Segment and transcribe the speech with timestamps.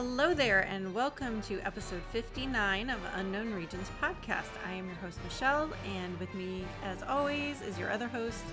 [0.00, 4.46] Hello there, and welcome to episode 59 of Unknown Regions podcast.
[4.64, 8.44] I am your host, Michelle, and with me, as always, is your other host,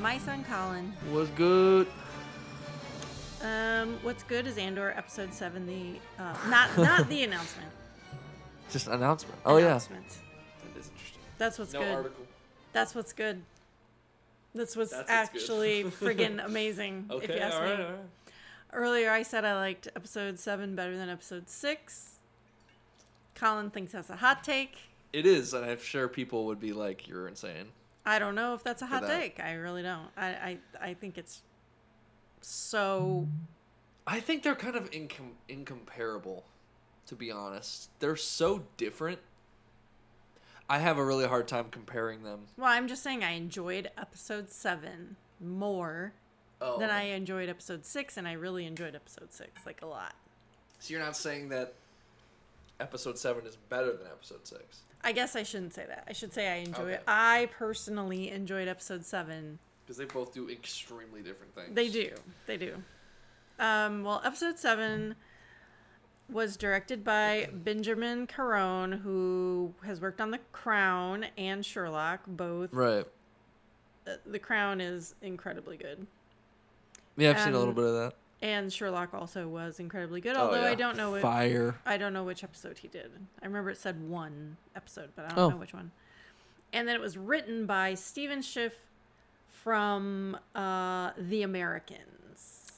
[0.00, 0.94] my son, Colin.
[1.10, 1.88] What's good?
[3.42, 7.68] Um, what's good is Andor episode 7, the, uh, not, not the announcement.
[8.70, 9.38] Just announcement.
[9.44, 9.66] Oh yeah.
[9.66, 10.08] announcement.
[10.08, 11.20] That is interesting.
[11.36, 11.94] That's what's no good.
[11.94, 12.24] article.
[12.72, 13.42] That's what's good.
[14.54, 17.84] That's what's That's what's actually friggin' amazing, if you ask me.
[18.74, 22.18] Earlier, I said I liked episode 7 better than episode 6.
[23.36, 24.76] Colin thinks that's a hot take.
[25.12, 27.68] It is, and I'm sure people would be like, "You're insane."
[28.04, 29.20] I don't know if that's a hot that.
[29.20, 29.40] take.
[29.40, 30.08] I really don't.
[30.16, 31.42] I, I, I think it's
[32.40, 33.28] so.
[34.06, 36.44] I think they're kind of incom- incomparable,
[37.06, 37.90] to be honest.
[38.00, 39.20] They're so different.
[40.68, 42.46] I have a really hard time comparing them.
[42.56, 46.14] Well, I'm just saying I enjoyed episode 7 more
[46.64, 50.14] Oh, than I enjoyed episode 6, and I really enjoyed episode 6, like a lot.
[50.80, 51.74] So you're not saying that
[52.80, 54.80] episode seven is better than episode six?
[55.02, 56.04] I guess I shouldn't say that.
[56.08, 56.98] I should say I enjoy Okay.
[57.06, 61.74] I personally enjoyed episode 7 Because they both do extremely different things.
[61.74, 62.10] They do.
[62.46, 62.82] They do.
[63.58, 65.14] Um, well, episode seven
[66.30, 72.20] was directed by Benjamin Caron, who has worked on The Crown and Sherlock.
[72.26, 72.72] Both.
[72.72, 73.04] Right.
[74.06, 76.06] Uh, the Crown is incredibly good,
[77.16, 78.14] Yeah, I've seen a little Um, bit of that.
[78.42, 80.36] and Sherlock also was incredibly good.
[80.36, 81.14] Oh, Although I don't know.
[81.14, 81.76] It, Fire.
[81.86, 83.10] I don't know which episode he did.
[83.42, 85.48] I remember it said one episode, but I don't Oh.
[85.50, 85.92] know which one.
[86.72, 88.74] And then it was written by Stephen Schiff
[89.48, 92.72] from uh, The Americans.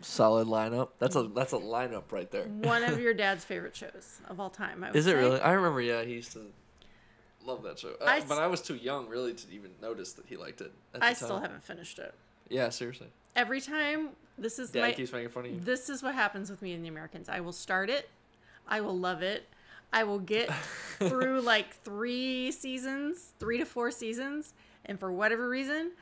[0.00, 0.90] Solid lineup.
[0.98, 2.44] That's a that's a lineup right there.
[2.44, 4.84] one of your dad's favorite shows of all time.
[4.84, 5.16] I Is it say.
[5.16, 5.40] really?
[5.40, 5.80] I remember.
[5.80, 6.52] Yeah, he used to
[7.44, 7.94] love that show.
[8.00, 10.70] Uh, I but I was too young really to even notice that he liked it.
[10.94, 12.14] At I still haven't finished it.
[12.48, 13.08] Yeah, seriously.
[13.36, 14.08] Every time
[14.38, 15.60] this is Dad my keeps making fun of you.
[15.60, 17.28] this is what happens with me and the Americans.
[17.28, 18.08] I will start it,
[18.66, 19.46] I will love it,
[19.92, 20.50] I will get
[20.98, 24.54] through like three seasons, three to four seasons,
[24.86, 25.92] and for whatever reason,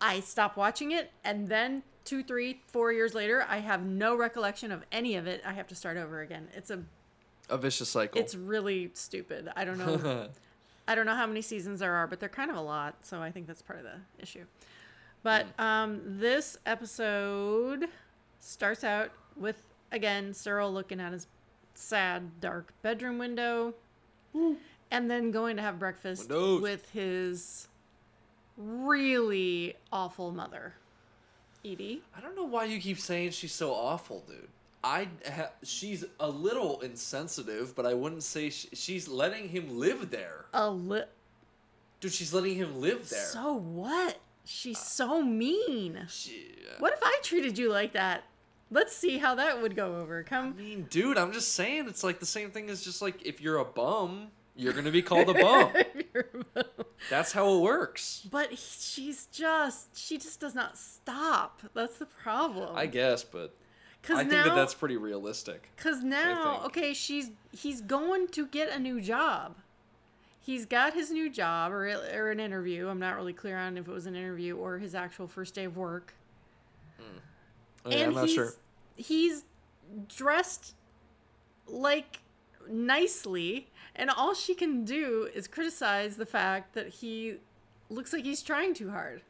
[0.00, 4.70] I stop watching it, and then two, three, four years later, I have no recollection
[4.70, 5.42] of any of it.
[5.46, 6.48] I have to start over again.
[6.54, 6.80] It's a
[7.48, 8.20] A vicious cycle.
[8.20, 9.50] it's really stupid.
[9.56, 10.28] I don't know
[10.88, 13.22] I don't know how many seasons there are, but they're kind of a lot, so
[13.22, 14.44] I think that's part of the issue.
[15.24, 17.86] But um, this episode
[18.38, 19.56] starts out with
[19.90, 21.26] again Syril looking at his
[21.74, 23.74] sad, dark bedroom window,
[24.34, 26.60] and then going to have breakfast Windows.
[26.60, 27.66] with his
[28.56, 30.74] really awful mother,
[31.64, 32.00] Eedy.
[32.16, 34.48] I don't know why you keep saying she's so awful, dude.
[34.84, 40.10] I ha- she's a little insensitive, but I wouldn't say sh- she's letting him live
[40.10, 40.44] there.
[40.52, 41.04] A li-
[42.00, 43.24] Dude, she's letting him live there.
[43.24, 44.18] so what?
[44.44, 46.06] She's so mean.
[46.08, 48.24] She- What if I treated you like that?
[48.70, 50.20] Let's see how that would go over.
[50.20, 50.56] I Come.
[50.56, 53.58] mean, dude, I'm just saying it's like the same thing as just like if you're
[53.58, 55.72] a bum, you're gonna be called a bum.
[57.10, 58.26] That's how it works.
[58.30, 61.62] but he- she's just she just does not stop.
[61.74, 62.74] That's the problem.
[62.76, 63.54] I guess, but
[64.02, 65.70] Cuz I think that that's pretty realistic.
[65.76, 69.56] cuz now okay, she's he's going to get a new job.
[70.44, 72.88] He's got his new job or or an interview.
[72.88, 75.64] I'm not really clear on if it was an interview or his actual first day
[75.64, 76.12] of work.
[77.84, 78.54] I mean, I'm not he's sure.
[78.94, 79.44] he's
[80.08, 80.74] dressed
[81.66, 82.20] like
[82.68, 87.36] nicely and all she can do is criticize the fact that he
[87.90, 89.22] looks like he's trying too hard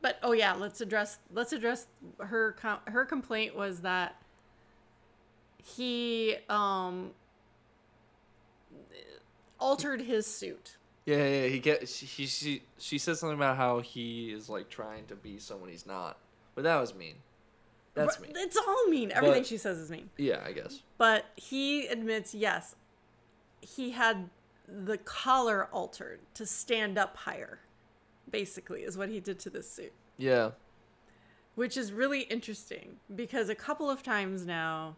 [0.00, 1.86] but oh yeah let's address let's address
[2.18, 4.20] her com- her complaint was that
[5.64, 7.12] he um
[9.62, 10.76] altered his suit
[11.06, 14.48] Yeah, yeah, yeah, he get she, she she she said something about how he is
[14.48, 16.18] like trying to be someone he's not,
[16.54, 17.16] but that was mean.
[17.94, 18.32] That's mean.
[18.34, 20.82] it's all mean everything But- she says is mean Yeah, I guess.
[20.98, 22.74] But he admits, yes,
[23.60, 24.30] he had
[24.66, 27.60] the collar altered to stand up higher,
[28.30, 29.92] basically, is what he did to this suit.
[30.16, 30.52] Yeah,
[31.54, 34.96] Which is really interesting because a couple of times now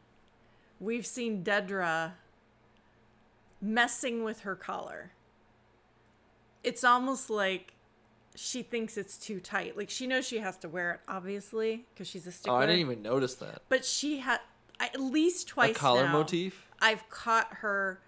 [0.79, 2.13] we've seen Dedra
[3.65, 5.13] messing with her collar.
[6.63, 7.75] It's almost like
[8.35, 9.77] she thinks it's too tight.
[9.77, 12.59] Like she knows she has to wear it, obviously, because she's a stickler.
[12.59, 13.63] Oh, I didn't even notice that.
[13.69, 14.41] But she had
[14.81, 16.69] at least twice A collar now, motif.
[16.81, 18.01] I've caught her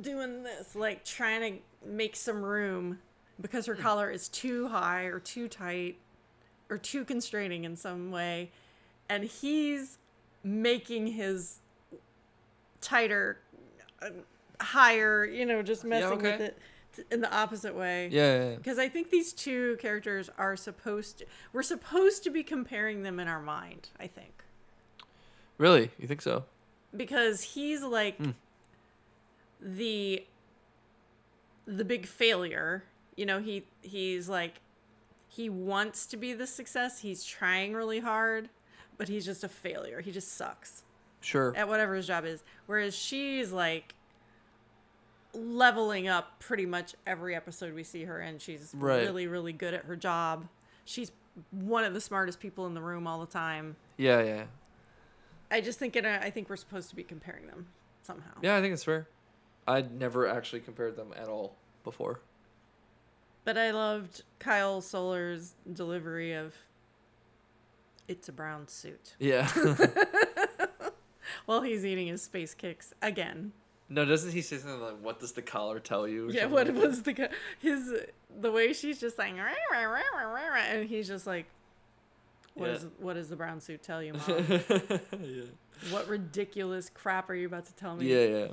[0.00, 2.98] doing this, like trying to make some room
[3.40, 5.98] because her collar is too high or too tight
[6.70, 8.50] or too constraining in some way.
[9.08, 9.98] And he's
[10.44, 11.58] making his
[12.80, 13.38] tighter,
[14.00, 14.10] uh,
[14.62, 16.44] higher, you know, just messing with okay.
[16.44, 16.58] it
[17.10, 18.08] in the opposite way.
[18.12, 18.56] Yeah, yeah, yeah.
[18.56, 23.18] Because I think these two characters are supposed to, we're supposed to be comparing them
[23.18, 24.44] in our mind, I think.
[25.58, 25.90] Really?
[25.98, 26.44] You think so?
[26.94, 28.30] because he's like Hmm.
[29.60, 30.26] the
[31.64, 32.84] the big failure.
[33.16, 34.60] You know, he he's like
[35.28, 37.00] he wants to be the success.
[37.00, 38.50] He's trying really hard,
[38.98, 40.00] but he's just a failure.
[40.02, 40.84] He just sucks
[41.22, 41.54] Sure.
[41.56, 42.42] at whatever his job is.
[42.66, 43.94] Whereas she's like
[45.34, 49.00] leveling up pretty much every episode we see her and She's Right.
[49.02, 50.48] really really good at her job.
[50.84, 51.12] She's
[51.50, 53.76] one of the smartest people in the room all the time.
[53.96, 54.44] Yeah, yeah.
[55.50, 57.68] I just think it, I think we're supposed to be comparing them
[58.02, 58.32] somehow.
[58.42, 59.06] Yeah, I think it's fair.
[59.66, 62.20] I'd never actually compared them at all before.
[63.44, 66.54] But I loved Kyle Soller's delivery of
[68.08, 69.48] "It's a brown suit" Yeah.
[71.46, 73.52] while he's eating his space kicks again.
[73.92, 76.76] No, doesn't he say something like, "What does the collar tell you?" Yeah, what like
[76.76, 77.28] was the
[77.60, 77.92] his
[78.40, 81.44] the way she's just like, "Rah, rah, rah, rah, rah, rah," and he's just like,
[82.54, 82.76] "What Yeah.
[82.76, 84.24] is what does the brown suit tell you, mom?
[85.20, 85.42] yeah.
[85.90, 88.48] what ridiculous crap are you about to tell me?" Yeah,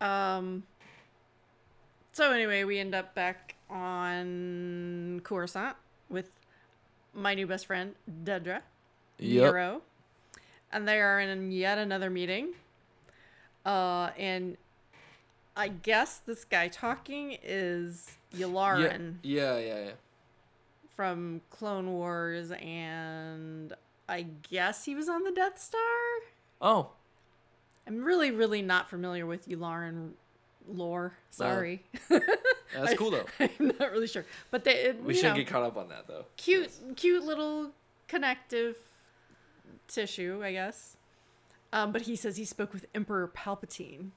[0.00, 0.36] yeah.
[0.36, 0.62] Um.
[2.12, 5.76] So anyway, we end up back on Coruscant
[6.08, 6.30] with
[7.12, 7.94] my new best friend
[8.24, 8.62] Dedra,
[9.18, 9.52] Yep.
[9.52, 9.80] Meero,
[10.72, 12.54] and they are in yet another meeting.
[13.64, 14.56] Uh, and
[15.56, 19.90] I guess this guy talking is Yularen yeah, yeah, yeah.
[20.94, 23.72] from Clone Wars, and
[24.08, 25.80] I guess he was on the Death Star.
[26.60, 26.90] Oh,
[27.86, 30.10] I'm really, really not familiar with Yularen
[30.68, 31.14] lore.
[31.30, 31.82] Sorry.
[32.08, 33.26] that's cool though.
[33.40, 36.06] I'm not really sure, but they it, We shouldn't know, get caught up on that
[36.06, 36.26] though.
[36.36, 37.70] cute, cute little
[38.06, 38.76] connective
[39.88, 40.97] tissue, I guess.
[41.72, 44.10] Um, but he says he spoke with Emperor Palpatine.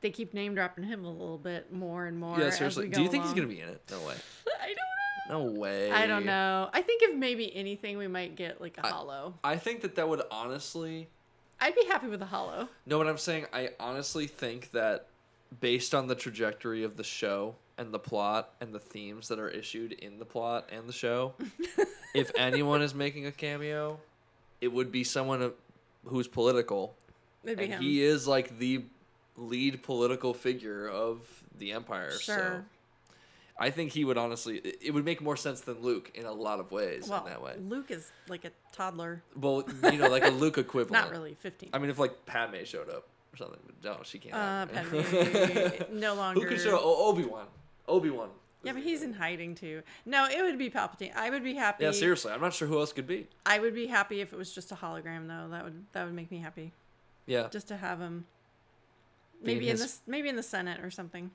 [0.00, 2.38] They keep name dropping him a little bit more and more.
[2.38, 2.88] Yeah, as seriously.
[2.88, 3.82] Do you think he's gonna be in it?
[3.90, 4.14] No way.
[4.62, 5.54] I don't know.
[5.54, 5.90] No way.
[5.90, 6.68] I don't know.
[6.72, 9.34] I think if maybe anything, we might get like a I- hollow.
[9.42, 11.08] I think that that would honestly.
[11.60, 12.68] I'd be happy with a hollow.
[12.84, 15.06] No, what I'm saying, I honestly think that
[15.60, 19.48] based on the trajectory of the show and the plot and the themes that are
[19.48, 21.32] issued in the plot and the show,
[22.14, 23.98] if anyone is making a cameo,
[24.64, 25.52] it would be someone
[26.06, 26.96] who's political.
[27.44, 27.82] Maybe and him.
[27.82, 28.84] he is like the
[29.36, 31.20] lead political figure of
[31.58, 32.10] the Empire.
[32.12, 32.64] So Sure.
[33.58, 36.32] I think he would honestly, it- it would make more sense than Luke in a
[36.32, 37.54] lot of ways well, in that way.
[37.58, 39.22] Luke is like a toddler.
[39.36, 40.92] Well, you know, like a Luke equivalent.
[41.04, 41.70] Not really, 15.
[41.72, 44.34] I mean, if like Padme showed up or something, but no, she can't.
[44.34, 46.40] Uh, Padme, no longer.
[46.40, 46.80] Who could show?
[46.82, 47.46] Obi Wan.
[47.86, 48.30] Obi Wan.
[48.64, 49.82] Yeah, but he's in hiding too.
[50.06, 51.14] No, it would be Palpatine.
[51.14, 51.84] I would be happy.
[51.84, 53.28] Yeah, seriously, I'm not sure who else could be.
[53.44, 55.48] I would be happy if it was just a hologram, though.
[55.50, 56.72] That would that would make me happy.
[57.26, 58.26] Yeah, Just to have him,
[59.42, 61.30] Being maybe in his- this, maybe in the Senate or something,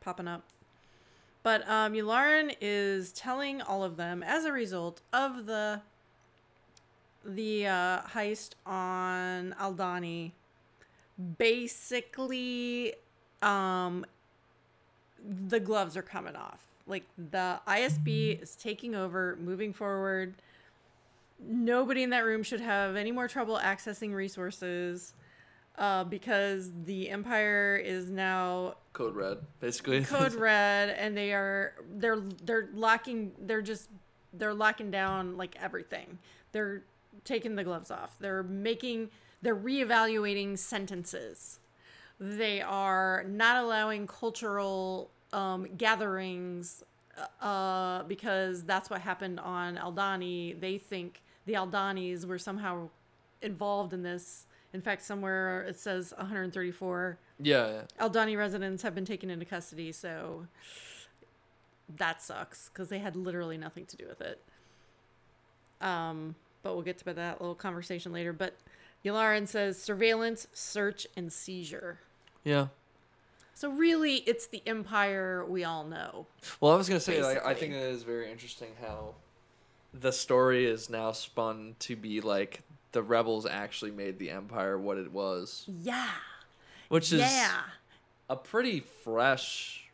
[0.00, 0.42] popping up.
[1.42, 5.82] But um, Yularen is telling all of them as a result of the
[7.24, 10.32] the uh, heist on Aldhani.
[11.38, 12.94] Basically,
[13.42, 14.04] um,
[15.48, 16.66] the gloves are coming off.
[16.86, 20.34] Like the ISB is taking over, moving forward.
[21.44, 25.12] Nobody in that room should have any more trouble accessing resources
[25.78, 30.04] uh, because the Empire is now Code Red, basically.
[30.04, 33.90] code red, and they are they're they're locking they're just
[34.32, 36.18] they're locking down like everything.
[36.52, 36.82] They're
[37.24, 38.16] taking the gloves off.
[38.18, 39.10] They're making
[39.42, 41.58] they're reevaluating sentences.
[42.18, 46.82] They are not allowing cultural um, gatherings
[47.40, 50.58] uh, because that's what happened on Aldhani.
[50.58, 52.90] They think the Aldhanis were somehow
[53.42, 54.46] involved in this.
[54.72, 58.06] In fact, somewhere it says 134 yeah, yeah.
[58.08, 60.46] Aldhani residents have been taken into custody, so
[61.96, 64.42] that sucks because they had literally nothing to do with it.
[65.80, 68.32] Um, but we'll get to that little conversation later.
[68.32, 68.56] But
[69.04, 72.00] Yularen says surveillance, search, and seizure.
[72.42, 72.68] Yeah.
[73.56, 76.26] So really, it's the empire we all know.
[76.60, 79.14] Well, I was gonna say, like, I think it is very interesting how
[79.94, 82.60] the story is now spun to be like
[82.92, 86.10] the rebels actually made the empire what it was, Yeah,
[86.90, 87.62] which is yeah.
[88.28, 89.88] a pretty fresh.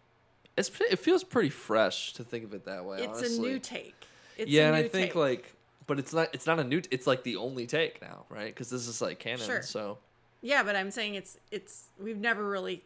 [0.57, 3.04] It's it feels pretty fresh to think of it that way.
[3.04, 3.95] It's a new take.
[4.37, 5.14] It's yeah, and I think take.
[5.14, 5.54] like,
[5.87, 6.31] but it's not.
[6.33, 6.83] It's not a new.
[6.90, 8.47] It's like the only take now, right?
[8.52, 9.47] Because this is like canon.
[9.47, 9.62] Sure.
[9.62, 9.99] So
[10.40, 12.83] yeah, but I'm saying it's it's we've never really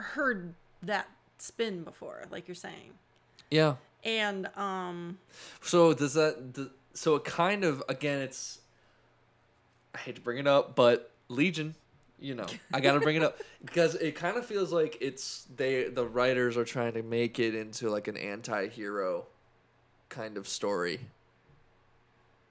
[0.00, 1.08] heard that
[1.38, 2.92] spin before, like you're saying.
[3.50, 3.76] yeah.
[4.04, 5.18] And um,
[5.62, 6.52] So does that?
[6.52, 8.58] Does, so it kind of again, it's.
[9.94, 11.74] I hate to bring it up, but Legion.
[12.20, 15.84] You know, I gotta bring it up because it kind of feels like it's they
[15.84, 19.26] the writers are trying to make it into like an anti-hero
[20.10, 21.00] kind of story.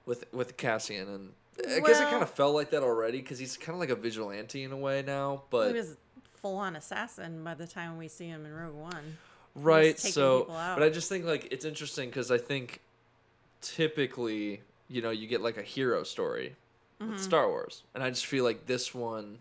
[0.06, 3.56] with with Cassian, and I guess it kind of felt like that already because he's
[3.56, 5.36] kind of like a vigilante in a way now.
[5.36, 5.96] he But was
[6.44, 9.16] full on assassin by the time we see him in Rogue One.
[9.54, 12.80] right, so but I just think like it's interesting because I think
[13.62, 16.54] typically you know you get like a hero story
[17.00, 17.12] Mm-hmm.
[17.14, 19.38] with Star Wars, and I just feel like this one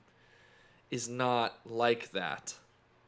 [0.89, 2.55] is not like that.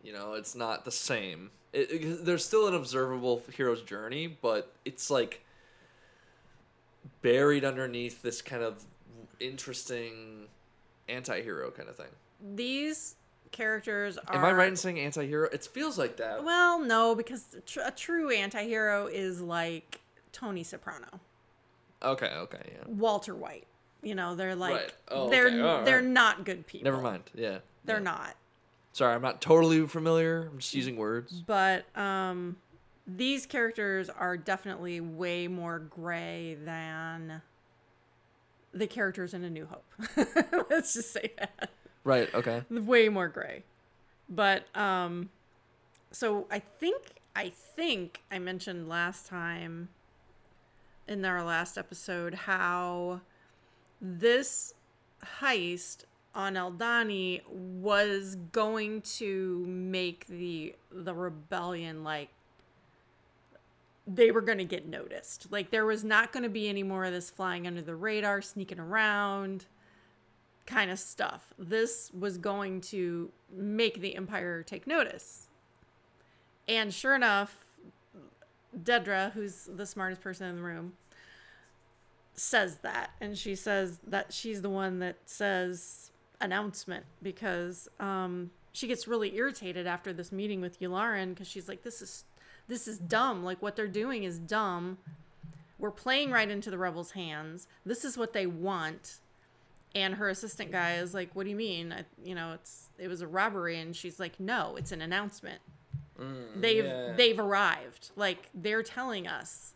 [0.04, 1.50] You know, it's not the same.
[1.74, 5.44] It, it- there's still an observable hero's journey, but it's like
[7.24, 8.84] buried underneath this kind of
[9.40, 10.48] interesting
[11.10, 12.14] anti-hero kind of thing.
[12.56, 13.16] These
[13.56, 14.36] characters are.
[14.36, 15.48] Am I right in saying anti-hero?
[15.52, 16.44] It feels like that.
[16.44, 21.22] Well, no, because tr- a true anti-hero is like Tony Soprano,
[22.04, 22.84] Okay, okay, yeah.
[22.88, 23.66] Walter White.
[24.04, 24.94] You know, they're like Right.
[25.08, 25.86] Oh, they're okay.
[25.86, 26.06] They're right.
[26.06, 26.92] not good people.
[26.92, 27.24] Never mind.
[27.34, 27.60] Yeah.
[27.86, 28.04] They're yeah.
[28.04, 28.36] not.
[28.92, 30.50] Sorry, I'm not totally familiar.
[30.52, 31.42] I'm just using words.
[31.42, 32.58] But um
[33.08, 37.42] these characters are definitely way more gray than
[38.74, 39.86] the characters in A New Hope.
[40.70, 41.72] Let's just say that.
[42.06, 42.64] Right, okay.
[42.70, 43.64] way more gray.
[44.30, 45.30] But um
[46.12, 49.90] so I think I think I mentioned last time
[51.08, 53.22] in our last episode how
[54.00, 54.74] this
[55.42, 62.30] heist on Eldani was going to make the the rebellion like
[64.08, 65.48] they were going to get noticed.
[65.52, 68.42] Like there was not going to be any more of this flying under the radar,
[68.42, 69.66] sneaking around
[70.66, 71.54] kind of stuff.
[71.58, 75.48] This was going to make the Empire take notice.
[76.68, 77.66] And sure enough,
[78.78, 80.94] Dedra, who's the smartest person in the room,
[82.34, 83.12] says that.
[83.22, 89.36] And she says that she's the one that says announcement because um, she gets really
[89.36, 92.26] irritated after this meeting with Yularen because she's like, this is
[92.68, 93.44] this is dumb.
[93.44, 94.98] Like what they're doing is dumb.
[95.78, 97.68] We're playing right into the rebels' hands.
[97.86, 99.20] This is what they want
[99.96, 103.08] and her assistant guy is like what do you mean I, you know it's it
[103.08, 105.62] was a robbery and she's like no it's an announcement
[106.56, 107.14] they've yeah.
[107.18, 109.74] they've arrived like they're telling us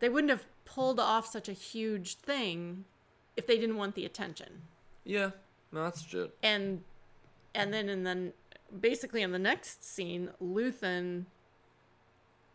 [0.00, 2.84] they wouldn't have pulled off such a huge thing
[3.36, 4.62] if they didn't want the attention
[5.04, 5.30] Yeah.
[5.72, 6.34] No, that's legit.
[6.42, 6.82] and
[7.54, 8.32] and then and then
[8.80, 11.26] basically in the next scene Luthen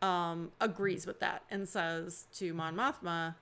[0.01, 3.35] um agrees with that and says to Mon Mothma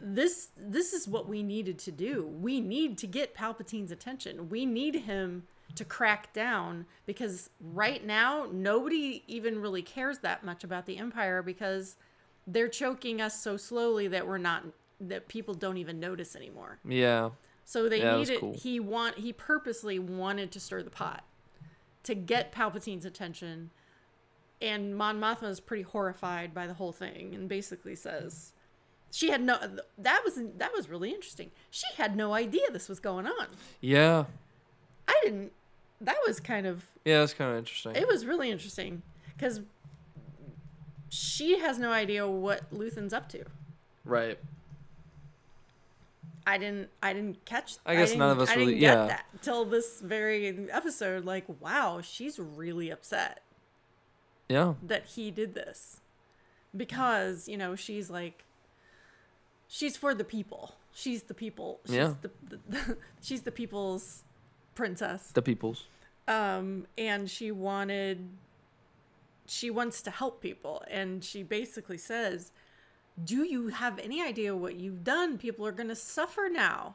[0.00, 2.26] this this is what we needed to do.
[2.26, 4.48] We need to get Palpatine's attention.
[4.48, 5.44] We need him
[5.74, 11.42] to crack down because right now nobody even really cares that much about the empire
[11.42, 11.96] because
[12.46, 14.64] they're choking us so slowly that we're not
[15.00, 16.78] that people don't even notice anymore.
[16.84, 17.30] Yeah.
[17.64, 18.54] So they Yeah, needed cool.
[18.54, 21.24] he want he purposely wanted to stir the pot
[22.04, 23.70] to get Palpatine's attention.
[24.60, 28.52] And Mon Mothma is pretty horrified by the whole thing and basically says
[29.10, 29.58] she had no
[29.98, 31.50] that was that was really interesting.
[31.70, 33.46] She had no idea this was going on.
[33.80, 34.24] Yeah.
[35.06, 35.52] I didn't
[36.00, 37.96] that was kind of Yeah, that's kind of interesting.
[37.96, 39.02] it was really interesting
[39.38, 39.60] cuz
[41.08, 43.44] she has no idea what Luthen's up to.
[44.04, 44.38] right.
[46.46, 48.96] I didn't I didn't catch I guess didn't- none of us I didn't really- get
[48.96, 49.06] yeah.
[49.06, 53.42] that till this very episode like wow she's really upset
[54.48, 54.74] Yeah.
[54.82, 56.00] that he did this
[56.76, 58.44] because you know she's like
[59.68, 60.74] she's for the people.
[60.92, 61.80] She's the people.
[61.86, 62.14] She's Yeah.
[62.22, 62.30] the,
[62.68, 64.24] the she's the people's
[64.74, 65.30] princess.
[65.32, 65.84] The peoples.
[66.26, 68.28] um and she wanted
[69.46, 70.82] she wants to help people.
[70.90, 72.52] And she basically says
[73.22, 75.38] do you have any idea what you've done?
[75.38, 76.94] People are going to suffer now.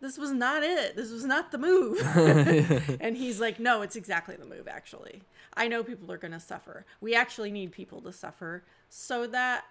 [0.00, 0.94] This was not it.
[0.94, 2.00] This was not the move.
[3.00, 5.22] And he's like no it's exactly the move actually.
[5.54, 6.84] I know people are going to suffer.
[7.00, 9.64] We actually need people to suffer so that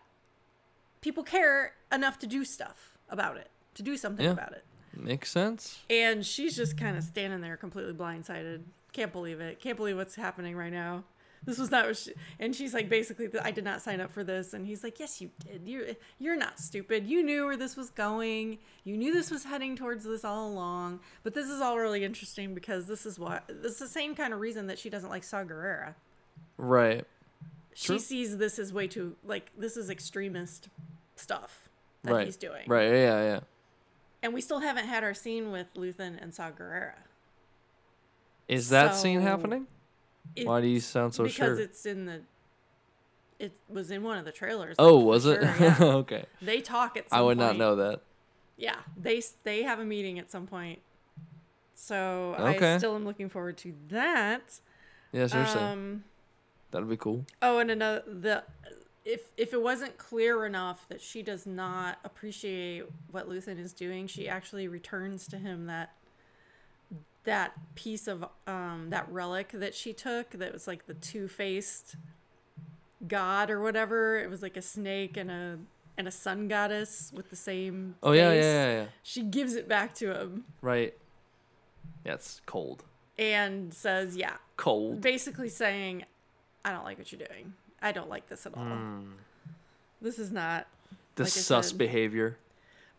[1.02, 4.32] people care enough to do stuff about it to do something Yeah.
[4.32, 4.64] about it
[4.96, 5.80] Makes sense.
[5.90, 8.64] and she's just kind of standing there completely blindsided.
[8.94, 9.60] Can't believe it.
[9.60, 11.04] Can't believe what's happening right now.
[11.44, 14.24] This was not what she, and she's like basically I did not sign up for
[14.24, 15.62] this and he's like yes you did.
[15.66, 15.86] You're
[16.18, 17.06] you're not stupid.
[17.06, 18.58] You knew where this was going.
[18.84, 21.02] You knew this was heading towards this all along.
[21.22, 24.34] But this is all really interesting because this is what this is the same kind
[24.34, 25.94] of reason that she doesn't like Saw Gerrera.
[26.58, 27.06] Right.
[27.77, 28.00] She True.
[28.00, 30.70] sees this as way too like this is extremist
[31.15, 31.67] stuff
[32.03, 32.25] that right.
[32.25, 32.63] he's doing.
[32.67, 32.88] Right.
[32.89, 33.22] Yeah.
[33.24, 33.39] Yeah.
[34.24, 36.94] And we still haven't had our scene with Luthen and Saw Gerrera.
[38.48, 39.67] Is that scene happening?
[40.36, 41.50] It- Why do you sound so because sure?
[41.55, 42.22] Because it's in the
[43.38, 45.41] it was in one of the trailers Oh, was it?
[45.41, 45.77] sure, yeah.
[45.82, 46.25] okay.
[46.41, 47.20] they talk at some point.
[47.20, 48.00] I would not know that.
[48.58, 50.79] yeah they they have a meeting at some point
[51.74, 52.75] so Okay.
[52.75, 54.62] i still am looking forward to that
[55.12, 55.60] Yeah, seriously.
[55.62, 56.03] um
[56.75, 57.25] That'd be cool.
[57.41, 58.44] oh and another the
[59.05, 64.08] if if it wasn't clear enough that she does not appreciate what Luthen is doing,
[64.08, 65.94] she actually returns to him that
[67.24, 71.96] that piece of um that relic that she took that was like the two-faced
[73.08, 74.17] god or whatever.
[74.20, 75.60] It was like a snake and a
[75.98, 78.86] and a sun goddess with the same Oh yeah, yeah, yeah, yeah.
[79.01, 80.94] She gives it back to him Right.
[82.05, 82.84] Yeah, it's cold.
[83.17, 85.01] and says, "Yeah, Cold.
[85.01, 86.03] basically saying,
[86.66, 87.54] I don't like what you're doing.
[87.82, 88.64] I don't like this at all.
[88.64, 89.12] Mm.
[90.02, 90.68] This is not.
[91.16, 92.38] The like sus said, behavior.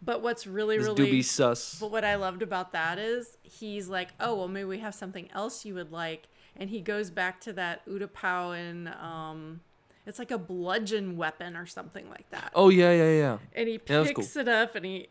[0.01, 1.11] But what's really, This really.
[1.11, 1.79] doobie sus.
[1.81, 5.29] But what I loved about that is he's like, oh, well, maybe we have something
[5.35, 6.29] else you would like.
[6.57, 9.61] And he goes back to that Utapauan, um,
[10.07, 12.53] it's like a bludgeon weapon or something like that.
[12.55, 13.39] Oh yeah, yeah, yeah.
[13.55, 15.09] and he Yeah, that was picks it up and he,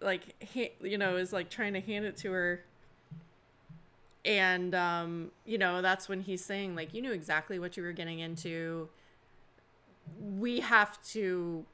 [0.00, 0.22] like,
[0.54, 2.64] ha- you know, is like trying to hand it to her.
[4.26, 7.92] And, um, you know, that's when he's saying, like, you knew exactly what you were
[7.92, 8.88] getting into.
[10.20, 11.64] We have to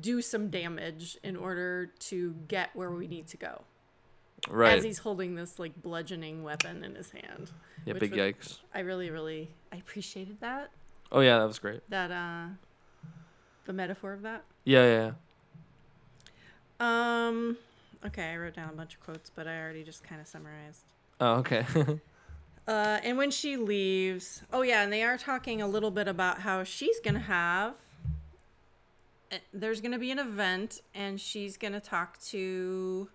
[0.00, 3.62] do some damage in order to get where we need to go.
[4.48, 4.78] Right.
[4.78, 7.52] As he's holding this, like, bludgeoning weapon in his hand.
[7.84, 8.60] yeah, big would- yikes.
[8.74, 10.70] I really, really, I appreciated that.
[11.12, 11.88] Oh yeah, that was great.
[11.90, 12.46] That, uh,
[13.66, 14.44] the metaphor of that.
[14.64, 15.12] Yeah, yeah.
[16.80, 17.26] yeah.
[17.28, 17.58] Um.
[18.04, 20.84] Okay, I wrote down a bunch of quotes, but I already just kind of summarized.
[21.20, 21.64] Oh, okay.
[22.66, 26.38] Uh, and when she leaves, oh yeah, and they are talking a little bit about
[26.40, 27.74] how she's gonna have.
[29.30, 33.10] eh, There's gonna be an event, and she's gonna talk to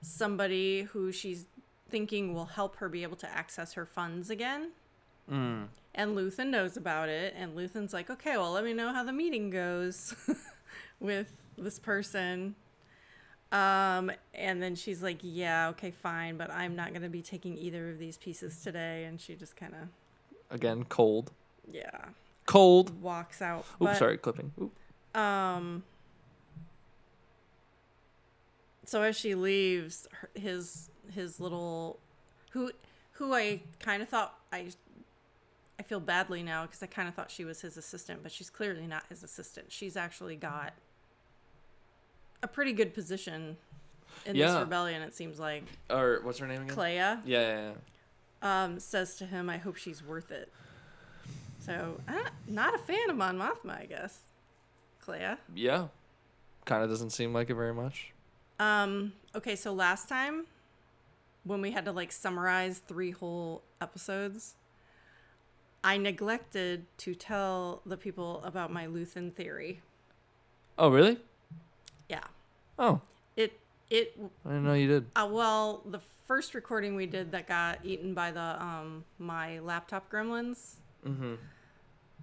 [0.00, 1.44] somebody who she's
[1.90, 4.70] thinking will help her be able to access her funds again.
[5.30, 5.66] mm.
[5.94, 9.12] And Luthen knows about it, and Luthen's like, okay, well, let me know how the
[9.12, 10.14] meeting goes
[10.98, 12.54] with this person.
[13.50, 17.56] Um, and then she's like, yeah, okay, fine, but I'm not going to be taking
[17.56, 19.04] either of these pieces today.
[19.04, 19.88] And she just kind of,
[20.50, 21.32] Again, cold.
[21.70, 22.06] yeah,
[22.46, 23.00] Cold.
[23.02, 23.60] walks out.
[23.60, 24.52] Oops, But, sorry, clipping.
[24.60, 24.72] Oop.
[25.18, 25.82] Um,
[28.84, 31.98] so as she leaves, her- his his little,
[32.50, 32.70] who
[33.12, 34.68] who I kind of thought I,
[35.78, 38.50] I feel badly now because I kind of thought she was his assistant, but she's
[38.50, 39.72] clearly not his assistant.
[39.72, 40.72] She's actually got
[42.42, 43.56] a pretty good position
[44.26, 45.02] in this rebellion.
[45.02, 46.76] It seems like Or what's her name again?
[46.76, 47.70] Kleya Yeah, yeah,
[48.42, 48.64] yeah.
[48.64, 50.52] um, says to him, "I hope she's worth it."
[51.60, 54.20] So, uh, not a fan of Mon Mothma, I guess.
[55.04, 55.38] Kleya.
[55.54, 55.88] Yeah.
[56.64, 58.12] Kind of doesn't seem like it very much.
[58.58, 60.46] Um, okay, so last time
[61.44, 64.54] when we had to like summarize three whole episodes,
[65.84, 69.80] I neglected to tell the people about my Luthen theory.
[70.78, 71.18] Oh, really?
[72.78, 73.00] Oh,
[73.36, 73.58] It
[73.90, 74.14] it
[74.44, 75.06] I didn't know you did.
[75.16, 80.10] uh, well, the first recording we did that got eaten by the um my laptop
[80.10, 81.34] gremlins Mm-hmm.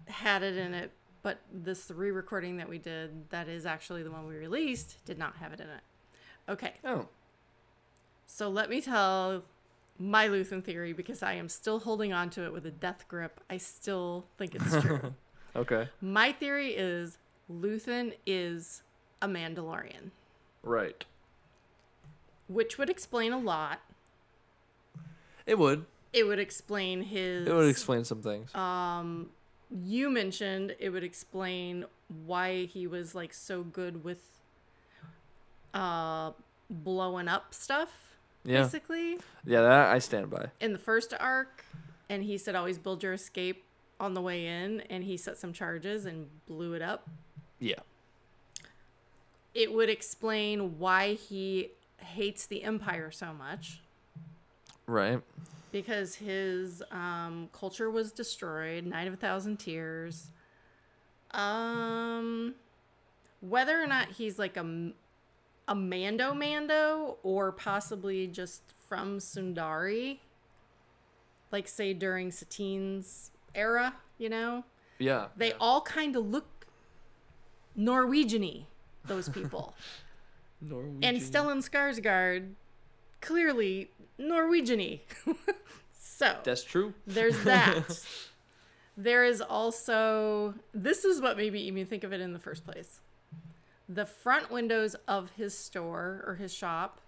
[0.07, 0.91] had it in it,
[1.23, 5.37] but this re-recording that we did that is actually the one we released did not
[5.37, 5.81] have it in it.
[6.49, 6.73] Okay.
[6.83, 7.07] Oh.
[8.27, 9.43] So let me tell
[9.97, 13.39] my Luthen theory because I am still holding on to it with a death grip.
[13.49, 15.13] I still think it's true.
[15.55, 15.87] Okay.
[16.01, 17.17] my theory is
[17.49, 18.81] Luthen is
[19.21, 20.11] a Mandalorian,
[20.65, 21.05] Right.
[22.47, 23.79] which would explain a lot.
[25.45, 25.85] It would.
[26.11, 27.47] It would explain his.
[27.47, 28.53] It would explain some things.
[28.55, 29.29] Um,
[29.83, 31.85] you mentioned it would explain
[32.25, 34.21] why he was like so good with
[35.73, 36.31] uh
[36.69, 38.61] blowing up stuff yeah.
[38.63, 40.49] basically Yeah, that I stand by.
[40.61, 41.65] in the first arc
[42.09, 43.63] and he said always build your escape
[43.99, 47.09] on the way in and he set some charges and blew it up
[47.59, 47.79] Yeah.
[49.55, 53.81] It would explain why he hates the empire so much
[54.85, 55.21] Right.
[55.71, 60.29] because his um, culture was destroyed night of a thousand tears
[61.31, 62.53] um
[63.41, 64.91] whether or not he's like a,
[65.67, 70.19] a mando mando or possibly just from sundari
[71.51, 74.63] like say during satine's era you know
[74.99, 75.27] Yeah.
[75.35, 75.55] they yeah.
[75.59, 76.67] all kind of look
[77.75, 78.65] norwegian-y
[79.07, 79.75] those people
[80.61, 81.03] Norwegian.
[81.03, 82.53] and Stellan Skarsgård
[83.21, 85.01] clearly Norwegian-y.
[85.99, 86.93] so That's true.
[87.07, 87.99] there's that.
[88.97, 92.65] there is also this is what made me even think of it in the first
[92.65, 92.99] place.
[93.87, 97.01] The front windows of his store or his shop,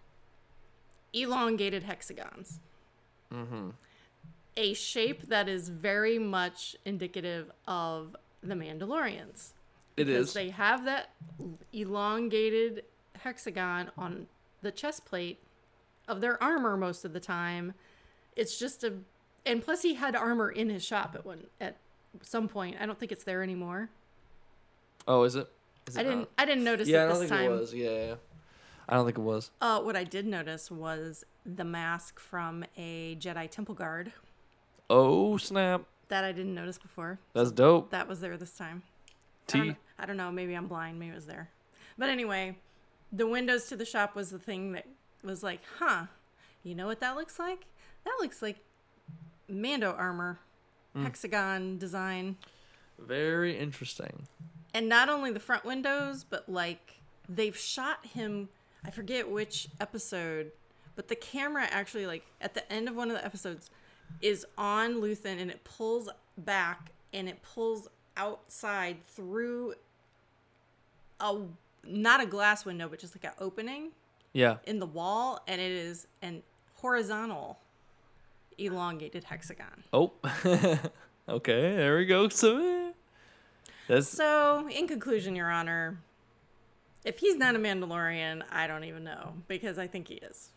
[1.14, 2.60] elongated hexagons.
[3.34, 3.70] Mm-hmm.
[4.58, 9.54] A shape that is very much indicative of the Mandalorians.
[9.98, 11.10] It because they have that
[11.74, 12.84] elongated
[13.20, 14.28] hexagon on
[14.62, 15.40] the chest plate
[16.08, 17.74] of their armor most of the time.
[18.36, 18.94] It's just a,
[19.46, 21.78] and plus he had armor in his shop at one at
[22.22, 22.78] some point.
[22.80, 23.90] I don't think it's there anymore.
[25.08, 25.48] Oh, is it?
[25.88, 26.20] Is I it didn't.
[26.20, 26.30] not?
[26.38, 27.52] I didn't notice Yeah, I don't this think time.
[27.52, 27.74] it was.
[27.74, 28.16] Yeah, yeah.
[28.90, 29.52] I don't think it was.
[29.60, 34.14] Uh, what I did notice was the mask from a Jedi Temple Guard
[34.90, 35.84] Oh snap!
[36.10, 37.20] that I didn't notice before.
[37.34, 37.90] That's dope.
[37.92, 38.84] That was there this time.
[39.50, 39.76] I T.
[40.00, 40.32] I don't know.
[40.32, 41.00] Maybe I'm blind.
[41.00, 41.50] Maybe it was there.
[41.98, 42.58] But anyway,
[43.12, 44.86] the windows to the shop was the thing that
[45.24, 46.06] was like, huh,
[46.64, 47.66] you know what that looks like?
[48.06, 48.58] That looks like
[49.50, 50.40] Mando armor,
[50.94, 51.04] Hmm.
[51.04, 52.38] hexagon design.
[53.00, 54.28] Very interesting.
[54.74, 58.50] And not only the front windows, but like they've shot him.
[58.86, 60.52] I forget which episode,
[60.96, 63.70] but the camera actually, like at the end of one of the episodes,
[64.22, 69.74] is on Luthen and it pulls back and it pulls outside through
[71.20, 71.38] a
[71.84, 73.92] not a glass window, but just like an opening
[74.34, 74.58] Yeah.
[74.66, 76.44] in the wall, and it is an
[76.76, 77.60] horizontal,
[78.58, 79.84] elongated hexagon.
[79.94, 80.12] Oh.
[81.30, 81.76] okay.
[81.76, 82.30] There we go.
[82.30, 82.94] So.
[83.88, 85.98] That's So, in conclusion, Your Honor,
[87.06, 90.50] if he's not a Mandalorian, I don't even know because I think he is.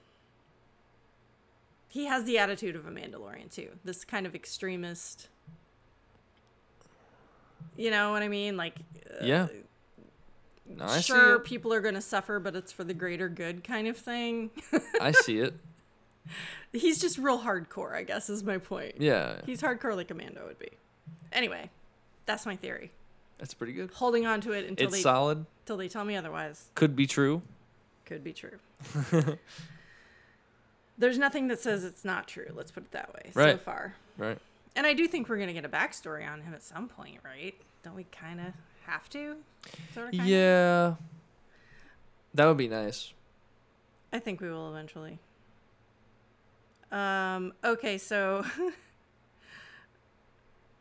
[1.86, 3.68] He has the attitude of a Mandalorian too.
[3.84, 5.28] This kind of extremist.
[7.76, 8.56] You know what I mean?
[8.56, 8.74] Like,
[9.20, 9.46] uh, yeah.
[10.76, 13.88] No, I sure, people are going to suffer, but it's for the greater good kind
[13.88, 14.50] of thing.
[15.00, 15.54] I see it.
[16.72, 18.94] He's just real hardcore, I guess, is my point.
[18.98, 19.40] Yeah.
[19.46, 20.70] He's hardcore like a Mando would be.
[21.32, 21.70] Anyway,
[22.26, 22.92] that's my theory.
[23.38, 23.90] That's pretty good.
[23.94, 25.46] Holding on to it until It's they solid.
[25.66, 26.68] till they tell me otherwise.
[26.74, 27.42] Could be true.
[28.04, 28.58] Could be true.
[30.98, 32.48] There's nothing that says it's not true.
[32.54, 33.30] Let's put it that way.
[33.32, 34.38] So far, Right.
[34.76, 37.54] and I do think we're gonna get a backstory on him at some point, right?
[37.82, 38.46] Don't we kind of
[38.86, 39.36] have to?
[39.94, 40.26] Sort of.
[40.26, 40.94] Yeah.
[42.34, 43.12] That would be nice.
[44.12, 45.18] I think we will eventually.
[46.92, 47.52] Um.
[47.64, 47.98] Okay.
[47.98, 48.44] So.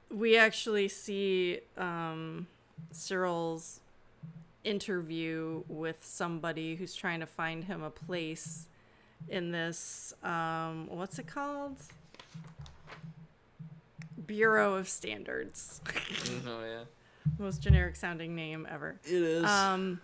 [0.10, 2.48] we actually see um,
[2.92, 3.80] Syril's
[4.64, 8.68] interview with somebody who's trying to find him a place
[9.30, 11.78] in this um, what's it called
[14.26, 15.82] bureau of standards
[16.46, 16.84] oh yeah.
[17.38, 19.44] Most generic sounding name ever It is.
[19.46, 20.02] um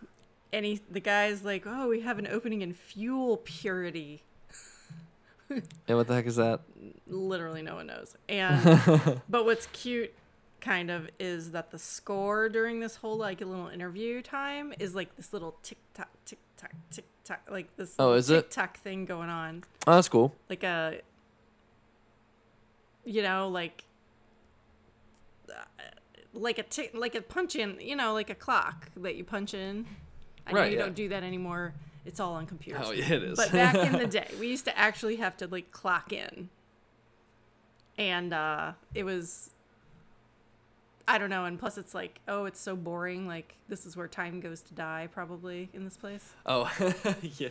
[0.54, 4.24] and he the guy's like oh we have an opening in fuel purity
[5.50, 5.96] yeah.
[5.96, 6.62] What the heck is that?
[7.08, 10.14] literally no one knows and but what's cute
[10.62, 15.16] kind of is that the score during this whole like little interview time is like
[15.16, 18.44] this little tick tock tick tock tick tock like this Oh, is it?
[18.44, 20.34] tick tock thing going on Oh, that's cool.
[20.50, 21.02] like a
[23.04, 23.84] you know like
[25.50, 25.54] uh,
[26.36, 29.54] like a tick like a punch in you know like a clock that you punch
[29.54, 29.86] in
[30.46, 30.84] i know Right, you yeah.
[30.86, 31.74] don't do that anymore
[32.06, 33.38] it's all on computers Oh, yeah, it is.
[33.38, 36.50] but back in the day we used to actually have to like clock in
[37.98, 39.52] and uh it was
[41.08, 44.08] i don't know and plus it's like oh it's so boring like this is where
[44.08, 46.70] time goes to die probably in this place Oh,
[47.38, 47.50] yeah.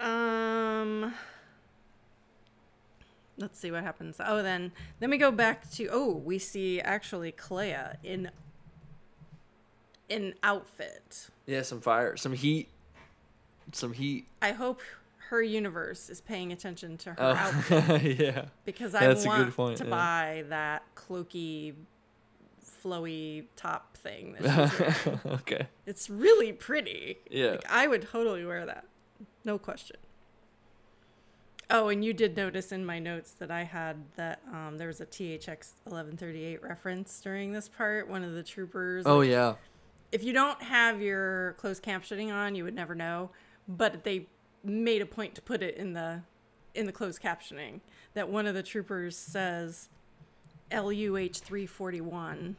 [0.00, 1.12] um
[3.38, 7.30] let's see what happens oh then then we go back to oh we see actually
[7.32, 8.30] Kleya in
[10.08, 12.68] an outfit Yeah, some fire, some heat,
[13.72, 14.26] some heat.
[14.40, 14.80] i hope
[15.30, 18.44] her universe is paying attention to her Oh, outfit yeah.
[18.64, 19.90] because i That's want point, to yeah.
[19.90, 21.74] buy that cloaky
[22.84, 25.66] flowy top thing that okay.
[25.86, 27.52] it's really pretty Yeah.
[27.52, 28.84] like i would totally wear that
[29.44, 29.96] no question
[31.68, 35.00] Oh, and you did notice in my notes that I had that um, there was
[35.00, 38.08] a THX 1138 reference during this part.
[38.08, 39.04] One of the troopers.
[39.04, 39.54] Oh like, yeah.
[40.12, 43.30] If you don't have your closed captioning on, you would never know.
[43.66, 44.26] But they
[44.62, 46.22] made a point to put it in the
[46.74, 47.80] in the closed captioning
[48.14, 49.88] that one of the troopers says
[50.70, 52.56] LUH 341,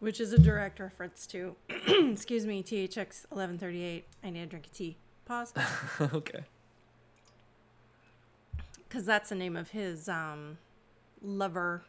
[0.00, 4.04] which is a direct reference to, excuse me, THX 1138.
[4.24, 4.96] I need a drink of tea.
[5.26, 5.54] Pause.
[6.14, 6.44] okay.
[8.88, 10.58] Because that's the name of his um,
[11.22, 11.82] lover.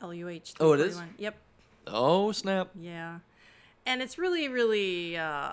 [0.00, 0.54] L U H.
[0.60, 1.00] Oh, it is?
[1.18, 1.36] Yep.
[1.86, 2.70] Oh snap.
[2.78, 3.18] Yeah,
[3.86, 5.52] and it's really, really uh,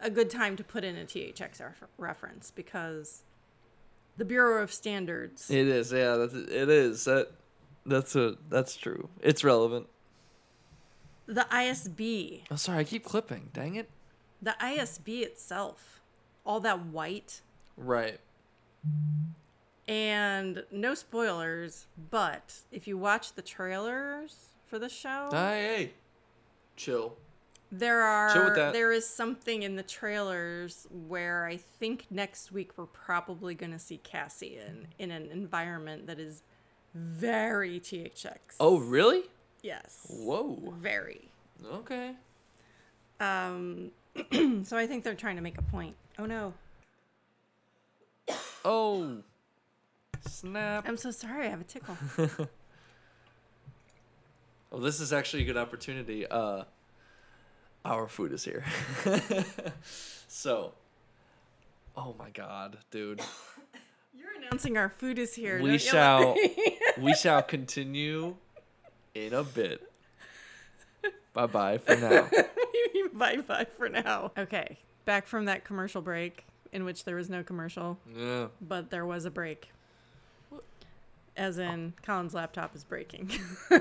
[0.00, 3.22] a good time to put in a THX ref- reference because
[4.16, 5.50] the Bureau of Standards.
[5.50, 5.92] It is.
[5.92, 6.16] Yeah.
[6.16, 6.68] That's it.
[6.68, 7.28] Is that.
[7.86, 8.36] That's a.
[8.48, 9.08] That's true.
[9.20, 9.86] It's relevant.
[11.26, 12.78] the ISB, Oh, sorry.
[12.78, 13.50] I keep clipping.
[13.52, 13.88] Dang it.
[14.40, 16.00] the ISB itself,
[16.44, 17.40] all that white,
[17.76, 18.18] Right.
[19.88, 25.36] And no spoilers, but if you watch the trailers for the show, Hey,
[25.76, 25.92] hey.
[26.76, 27.16] Chill.
[27.70, 33.54] There are there is something in the trailers where I think next week we're probably
[33.54, 36.42] going to see Cassie in in an environment that is
[36.94, 38.36] very THX.
[38.60, 39.22] Oh really?
[39.62, 40.06] Yes.
[40.10, 40.74] Whoa.
[40.78, 41.30] Very.
[41.72, 42.14] Okay.
[43.20, 43.92] Um,
[44.64, 45.96] so I think they're trying to make a point.
[46.18, 46.52] Oh no.
[48.64, 49.18] Oh.
[50.26, 50.84] Snap.
[50.86, 51.46] I'm so sorry.
[51.46, 51.96] I have a tickle.
[54.72, 56.26] Well, this is actually a good opportunity.
[56.26, 56.64] Uh,
[57.84, 58.64] our food is here.
[60.28, 60.72] so,
[61.94, 63.20] oh my god, dude.
[64.14, 65.62] You're announcing our food is here.
[65.62, 66.38] We shall
[66.98, 68.36] we shall continue
[69.14, 69.92] in a bit.
[71.34, 72.30] Bye bye for now.
[73.12, 74.32] bye bye for now.
[74.38, 74.78] Okay.
[75.04, 78.46] Back from that commercial break in which there was no commercial, Yeah.
[78.60, 79.70] but there was a break.
[81.34, 83.30] As in, Colin's laptop is breaking.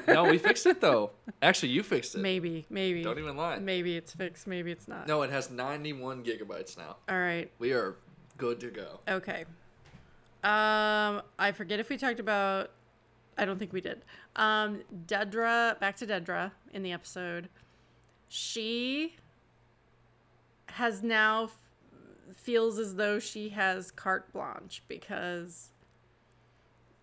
[0.08, 1.12] No, we fixed it though.
[1.42, 2.20] Actually, you fixed it.
[2.20, 3.04] maybe, maybe.
[3.04, 3.60] Don't even lie.
[3.60, 5.06] Maybe it's fixed, maybe it's not.
[5.08, 6.96] No, it has 91 gigabytes now.
[7.10, 7.52] All right.
[7.60, 7.96] We are
[8.38, 9.02] good to go.
[9.08, 9.44] Okay.
[10.44, 12.72] Um, I forget if we talked about.
[13.38, 14.02] I don't think we did.
[14.38, 17.50] Um, Dedra, back to Dedra in the episode.
[18.30, 19.16] She
[20.68, 21.50] has now
[22.36, 25.72] feels as though she has carte blanche because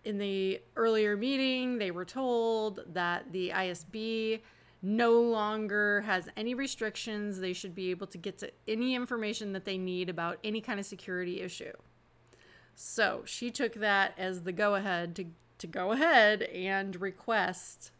[0.03, 4.41] in the earlier meeting they were told that the ISB
[4.81, 7.39] no longer has any restrictions.
[7.39, 10.79] They should be able to get to any information that they need about any kind
[10.79, 11.73] of security issue.
[12.75, 15.25] So she took that as the go ahead to,
[15.57, 17.91] to go ahead and request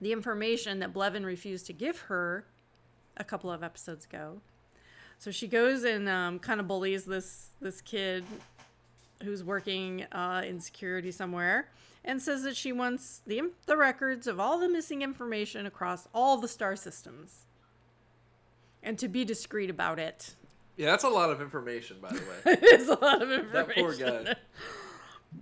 [0.00, 2.46] the information that Blevin refused to give her
[3.16, 4.40] a couple of episodes ago.
[5.24, 8.26] So she goes and um, kind of bullies this this kid
[9.22, 11.70] who's working uh, in security somewhere
[12.04, 16.36] and says that she wants the the records of all the missing information across all
[16.36, 17.46] the star systems
[18.82, 20.34] and to be discreet about it.
[20.76, 22.36] Yeah, that's a lot of information, by the way.
[22.62, 23.52] it is a lot of information.
[23.54, 24.34] that poor guy.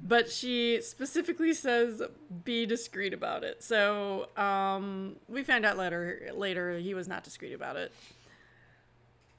[0.04, 2.00] But she specifically says
[2.44, 3.62] be discreet about it.
[3.62, 7.92] So um, we found out later later he was not discreet about it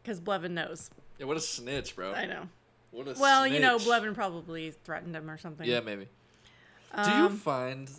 [0.04, 0.92] because Blevin knows.
[1.18, 2.14] Yeah, what a snitch, bro.
[2.14, 2.50] I know.
[2.92, 3.22] What a snitch.
[3.22, 3.78] Well, you know.
[3.78, 5.68] Blevin probably threatened him or something.
[5.68, 6.08] Yeah, maybe.
[7.04, 7.90] Do you Um, find?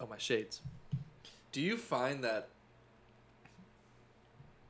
[0.00, 0.60] Oh my shades.
[1.52, 2.48] Do you find that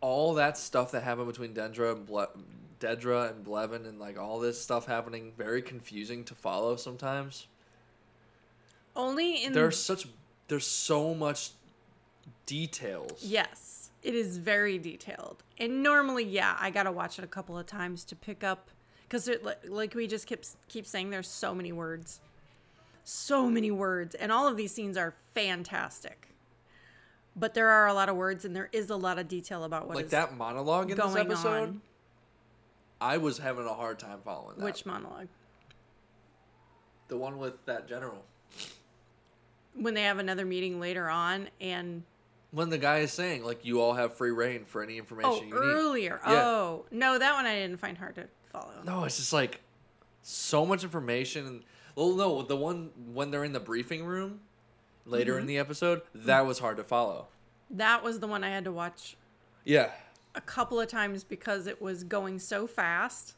[0.00, 2.30] all that stuff that happened between Dendra and Ble-
[2.78, 7.46] Dedra and Blevin and like all this stuff happening very confusing to follow sometimes?
[8.94, 10.06] Only in There's such
[10.48, 11.50] there's so much
[12.44, 13.22] details.
[13.22, 13.65] Yes,
[14.06, 15.42] it is very detailed.
[15.58, 18.70] And normally, yeah, I gotta watch it a couple of times to pick up
[19.02, 19.28] because
[19.66, 22.20] like we just keep keep saying, there's so many words,
[23.02, 26.28] so many words, and all of these scenes are fantastic.
[27.34, 29.88] But there are a lot of words, and there is a lot of detail about
[29.88, 31.68] what like that monologue in this episode.
[31.68, 31.80] on.
[33.00, 34.64] I was having a hard time following that.
[34.64, 35.28] Which monologue?
[37.08, 38.24] the one with that general.
[39.74, 42.02] When they have another meeting later on, and
[42.56, 45.42] When the guy is saying like you all have free reign for any information oh,
[45.42, 45.52] you need.
[45.52, 46.20] earlier.
[46.26, 46.32] Yeah.
[46.42, 48.72] Oh no, that one I didn't find hard to follow.
[48.82, 49.60] No, it's just like
[50.22, 51.46] so much information.
[51.46, 51.62] And
[51.94, 54.40] well, no, the one when they're in the briefing room
[55.04, 55.40] later Mm-hmm.
[55.42, 57.28] in the episode, that was hard to follow.
[57.68, 59.18] That was the one I had to watch
[59.64, 59.90] Yeah,
[60.34, 63.34] a couple of times because it was going so fast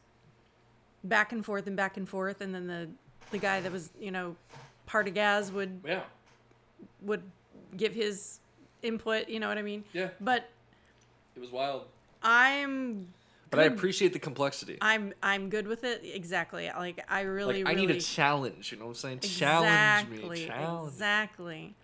[1.03, 2.89] back and forth and back and forth and then the
[3.31, 4.35] the guy that was you know
[4.87, 6.03] Partagaz would yeah,
[7.01, 7.23] would
[7.75, 8.39] give his
[8.81, 10.09] input you know what i mean Yeah.
[10.21, 10.49] but
[11.35, 11.85] it was wild.
[12.23, 13.07] i'm
[13.49, 14.77] But I appreciate the complexity.
[14.81, 18.71] i'm i'm good with it exactly like i really like I really need a challenge.
[18.71, 19.19] You know what I'm saying?
[19.19, 20.45] Challenge me.
[20.45, 20.87] Challenge.
[20.93, 21.75] exactly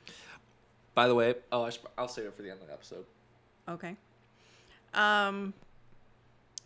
[0.93, 3.05] By the way, oh, I should, I'll save it for the end of the episode.
[3.67, 3.95] Okay.
[4.93, 5.53] Um,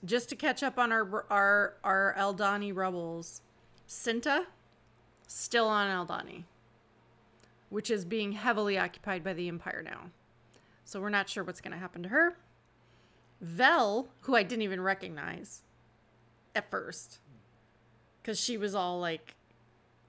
[0.05, 3.41] just to catch up on our our our Eldani rebels,
[3.87, 4.45] Cinta
[5.27, 6.43] still on Eldani,
[7.69, 10.11] which is being heavily occupied by the Empire now.
[10.89, 12.36] So we're not sure what's going to happen to her.
[13.41, 15.62] Vel, who I didn't even recognize
[16.56, 17.19] at first,
[18.19, 19.36] because she was all like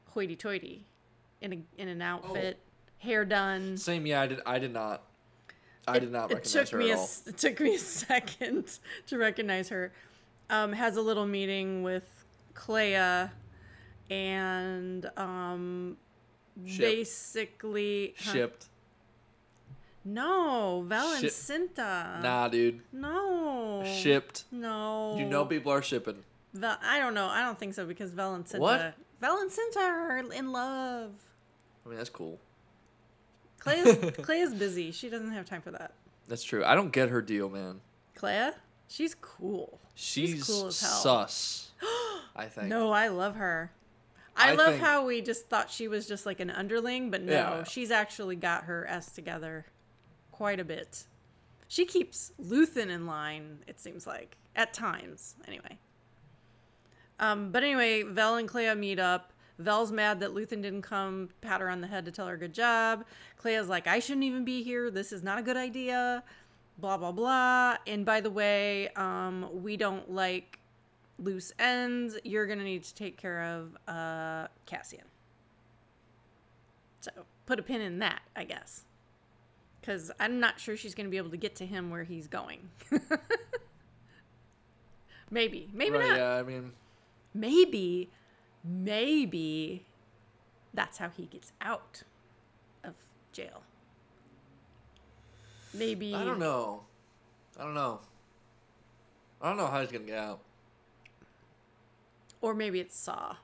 [0.06, 0.86] hoity-toity
[1.42, 2.60] in a in an outfit,
[2.96, 3.76] hair done.
[3.76, 4.06] Same.
[4.06, 4.40] Yeah, I did.
[4.46, 5.02] I did not.
[5.86, 7.04] I did not it recognize took her me at all.
[7.04, 9.92] s- it took me a second to recognize her.
[10.48, 13.32] Um, has a little meeting with Kleya,
[14.08, 15.98] and um,
[16.56, 18.32] basically huh?
[18.32, 18.69] Shipped.
[20.04, 21.30] No, Val and Ship.
[21.30, 22.22] Cinta.
[22.22, 22.80] Nah, dude.
[22.92, 23.82] No.
[23.84, 24.44] Shipped.
[24.50, 25.16] No.
[25.18, 26.22] You know people are shipping.
[26.54, 27.26] Val, I don't know.
[27.26, 28.58] I don't think so because Val and Cinta.
[28.60, 28.94] What?
[29.20, 31.12] Val and Cinta are in love.
[31.84, 32.38] I mean, that's cool.
[33.60, 34.90] Clay is busy.
[34.90, 35.92] She doesn't have time for that.
[36.28, 36.64] That's true.
[36.64, 37.80] I don't get her deal, man.
[38.16, 38.54] Kleya,
[38.88, 39.78] she's cool.
[39.94, 40.90] She's, She's cool as hell.
[41.26, 41.70] sus.
[42.36, 42.68] I think.
[42.68, 43.70] No, I love her.
[44.36, 47.20] I, I love think- how we just thought she was just like an underling, but
[47.22, 47.64] no, Yeah.
[47.64, 49.66] she's actually got her S together
[50.40, 51.04] quite a bit.
[51.68, 55.76] She keeps Luthen in line, it seems like, at times, anyway.
[57.18, 59.34] Um, but anyway, Vel and Kleya meet up.
[59.58, 62.54] Vel's mad that Luthen didn't come pat her on the head to tell her good
[62.54, 63.04] job.
[63.38, 64.90] Kleya's like, I shouldn't even be here.
[64.90, 66.22] This is not a good idea.
[66.78, 67.76] Blah, blah, blah.
[67.86, 70.58] And by the way, um, we don't like
[71.18, 72.16] loose ends.
[72.24, 75.04] You're going to need to take care of uh, Cassian.
[77.02, 77.10] So
[77.44, 78.86] put a pin in that, I guess.
[79.80, 82.26] Because I'm not sure she's going to be able to get to him where he's
[82.26, 82.68] going.
[85.30, 85.70] maybe.
[85.72, 86.72] Maybe right, not yeah, I mean,
[87.32, 88.10] maybe,
[88.62, 89.86] maybe
[90.74, 92.02] that's how he gets out
[92.84, 92.94] of
[93.32, 93.62] jail.
[95.72, 96.82] Maybe I don't know.
[97.58, 98.00] I don't know.
[99.40, 100.40] I don't know how he's gonna get out.
[102.40, 103.36] Or maybe it's Saw.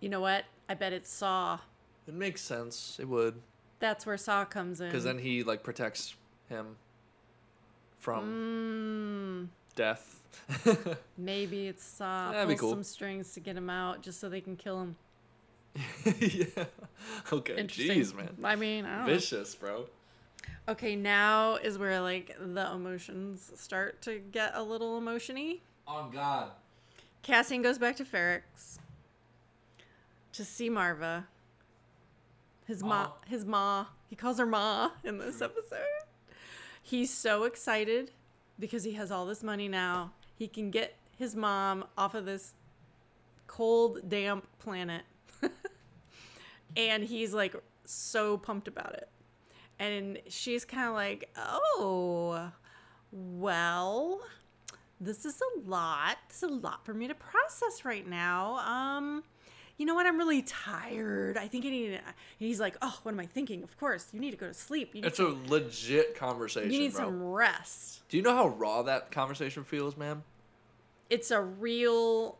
[0.00, 0.44] You know what?
[0.68, 1.60] I bet it's Saw.
[2.06, 2.98] It makes sense.
[3.00, 3.40] It would,
[3.80, 4.88] That's where Saw comes in.
[4.88, 6.14] because then he like protects
[6.48, 6.76] him
[7.98, 10.20] from Mm, death.
[11.18, 12.30] maybe it's Saw.
[12.32, 12.70] That'd cool.
[12.70, 14.96] some strings to get him out, just so they can kill him.
[16.20, 16.64] yeah.
[17.32, 17.54] Okay.
[17.64, 18.36] Jeez, man.
[18.44, 19.12] I mean, I don't know.
[19.14, 19.86] Vicious, bro.
[20.68, 25.60] Okay, now is where like the emotions start to get a little emotiony.
[25.86, 26.50] On God.
[27.22, 28.78] Cassian goes back to Ferrix
[30.32, 31.26] to see Marva.
[32.70, 33.12] His ma, Aw.
[33.26, 33.86] his ma.
[34.08, 35.80] He calls her ma in this episode.
[36.80, 38.12] He's so excited
[38.60, 40.12] because he has all this money now.
[40.36, 42.52] He can get his mom off of this
[43.48, 45.02] cold, damp planet.
[46.76, 49.08] and he's like so pumped about it.
[49.80, 52.52] And she's kind of like, "Oh,
[53.10, 54.20] well,
[55.00, 56.18] this is a lot.
[56.28, 58.58] It's a lot for me to process right now.
[58.58, 59.24] Um,
[59.80, 60.04] you know what?
[60.04, 61.38] I'm really tired.
[61.38, 61.94] I think I need.
[61.94, 62.02] And
[62.38, 63.62] he's like, oh, what am I thinking?
[63.62, 64.94] Of course, you need to go to sleep.
[64.94, 67.06] You It's a legit conversation, you need bro.
[67.06, 68.06] some rest.
[68.10, 70.22] Do you know how raw that conversation feels, man?
[71.08, 72.36] It's a real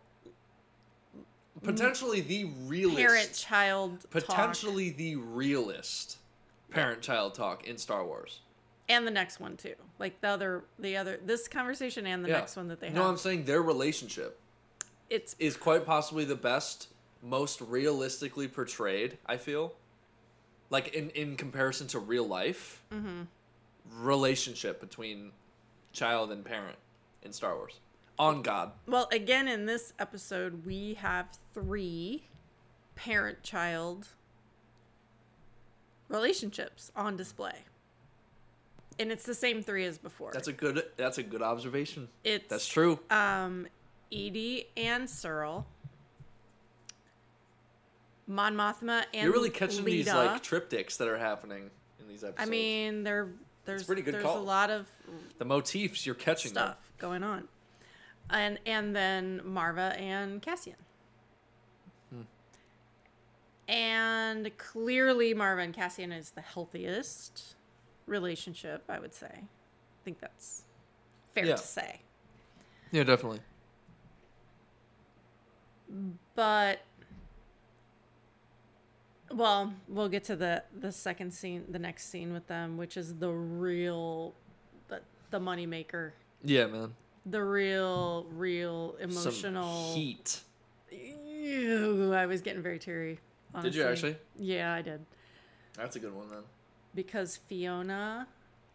[1.63, 2.99] Potentially the realist.
[2.99, 4.11] parent-child talk.
[4.11, 6.19] potentially the realist
[6.71, 8.41] parent-child talk in Star Wars.
[8.89, 9.75] and the next one too.
[9.99, 12.39] Like the other, the other, this conversation and the Yeah.
[12.39, 12.97] next one that they have.
[12.97, 14.39] No, I'm saying their relationship
[15.09, 16.89] it's is quite possibly the best,
[17.23, 19.19] most realistically portrayed.
[19.27, 19.75] I feel,
[20.71, 23.23] like in in comparison to real life, Mm-hmm.
[24.05, 25.33] relationship between
[25.93, 26.77] child and parent
[27.23, 27.81] in Star Wars.
[28.19, 32.25] On God, Well, again, in this episode, we have three
[32.95, 34.09] parent child
[36.09, 37.65] relationships on display.
[38.99, 40.31] And it's the same three as before.
[40.33, 42.09] that's a good that's a good observation.
[42.25, 42.99] it's That's true.
[43.11, 43.67] Um,
[44.13, 45.65] Eedy and Syril,
[48.31, 52.47] Mon Mothma and You're really catching these like triptychs that are happening in these episodes.
[52.47, 53.29] I mean, there
[53.65, 54.39] there's pretty good there's call.
[54.39, 54.87] a lot of
[55.39, 56.69] the motifs you're catching them.
[56.69, 57.49] stuff going on,
[58.31, 60.77] and and then Marva and Cassian.
[62.13, 62.23] Hmm.
[63.69, 67.57] And clearly, Marva and Cassian is the healthiest
[68.07, 68.85] relationship.
[68.89, 69.31] I would say.
[69.33, 70.63] I think that's
[71.35, 71.57] fair Yeah.
[71.57, 72.01] to say.
[72.93, 73.41] Yeah, definitely.
[76.37, 76.81] But
[79.33, 83.17] well, we'll get to the the second scene, the next scene with them, which is
[83.17, 84.35] the real
[84.89, 86.15] the the money maker.
[86.43, 86.95] Yeah, man.
[87.27, 90.41] The real, real emotional Some heat.
[90.91, 93.21] Ew, I was getting very teary.
[93.61, 94.11] Did you honestly.
[94.11, 94.17] actually?
[94.39, 95.05] Yeah, I did.
[95.75, 96.43] That's a good one then.
[96.95, 98.27] Because Fiona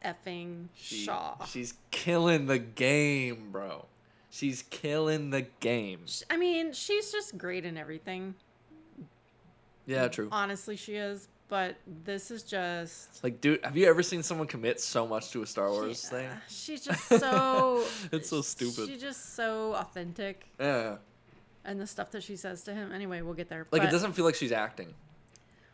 [0.04, 1.44] effing She, Shaw.
[1.46, 3.86] She's killing the game, bro.
[4.30, 6.06] She's killing the game.
[6.30, 8.36] I mean, she's just great in everything.
[9.86, 10.30] Yeah, true.
[10.32, 11.28] Honestly, she is.
[11.48, 13.24] But this is just.
[13.24, 16.18] Like, dude, have you ever seen someone commit so much to a Star Wars Yeah,
[16.18, 16.28] thing?
[16.28, 17.84] Uh, she's just so.
[18.12, 18.90] It's so stupid.
[18.90, 20.96] She's just so authentic, Yeah.
[21.64, 22.92] and the stuff that she says to him.
[22.92, 23.68] Anyway, we'll get there.
[23.72, 24.96] Like, but- it doesn't feel like she's acting.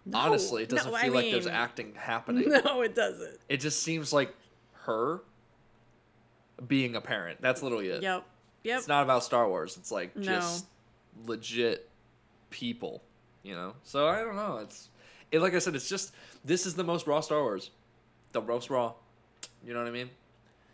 [0.05, 2.49] No, Honestly, it doesn't I feel like there's acting happening.
[2.65, 3.37] No, it doesn't.
[3.47, 4.35] It just seems like
[4.85, 5.21] her
[6.67, 7.39] being a parent.
[7.41, 8.03] That's literally it.
[8.03, 8.25] Yep.
[8.63, 8.77] Yep.
[8.79, 9.77] It's not about Star Wars.
[9.77, 10.23] It's like No.
[10.23, 10.65] just
[11.25, 11.87] legit
[12.49, 13.03] people,
[13.43, 13.73] you know.
[13.83, 14.57] So I don't know.
[14.57, 14.89] It's
[15.31, 15.75] it like I said.
[15.75, 16.13] It's just
[16.45, 17.71] this is the most raw Star Wars,
[18.31, 18.93] the most raw.
[19.65, 20.09] You know what I mean?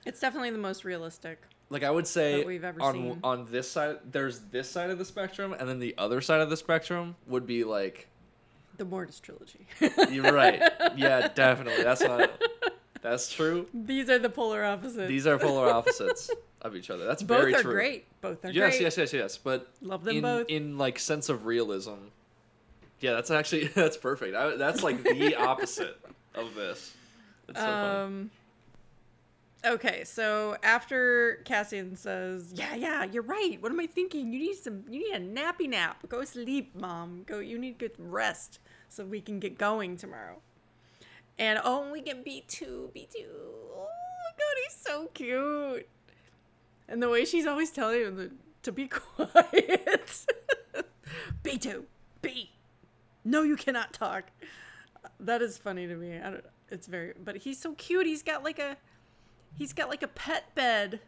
[0.06, 1.42] It's definitely the most realistic.
[1.70, 3.20] Like I would say That we've ever on seen.
[3.24, 6.50] on this side, there's this side of the spectrum, and then the other side of
[6.50, 8.08] the spectrum would be like
[8.78, 9.68] The Mortis trilogy.
[10.10, 10.62] you're right.
[10.96, 11.84] yeah, definitely.
[11.84, 12.32] That's not.
[13.02, 13.68] That's true.
[13.74, 15.08] These are the polar opposites.
[15.10, 17.06] These are polar opposites of each other.
[17.06, 17.74] That's both very are true.
[17.74, 18.06] great.
[18.22, 18.82] Both are Yes, great.
[18.84, 19.38] yes, yes, yes.
[19.38, 20.48] But Love them in both.
[20.50, 21.96] in like sense of realism,
[23.00, 24.36] Yeah, that's actually that's perfect.
[24.36, 26.00] I, that's like the opposite
[26.36, 26.94] of this.
[27.48, 27.98] It's so funny.
[27.98, 28.32] Um.
[29.66, 33.58] Okay, so after Cassian says, "Yeah, yeah, you're right.
[33.60, 34.32] What am I thinking?
[34.32, 34.84] You need some.
[34.90, 36.08] You need a nappy nap.
[36.08, 37.24] Go sleep, mom.
[37.26, 37.40] Go.
[37.40, 40.42] You need good rest so we can get going tomorrow."
[41.40, 43.26] And oh, we can B two, B two.
[43.30, 45.88] Oh my god, he's so cute.
[46.88, 50.26] And the way she's always telling him to, be quiet.
[51.44, 51.86] B two,
[52.22, 52.52] B.
[53.28, 54.32] No, you cannot talk.
[55.20, 56.18] That is funny to me.
[56.18, 56.46] I don't.
[56.70, 57.14] It's very.
[57.22, 58.06] But he's so cute.
[58.06, 58.78] He's got like a.
[59.56, 61.02] He's got like a pet bed.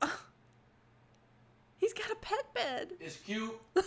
[0.00, 0.20] Oh.
[1.78, 2.92] He's got a pet bed.
[3.00, 3.54] It's cute.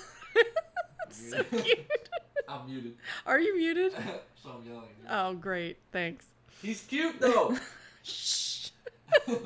[1.08, 1.88] It's so cute.
[2.50, 2.96] I'm muted,
[3.28, 3.94] Are you muted?
[4.44, 4.90] so I'm yelling.
[5.10, 5.78] Oh, great.
[5.94, 6.26] Thanks.
[6.62, 7.56] He's cute though.
[8.04, 8.70] Shh.
[9.28, 9.38] Turn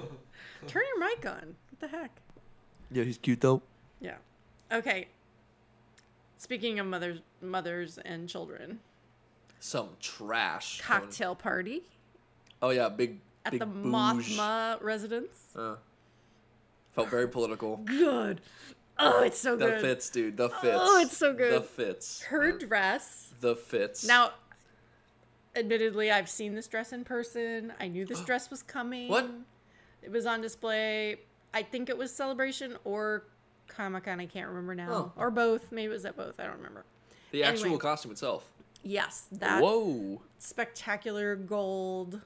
[0.95, 1.55] your mic on.
[1.69, 2.11] What the heck?
[2.91, 3.61] yeah, he's cute though.
[4.01, 4.15] Yeah.
[4.71, 5.09] Okay.
[6.39, 8.79] Speaking of mothers, mothers and children,
[9.59, 10.79] Some trash.
[10.81, 11.83] cocktail party
[12.61, 13.85] Oh yeah, big at big the booge.
[13.85, 15.53] Mothma residence.
[15.55, 15.75] Uh,
[16.93, 17.77] felt very political.
[17.77, 18.41] Good.
[18.97, 19.77] Oh, it's so The good.
[19.77, 20.37] The fits, dude.
[20.37, 20.77] The fits.
[20.79, 21.53] Oh, it's so good.
[21.53, 22.21] The fits.
[22.23, 23.33] Her dress.
[23.39, 24.05] The fits.
[24.05, 24.31] Now,
[25.55, 27.71] admittedly, I've seen this dress in person.
[27.79, 29.07] I knew this dress was coming.
[29.09, 29.29] What?
[30.01, 31.17] It was on display.
[31.53, 33.23] I think it was Celebration or
[33.69, 34.19] Comic Con.
[34.19, 34.89] I can't remember now.
[34.91, 35.11] Oh.
[35.15, 35.71] Or both.
[35.71, 36.39] Maybe it was at both.
[36.39, 36.83] I don't remember.
[37.31, 37.79] the actual anyway.
[37.79, 38.45] costume itself.
[38.83, 40.21] Yes, that Whoa.
[40.39, 42.21] spectacular gold,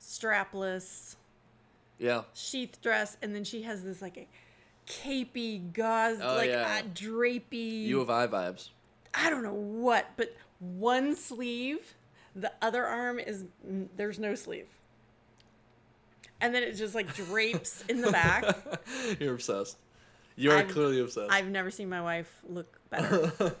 [0.00, 1.16] strapless
[1.98, 2.22] Yeah.
[2.32, 4.28] sheath dress, and then she has this like a
[4.86, 6.80] capey gauze, Oh, like yeah.
[6.80, 7.86] uh, drapey.
[7.86, 8.70] U of I vibes.
[9.14, 11.94] I don't know what, but one sleeve,
[12.34, 14.68] the other arm is there's no sleeve.
[16.40, 18.56] And then it just like drapes in the back.
[19.20, 19.76] You're obsessed.
[20.36, 21.30] You are I've- clearly obsessed.
[21.32, 23.32] I've never seen my wife look better.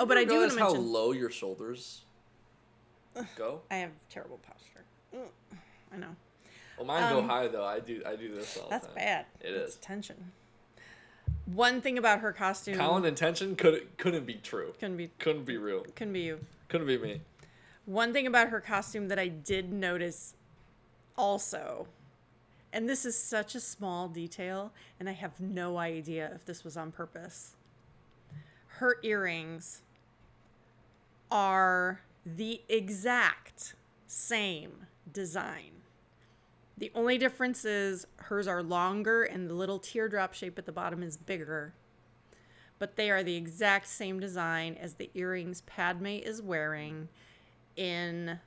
[0.00, 2.02] Oh, but I do want realize to how mention low your shoulders
[3.34, 3.62] go.
[3.68, 4.84] I have terrible posture.
[5.12, 5.56] Mm,
[5.92, 6.14] I know.
[6.76, 7.64] Well, mine go Um, high though.
[7.64, 8.00] I do.
[8.06, 8.80] I do this all the time.
[8.80, 9.26] That's bad.
[9.40, 9.76] It it's is.
[9.80, 10.30] tension.
[11.46, 14.72] One thing about her costume Colin intention couldn't couldn't be true.
[14.78, 15.80] couldn't be Couldn't be real.
[15.96, 16.38] couldn't be you.
[16.68, 17.22] Couldn't be me.
[17.84, 20.34] One thing about her costume that I did notice
[21.16, 21.88] also,
[22.72, 26.76] and this is such a small detail, and I have no idea if this was
[26.76, 27.56] on purpose.
[28.66, 29.82] Her earrings
[31.30, 33.74] are the exact
[34.06, 35.72] same design.
[36.76, 41.02] The only difference is hers are longer and the little teardrop shape at the bottom
[41.02, 41.74] is bigger.
[42.78, 47.08] But they are the exact same design as the earrings Padme is wearing
[47.74, 48.38] in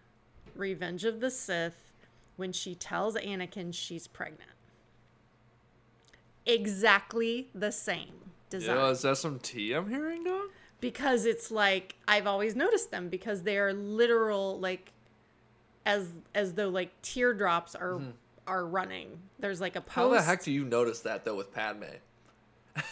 [0.55, 1.91] Revenge of the Sith
[2.36, 4.52] when she tells Anakin she's pregnant.
[6.46, 8.76] Exactly the same design.
[8.76, 10.50] Yeah, is that some tea I'm hearing, dog?
[10.82, 14.92] because it's like I've always noticed them because they are literal like
[15.86, 18.02] as as though like teardrops are
[18.48, 19.20] are running.
[19.40, 19.98] There's like a post.
[19.98, 20.02] Mm-hmm.
[20.02, 21.84] How the heck do you notice that though with Padme?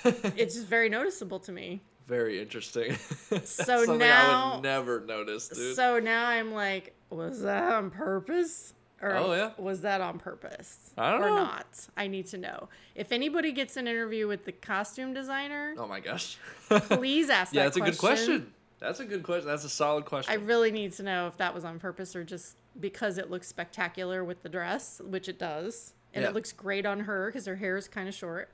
[0.05, 1.81] it's just very noticeable to me.
[2.07, 2.95] Very interesting.
[3.43, 5.75] So now I would never notice, dude.
[5.75, 8.73] So now I'm like, was that on purpose?
[9.01, 9.51] Or Oh, yeah.
[9.57, 10.91] was that on purpose?
[10.97, 11.35] I don't or know.
[11.35, 11.87] not?
[11.95, 12.67] I need to know.
[12.95, 16.37] If anybody gets an interview with the costume designer, oh my gosh.
[16.69, 18.53] please ask yeah, that that's a good question.
[18.79, 19.47] That's a good question.
[19.47, 20.31] That's a solid question.
[20.31, 23.47] I really need to know if that was on purpose or just because it looks
[23.47, 25.93] spectacular with the dress, which it does.
[26.13, 26.29] And Yeah.
[26.29, 28.49] it looks great on her because her hair is kind of short.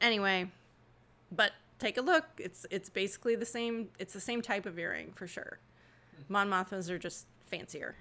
[0.00, 0.50] Anyway,
[1.32, 2.24] but take a look.
[2.38, 3.88] It's it's basically the same.
[3.98, 5.58] It's the same type of earring for sure.
[6.28, 6.32] Hmm.
[6.32, 7.96] Mon Mothmas are just fancier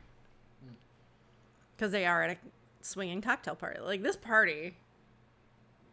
[1.80, 2.38] because they are at a
[2.82, 3.80] swinging cocktail party.
[3.80, 4.76] Like this party,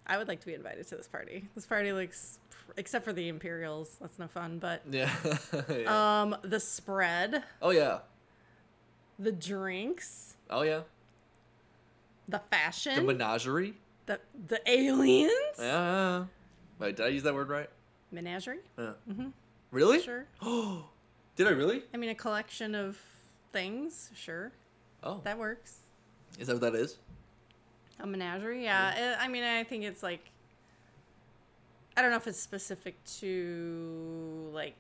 [0.05, 1.49] I would like to be invited to this party.
[1.55, 2.41] This party looks,
[2.77, 4.59] except for the Imperials, that's no fun.
[4.59, 5.15] But yeah.
[5.71, 6.23] yeah.
[6.23, 7.99] um, the spread, oh yeah.
[9.19, 10.81] the drinks, Oh yeah.
[12.29, 12.97] the fashion.
[12.97, 13.75] The menagerie.
[14.07, 14.19] the
[14.49, 15.31] the aliens,
[15.61, 16.25] Yeah.
[16.81, 17.71] Wait, did I use that word right?
[18.11, 18.59] menagerie.
[18.77, 18.93] Yeah.
[19.71, 20.01] Really?
[20.03, 20.27] Sure.
[20.43, 20.87] Oh,
[21.37, 21.85] did I really?
[21.95, 22.99] I mean, a collection of
[23.53, 24.11] things.
[24.17, 24.53] Sure,
[25.03, 25.79] Oh, that works.
[26.39, 26.99] is that what that is?
[28.01, 28.65] A menagerie.
[28.65, 28.95] Yeah.
[28.97, 30.21] eh, I mean, I think it's like.
[31.97, 34.75] I don't know if it's specific to like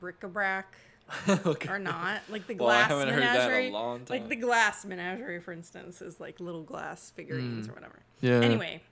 [0.00, 0.74] bric-a-brac
[1.46, 1.68] okay.
[1.70, 2.20] or not.
[2.28, 3.70] Like the Well, I glass haven't heard that in a menagerie.
[3.70, 8.00] long Like the glass menagerie, for instance, is like little glass figurines or whatever.
[8.20, 8.40] Yeah.
[8.40, 8.82] Anyway,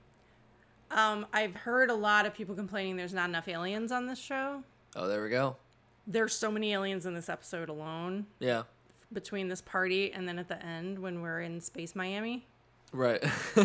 [0.90, 4.62] um, I've heard a lot of people complaining there's not enough aliens on this show.
[4.94, 5.56] Oh, there we go.
[6.06, 8.62] There's so many aliens in this episode alone Yeah.
[9.12, 12.46] Between this party and then at the end when we're in Space Miami.
[12.92, 13.22] Right.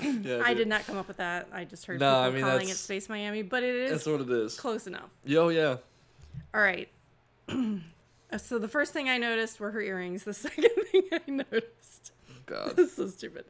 [0.00, 1.48] yeah, I did not come up with that.
[1.52, 4.06] I just heard No, people I mean, calling it Space Miami, but it is That's
[4.06, 4.58] what it is.
[4.58, 5.10] close enough.
[5.24, 5.76] Yo, yeah.
[6.54, 6.88] All right.
[8.28, 10.24] Uh, so the first thing I noticed were her earrings.
[10.24, 12.10] The second thing I noticed,
[12.46, 12.72] God.
[12.76, 13.44] this is so stupid.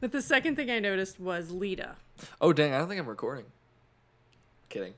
[0.00, 1.96] But the second thing I noticed was Leida.
[2.40, 2.72] Oh dang!
[2.72, 3.44] I don't think I'm recording.
[4.70, 4.94] Kidding.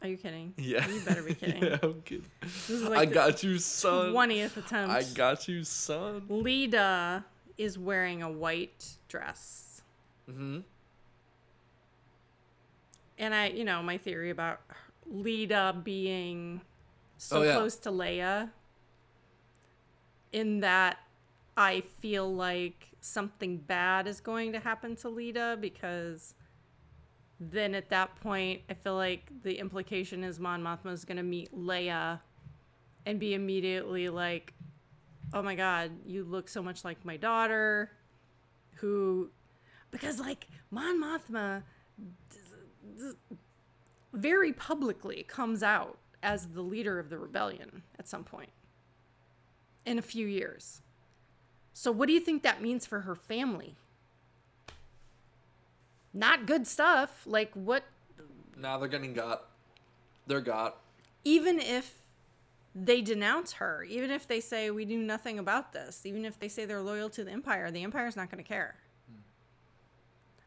[0.00, 0.54] Are you kidding?
[0.56, 0.86] Yeah.
[0.88, 1.62] You better be kidding.
[1.62, 2.24] yeah, I'm kidding.
[2.42, 4.12] This is I like got you, son.
[4.12, 4.94] twentieth attempt.
[4.94, 6.22] I got you, son.
[6.30, 7.24] Leida
[7.56, 9.82] is wearing a white dress.
[10.30, 10.60] Mm-hmm.
[13.18, 14.60] And I, you know, my theory about
[15.12, 16.60] Leida being
[17.16, 17.54] so Oh, yeah.
[17.54, 18.50] close to Leia,
[20.32, 20.98] in that
[21.56, 26.34] I feel like something bad is going to happen to Leida because
[27.40, 31.22] then at that point, I feel like the implication is Mon Mothma is going to
[31.22, 32.20] meet Leia
[33.06, 34.54] and be immediately like,
[35.32, 37.92] oh my God, you look so much like my daughter,
[38.76, 39.30] who,
[39.90, 41.62] because like Mon Mothma
[44.12, 48.50] very publicly comes out as the leader of the rebellion at some point
[49.86, 50.82] in a few years.
[51.72, 53.76] So, what do you think that means for her family?
[56.14, 57.22] Not good stuff.
[57.26, 57.84] Like, what,
[58.56, 59.44] Now they're getting got.
[60.26, 60.78] They're got.
[61.24, 62.02] even if
[62.74, 66.48] they denounce her, even if they say we knew nothing about this, even if they
[66.48, 68.76] say they're loyal to the Empire, the Empire's not going to care.
[69.10, 69.20] Hmm.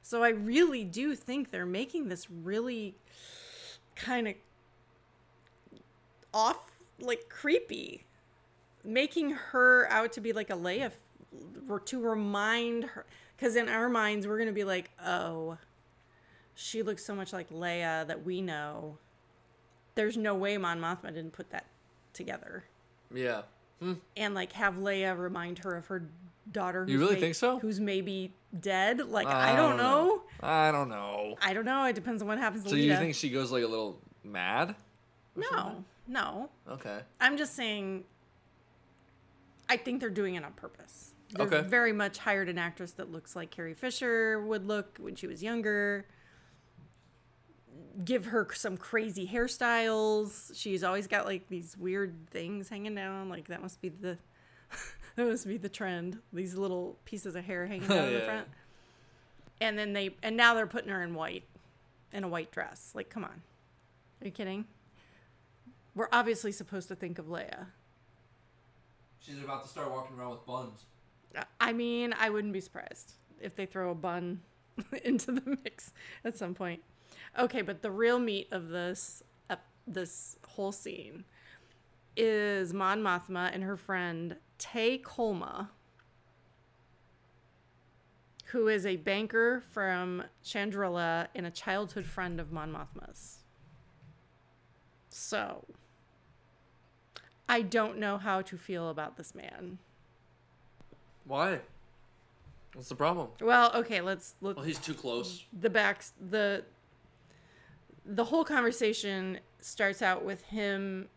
[0.01, 2.95] So, I really do think they're making this really
[3.95, 4.35] kind of
[6.33, 8.05] off, like creepy,
[8.83, 10.91] making her out to be like a Leia,
[11.69, 13.05] f- to remind her.
[13.41, 15.57] Because in our minds, we're gonna be like, oh,
[16.53, 18.99] she looks so much like Leia that we know.
[19.95, 21.65] There's no way Mon Mothma didn't put that
[22.13, 22.65] together,
[23.11, 23.41] Yeah.
[23.79, 23.93] Hmm.
[24.15, 26.03] and like have Leia remind her of her
[26.51, 26.85] daughter.
[26.87, 27.57] You who's really may- think so?
[27.57, 28.99] Who's maybe dead?
[29.09, 30.21] Like I don't know.
[30.43, 31.35] I don't know.
[31.41, 31.85] I don't know.
[31.85, 32.83] It depends on what happens to So Leida.
[32.83, 34.75] you think she goes like a little mad?
[35.35, 35.85] no, something?
[36.07, 36.49] no.
[36.69, 36.99] Okay.
[37.19, 38.03] I'm just saying.
[39.67, 41.10] I think they're doing it on purpose.
[41.33, 41.61] They're Okay.
[41.61, 45.41] very much hired an actress that looks like Carrie Fisher would look when she was
[45.41, 46.05] younger.
[48.03, 50.51] Give her some crazy hairstyles.
[50.55, 53.29] She's always got like these weird things hanging down.
[53.29, 54.17] Like that must be the
[55.15, 56.19] that must be the trend.
[56.33, 58.47] These little pieces of hair hanging oh, down in the front.
[59.59, 61.43] And then they and now they're putting her in white,
[62.11, 62.91] in a white dress.
[62.95, 63.41] Like, come on,
[64.21, 64.65] are you kidding?
[65.93, 67.67] We're obviously supposed to think of Leia.
[69.19, 70.85] She's about to start walking around with buns.
[71.59, 74.41] I mean, I wouldn't be surprised if they throw a bun
[75.03, 76.81] into the mix at some point.
[77.37, 81.25] Okay, but the real meat of this ep- this whole scene
[82.15, 85.69] is Mon Mothma and her friend Tay Kolma,
[88.47, 93.39] who is a banker from Chandrila and a childhood friend of Mon Mothma's.
[95.09, 95.65] So,
[97.47, 99.79] I don't know how to feel about this man.
[101.25, 101.59] Why?
[102.73, 103.29] What's the problem?
[103.41, 105.45] Well, okay, let's let's Well, he's too close.
[105.53, 106.63] the backs the
[108.05, 111.07] the whole conversation starts out with him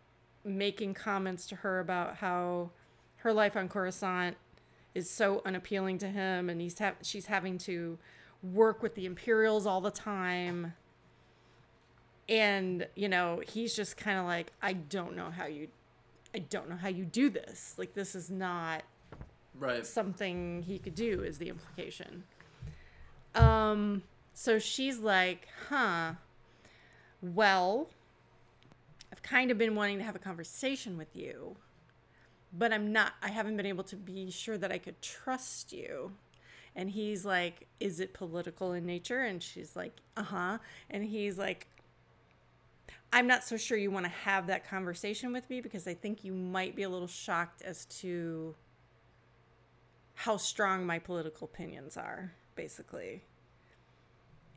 [0.45, 2.71] making comments to her about how
[3.17, 4.37] her life on Coruscant
[4.95, 7.99] is so unappealing to him and he's ha- she's having to
[8.43, 10.75] work with the Imperials all the time.
[12.29, 15.69] And, you know, he's just kind of like I don't know how you
[16.35, 17.75] I don't know how you do this.
[17.79, 18.83] Like this is not
[19.59, 19.87] Right.
[19.87, 22.25] something he could do is the implication.
[23.35, 24.03] Um
[24.33, 26.15] so she's like, "Huh.
[27.23, 27.89] Well,
[29.13, 31.57] I've kind of been wanting to have a conversation with you,
[32.53, 36.13] but I'm not I haven't been able to be sure that I could trust you."
[36.77, 40.59] And he's like, "Is it political in nature?" And she's like, "Uh-huh."
[40.91, 41.69] And he's like,
[43.13, 46.25] I'm not so sure you want to have that conversation with me because I think
[46.25, 48.57] you might be a little shocked as to
[50.15, 53.23] how strong my political opinions are, basically.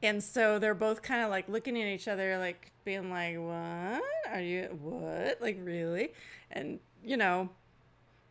[0.04, 4.04] And so they're both kind of like looking at each other, like being like, What?
[4.32, 5.42] Are you, what?
[5.42, 6.14] Like, really?
[6.52, 7.50] And, you know,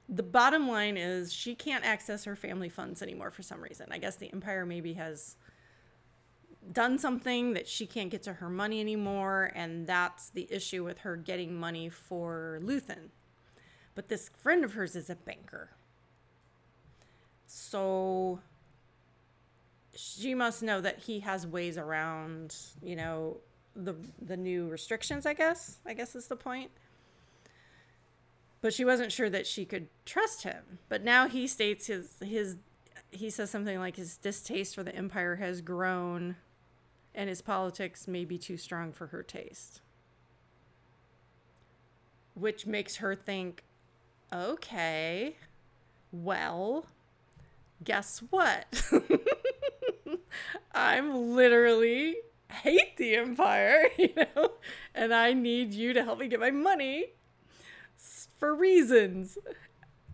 [0.08, 3.88] the bottom line is she can't access her family funds anymore for some reason.
[3.90, 5.36] I guess the Empire maybe has
[6.72, 10.98] done something that she can't get to her money anymore, and that's the issue with
[10.98, 13.10] her getting money for Luthen.
[13.94, 15.70] But this friend of hers is a banker.
[17.46, 18.40] So
[19.94, 23.38] she must know that he has ways around, you know,
[23.74, 25.78] the the new restrictions, I guess.
[25.86, 26.70] I guess is the point.
[28.60, 30.78] But she wasn't sure that she could trust him.
[30.88, 32.56] But now he states his his
[33.10, 36.36] he says something like his distaste for the empire has grown
[37.14, 39.80] and his politics may be too strong for her taste.
[42.34, 43.64] Which makes her think,
[44.30, 45.36] okay,
[46.12, 46.84] well,
[47.82, 48.82] guess what?
[50.74, 52.16] I'm literally
[52.50, 54.52] hate the empire, you know,
[54.94, 57.06] and I need you to help me get my money
[58.38, 59.38] for reasons.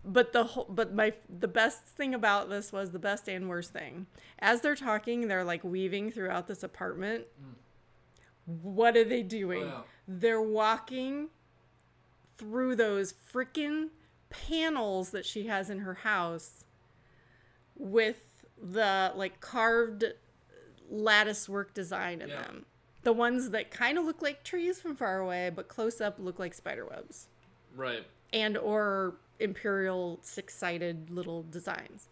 [0.05, 3.73] But the whole, but my the best thing about this was the best and worst
[3.73, 4.07] thing.
[4.41, 7.27] As they're talking, they're like weaving throughout this apartment.
[7.41, 7.55] Mm.
[8.63, 9.63] What are they oh, doing?
[9.63, 9.81] Oh, yeah.
[10.09, 11.29] They're walking
[12.37, 13.91] through those freaking
[14.29, 16.65] panels that she has in her house
[17.83, 20.05] with the like carved
[20.89, 22.43] lattice work design in Yeah.
[22.43, 22.67] them.
[23.03, 26.39] The ones that kind of look like trees from far away, but close up look
[26.39, 27.27] like spider webs
[27.75, 28.07] Right.
[28.33, 32.09] and or imperial six-sided little designs.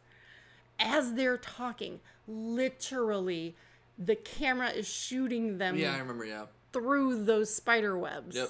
[0.80, 3.54] As they're talking, literally
[3.96, 6.24] the camera is shooting them Yeah, I remember.
[6.24, 6.46] Yeah.
[6.72, 8.34] through those spider webs.
[8.34, 8.48] Yep.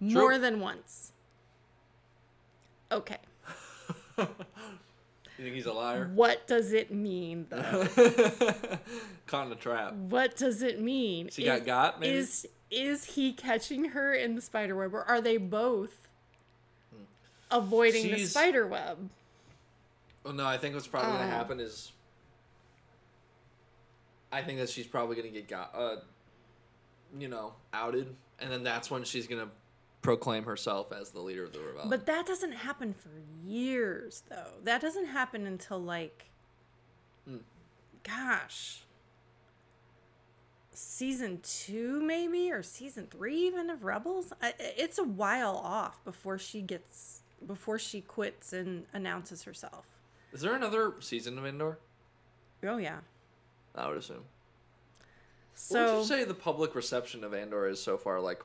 [0.00, 0.38] More True.
[0.38, 1.12] than once.
[2.90, 3.18] Okay.
[5.38, 6.10] You think he's a liar?
[6.14, 7.86] What does it mean though?
[9.26, 9.94] Caught in a trap.
[9.94, 11.28] what does it mean?
[11.30, 12.14] She got got, maybe?
[12.16, 15.98] Is is he catching her in the spider web or are they both
[17.50, 19.10] avoiding the spider web?
[20.24, 21.18] Well, no, I think what's probably Oh.
[21.18, 21.92] gonna happen is.
[24.30, 25.96] I think that she's probably gonna get got, uh,
[27.18, 29.48] you know, outed, and then that's when she's gonna
[30.02, 31.88] proclaim herself as the leader of the rebellion.
[31.88, 33.10] But that doesn't happen for
[33.46, 34.52] years, though.
[34.64, 36.26] That doesn't happen until like,
[37.26, 37.38] Hmm.
[38.02, 38.82] gosh,
[40.72, 44.32] season two maybe or season three even of Rebels.
[44.58, 49.84] It's a while off before she gets before she quits and announces herself.
[50.32, 51.78] is there another season of Andor?
[52.64, 52.98] Oh yeah.
[53.74, 54.24] I would assume.
[55.54, 58.20] So what would you say the public reception of Andor is so far?
[58.20, 58.42] Like,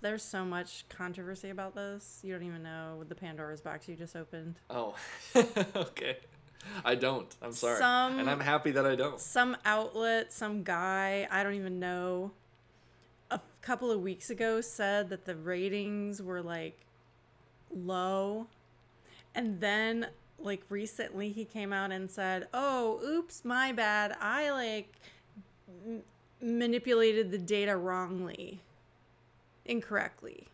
[0.00, 2.20] there's so much controversy about this.
[2.22, 4.56] You don't even know with the Pandora's box you just opened.
[4.70, 4.94] oh,
[5.76, 6.18] okay,
[6.84, 7.34] I don't.
[7.42, 9.20] I'm sorry, Some- and I'm happy that I don't.
[9.20, 12.32] some outlet, some guy, I don't even know,
[13.30, 16.78] a couple of weeks ago said that the ratings were like
[17.74, 18.46] low.
[19.34, 20.06] And then,
[20.38, 24.16] like, recently he came out and said, Oh, oops, my bad.
[24.20, 24.94] I like
[25.86, 26.02] m-
[26.40, 28.60] manipulated the data wrongly,
[29.66, 30.48] incorrectly.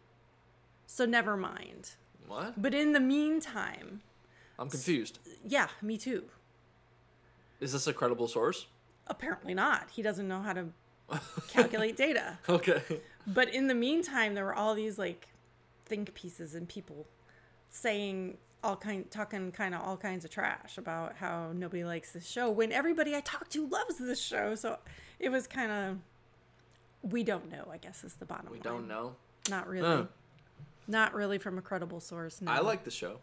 [0.86, 1.92] So never mind.
[2.26, 2.60] What?
[2.60, 4.02] But in the meantime,
[4.58, 5.18] I'm confused.
[5.46, 6.24] yeah, me too.
[7.60, 8.66] Is this a credible source?
[9.06, 9.90] Apparently not.
[9.90, 10.66] He doesn't know how to
[11.48, 12.38] calculate data.
[12.48, 12.82] Okay.
[13.26, 15.28] But in the meantime, there were all these like
[15.84, 17.06] think pieces and people
[17.70, 22.26] saying all kind, talking kind of all kinds of trash about how nobody likes this
[22.28, 24.54] show when everybody I talk to loves this show.
[24.54, 24.78] So
[25.18, 25.98] it was kind of
[27.03, 27.68] we don't know.
[27.70, 28.61] I guess is the bottom We line.
[28.61, 29.16] We don't know.
[29.50, 29.86] Not really.
[29.86, 30.05] Huh.
[30.88, 32.40] Not really from a credible source.
[32.40, 32.50] No.
[32.50, 33.18] I like the show.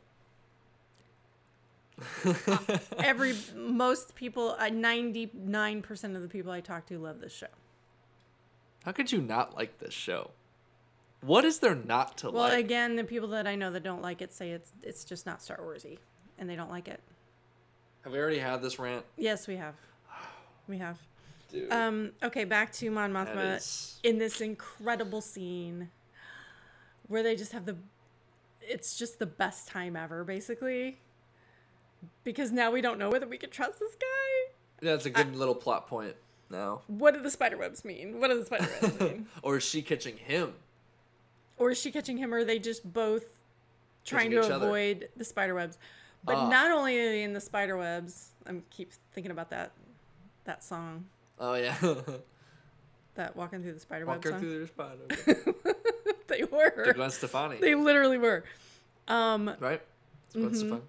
[3.03, 4.55] every most people.
[4.57, 7.47] Uh, Ninety nine percent of the people I talk to love this show.
[8.85, 10.31] How could you not like this show?
[11.21, 12.51] What is there not to Well, like?
[12.51, 15.25] Well, again, the people that I know that don't like it say it's it's just
[15.25, 15.97] not Star Warsy,
[16.37, 17.01] and they don't like it.
[18.03, 19.03] Have we already had this rant?
[19.17, 19.75] Yes, we have.
[20.67, 20.97] We have.
[21.49, 21.71] Dude.
[21.71, 25.89] Um, okay, back to Mon Mothma is- in this incredible scene
[27.07, 27.75] where they just have the
[28.61, 30.99] it's just the best time ever, basically.
[32.23, 34.51] Because now we don't know whether we can trust this guy.
[34.81, 36.15] That's a good little plot point
[36.51, 36.81] now.
[36.87, 38.19] What do the spider webs mean?
[38.19, 39.25] What do the spider webs mean?
[39.41, 40.53] or is she catching him?
[41.57, 43.37] or is she catching him, or are they just both
[44.05, 44.65] trying to each other.
[44.67, 45.77] avoid the spider webs?
[46.23, 46.47] But Ah.
[46.49, 49.71] not only in the spider webs, I'm keep thinking about that
[50.45, 51.07] that song,
[51.39, 51.75] Oh yeah.
[53.15, 54.39] that walking through the spider web Walk her song.
[54.39, 55.73] through their spider.
[56.27, 56.85] they were.
[56.85, 57.57] To Gwen Stefani.
[57.57, 58.43] They literally were.
[59.07, 59.81] Um, right?
[60.33, 60.55] Gwen Mm-hmm.
[60.55, 60.81] Stefani.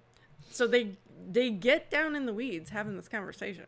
[0.51, 0.91] so they
[1.29, 3.65] they get down in the weeds having this conversation,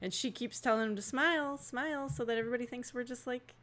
[0.00, 3.54] and she keeps telling him to smile, smile, so that everybody thinks we're just like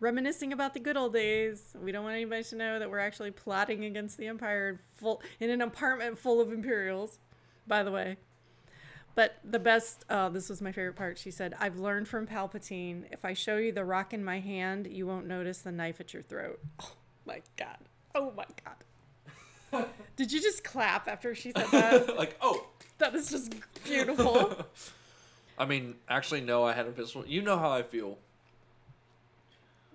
[0.00, 1.74] reminiscing about the good old days.
[1.82, 5.48] We don't want anybody to know that we're actually plotting against the Empire full in
[5.50, 7.18] an apartment full of Imperials.
[7.66, 8.16] By the way.
[9.16, 11.16] But the best, oh, this was my favorite part.
[11.18, 14.86] She said, I've learned from Palpatine if I show you the rock in my hand,
[14.86, 16.60] you won't notice the knife at your throat.
[17.28, 17.78] Oh my God.
[18.14, 18.44] Oh my
[19.72, 19.86] God.
[20.16, 22.16] Did you just clap after she said that?
[22.16, 22.68] like, oh.
[22.98, 23.52] that is just
[23.82, 24.64] beautiful.
[25.58, 26.62] I mean, actually, no.
[26.62, 27.26] I had a visceral.
[27.26, 28.18] You know how I feel.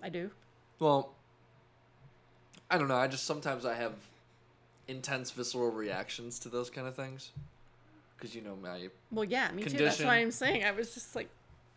[0.02, 0.30] I do.
[0.78, 1.14] Well,
[2.70, 2.96] I don't know.
[2.96, 3.94] I just sometimes I have
[4.88, 7.30] intense visceral reactions to those kind of things.
[8.22, 9.78] Because you know my Well, yeah, me too.
[9.78, 11.28] That's why I'm saying I was just like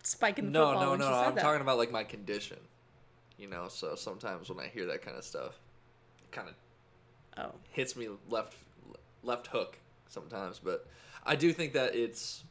[0.03, 1.41] spiking the no football no when no she said I'm that.
[1.41, 2.57] talking about like my condition.
[3.37, 5.59] You know, so sometimes when I hear that kind of stuff,
[6.23, 6.55] it kind of
[7.37, 8.55] Oh, hits me left
[9.23, 9.77] left hook
[10.07, 10.59] sometimes.
[10.63, 10.87] But
[11.25, 12.43] I do think that it's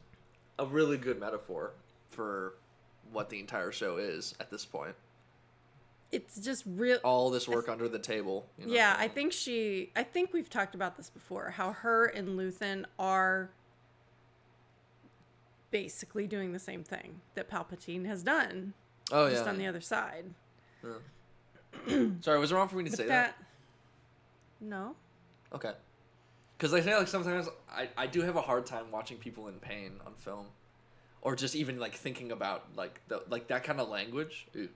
[0.59, 1.71] a really good metaphor
[2.09, 2.55] for
[3.11, 4.95] what the entire show is at this point.
[6.11, 6.99] it's just real.
[7.03, 8.45] All this work under the table.
[8.59, 8.73] You know?
[8.73, 9.91] Yeah, I think she.
[9.95, 11.49] I think we've talked about this before.
[11.51, 13.49] How her and Luthen are
[15.75, 18.73] basically doing the same thing that Palpatine has done,
[19.11, 19.49] Oh just yeah.
[19.51, 20.23] on the other side.
[22.21, 23.45] Sorry, was it wrong for me to But say that, that?
[24.61, 24.95] no,
[25.53, 25.73] Okay.
[26.57, 29.55] Because I say like sometimes I, I do have a hard time watching people in
[29.55, 30.45] pain on film,
[31.21, 34.47] or just even like thinking about like the like that kind of language.
[34.53, 34.69] Ew.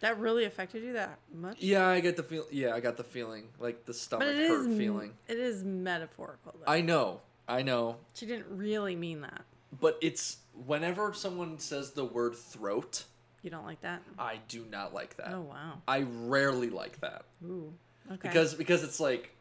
[0.00, 1.58] that really affected you that much.
[1.60, 2.46] Yeah, I get the feel.
[2.50, 5.12] Yeah, I got the feeling like the stomach it hurt is feeling.
[5.28, 6.54] It is metaphorical.
[6.58, 6.72] Though.
[6.72, 9.44] I know, I know, she didn't really mean that.
[9.80, 13.04] But it's whenever someone says the word throat,
[13.42, 14.02] You don't like that?
[14.18, 15.32] I do not like that.
[15.32, 15.82] Oh wow.
[15.88, 17.72] I rarely like that Ooh.
[18.10, 18.28] Okay.
[18.28, 19.34] because because it's like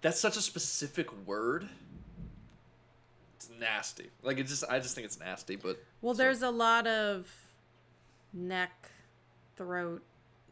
[0.00, 1.68] that's such a specific word.
[3.36, 4.10] It's nasty.
[4.22, 7.30] Like it just I just think it's nasty, but well, so- there's a lot of
[8.32, 8.90] neck,
[9.56, 10.02] throat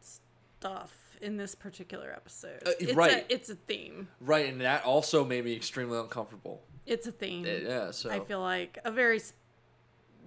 [0.01, 2.61] stuff in this particular episode.
[2.65, 3.25] Uh, it's right.
[3.29, 4.07] A, it's a theme.
[4.19, 6.61] right, and that also made me extremely uncomfortable.
[6.85, 7.45] It's a theme.
[7.45, 9.33] Uh, yeah, so I feel like a very s-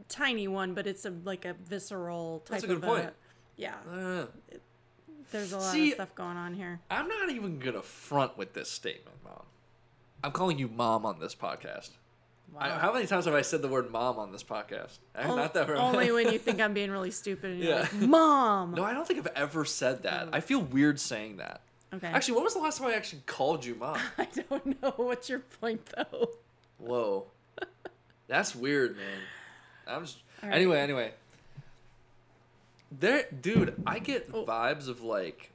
[0.08, 3.10] tiny one, but it's a like a visceral type That's a good of point.
[3.56, 4.26] yeah, Uh,
[5.30, 6.80] there's a lot See- of stuff going on here.
[6.90, 9.42] I'm not even gonna front with this statement, mom.
[10.22, 11.90] I'm calling you mom on this podcast.
[12.56, 14.98] I, how many times have I said the word mom on this podcast?
[15.16, 17.80] Eh, not that very only when you think I'm being really stupid and you're Yeah.
[17.80, 20.28] like, "Mom." No, I don't think I've ever said that.
[20.32, 21.62] I feel weird saying that.
[21.92, 22.06] Okay.
[22.08, 23.98] Actually, when was the last time I actually called you mom?
[24.18, 26.30] I don't know what's your point though.
[26.78, 27.26] Whoa,
[28.26, 29.18] that's weird, man.
[29.86, 30.52] I'm just right.
[30.54, 30.80] anyway.
[30.80, 31.12] Anyway,
[32.90, 33.74] there, dude.
[33.86, 34.44] I get Oh.
[34.44, 35.52] vibes of like,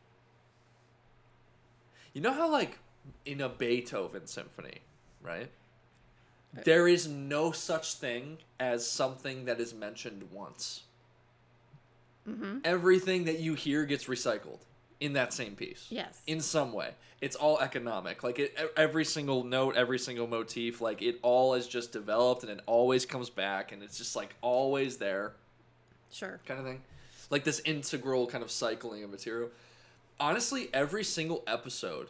[2.13, 2.79] you know how like
[3.25, 4.79] in a Beethoven symphony,
[5.21, 5.51] right?
[6.63, 10.81] There is no such thing as something that is mentioned once.
[12.27, 12.59] Mm-hmm.
[12.63, 14.59] Everything that you hear gets recycled
[14.99, 16.21] in that same piece Yes.
[16.27, 16.91] in some way.
[17.21, 18.23] It's all economic.
[18.23, 22.51] Like it, every single note, every single motif, like it all is just developed and
[22.51, 25.33] it always comes back and it's just like always there
[26.11, 26.39] Sure.
[26.45, 26.81] kind of thing.
[27.29, 29.49] Like this integral kind of cycling of material.
[30.19, 32.07] Honestly, every single episode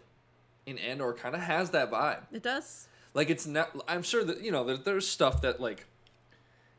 [0.66, 2.22] in Andor kind of has that vibe.
[2.32, 2.88] It does.
[3.14, 3.72] Like it's not.
[3.88, 5.86] I'm sure that you know there, there's stuff that like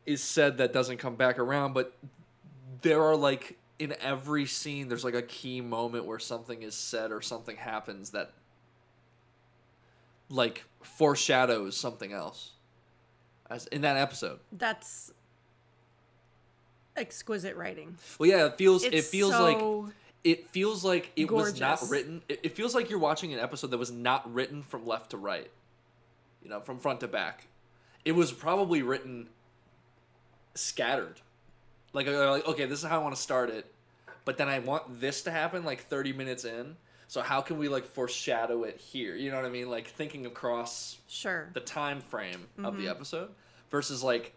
[0.05, 1.93] is said that doesn't come back around, but
[2.81, 7.11] there are like in every scene there's like a key moment where something is said
[7.11, 8.31] or something happens that
[10.29, 12.51] like foreshadows something else
[13.49, 14.39] as in that episode.
[14.51, 15.11] That's
[16.95, 17.97] exquisite writing.
[18.19, 19.59] well yeah it feels It's it feels like
[20.23, 23.71] it feels like it was not written it, it feels like you're watching an episode
[23.71, 25.49] that was not written from left to right
[26.43, 27.47] you know from front to back.
[28.05, 29.29] It was probably written
[30.53, 31.21] scattered
[31.93, 33.71] like, like okay this is how i want to start it
[34.25, 36.75] but then i want this to happen like 30 minutes in
[37.07, 40.25] so how can we like foreshadow it here you know what i mean like thinking
[40.25, 41.49] across Sure.
[41.53, 42.83] the time frame of Mm-hmm.
[42.83, 43.29] the episode
[43.69, 44.33] versus like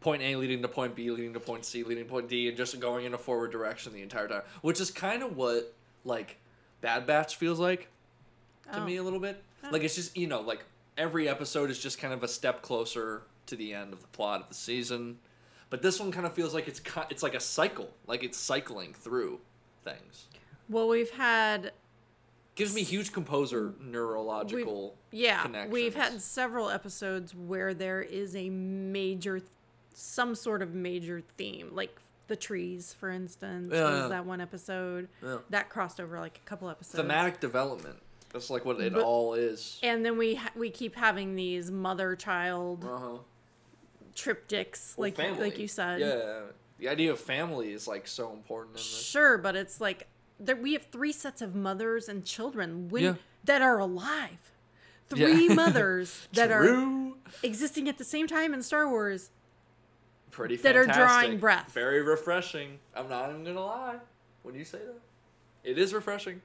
[0.00, 2.56] point A leading to point B leading to point C leading to point D and
[2.56, 5.74] just going in a forward direction the entire time, which is kind of what
[6.06, 6.38] like
[6.80, 7.88] Bad Batch feels like
[8.72, 8.84] to Oh.
[8.84, 9.42] me a little bit.
[9.70, 10.64] Like it's just you know like
[10.96, 14.40] every episode is just kind of a step closer to the end of the plot
[14.42, 15.18] of the season,
[15.70, 18.92] but this one kind of feels like it's it's like a cycle, like it's cycling
[18.92, 19.40] through
[19.84, 20.26] things.
[20.68, 21.72] Well, we've had
[22.56, 24.96] Gives me huge composer neurological.
[25.12, 29.40] yeah, we've had several episodes where there is a major
[29.94, 31.96] some sort of major theme, like
[32.28, 34.08] the trees, for instance, Yeah, was yeah.
[34.08, 35.38] that one episode Yeah.
[35.50, 36.96] that crossed over like a couple episodes.
[36.96, 37.98] thematic development.
[38.32, 39.78] That's like what it But- all is.
[39.82, 43.18] and then we ha- we keep having these mother child Uh huh.
[44.14, 46.00] Triptychs, Well, like like you said.
[46.00, 46.40] Yeah,
[46.78, 48.78] the idea of family is like so important.
[48.78, 50.06] Sure, but it's like
[50.38, 53.14] there, we have three sets of mothers and children when, Yeah.
[53.44, 54.52] that are alive.
[55.14, 55.26] Yeah.
[55.26, 59.30] Three mothers that are existing at the same time in Star Wars.
[60.30, 61.72] Pretty that are drawing breath.
[61.72, 62.78] Very refreshing.
[62.94, 63.96] I'm not even gonna lie
[64.42, 65.00] when you say that.
[65.64, 66.40] It is refreshing.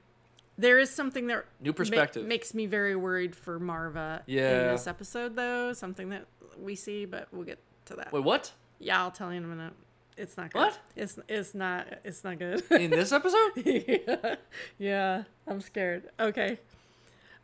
[0.58, 2.26] There is something that New ma- perspective.
[2.26, 4.62] makes me very worried for Marva Yeah.
[4.62, 5.72] in this episode, though.
[5.72, 6.24] Something that
[6.60, 8.12] we see, but we'll get to that.
[8.12, 8.52] Wait, what?
[8.78, 9.72] Yeah, I'll tell you in a minute.
[10.16, 10.58] It's not good.
[10.58, 10.78] What?
[10.94, 12.62] It's it's not it's not good.
[12.70, 13.50] In this episode?
[13.56, 14.36] yeah,
[14.78, 16.08] yeah, I'm scared.
[16.18, 16.58] Okay.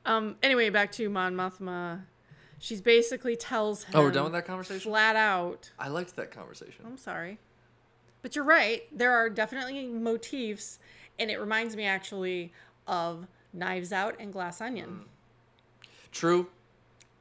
[0.06, 0.36] Um.
[0.42, 2.02] Anyway, back to Mon Mothma.
[2.58, 3.94] She's basically tells him.
[3.96, 4.90] Oh, we're done with that conversation.
[4.90, 5.70] Flat out.
[5.78, 6.84] I liked that conversation.
[6.86, 7.38] I'm sorry.
[8.22, 8.82] But you're right.
[8.96, 10.78] There are definitely motifs,
[11.18, 12.52] and it reminds me actually
[12.86, 15.06] of Knives Out and Glass Onion.
[16.12, 16.48] True.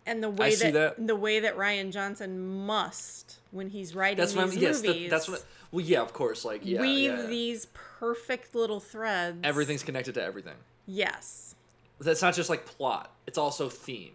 [0.05, 1.07] And the way that, that.
[1.07, 4.57] the way that Rian Johnson must when he's writing That's these.
[4.57, 5.45] Yes, movies that, that's what.
[5.71, 6.43] Well, yeah, of course.
[6.43, 7.25] Like, yeah, weave yeah.
[7.27, 9.39] these perfect little threads.
[9.43, 10.55] Everything's connected to everything.
[10.85, 11.55] Yes.
[11.99, 13.11] That's not just like plot.
[13.27, 14.13] It's also theme.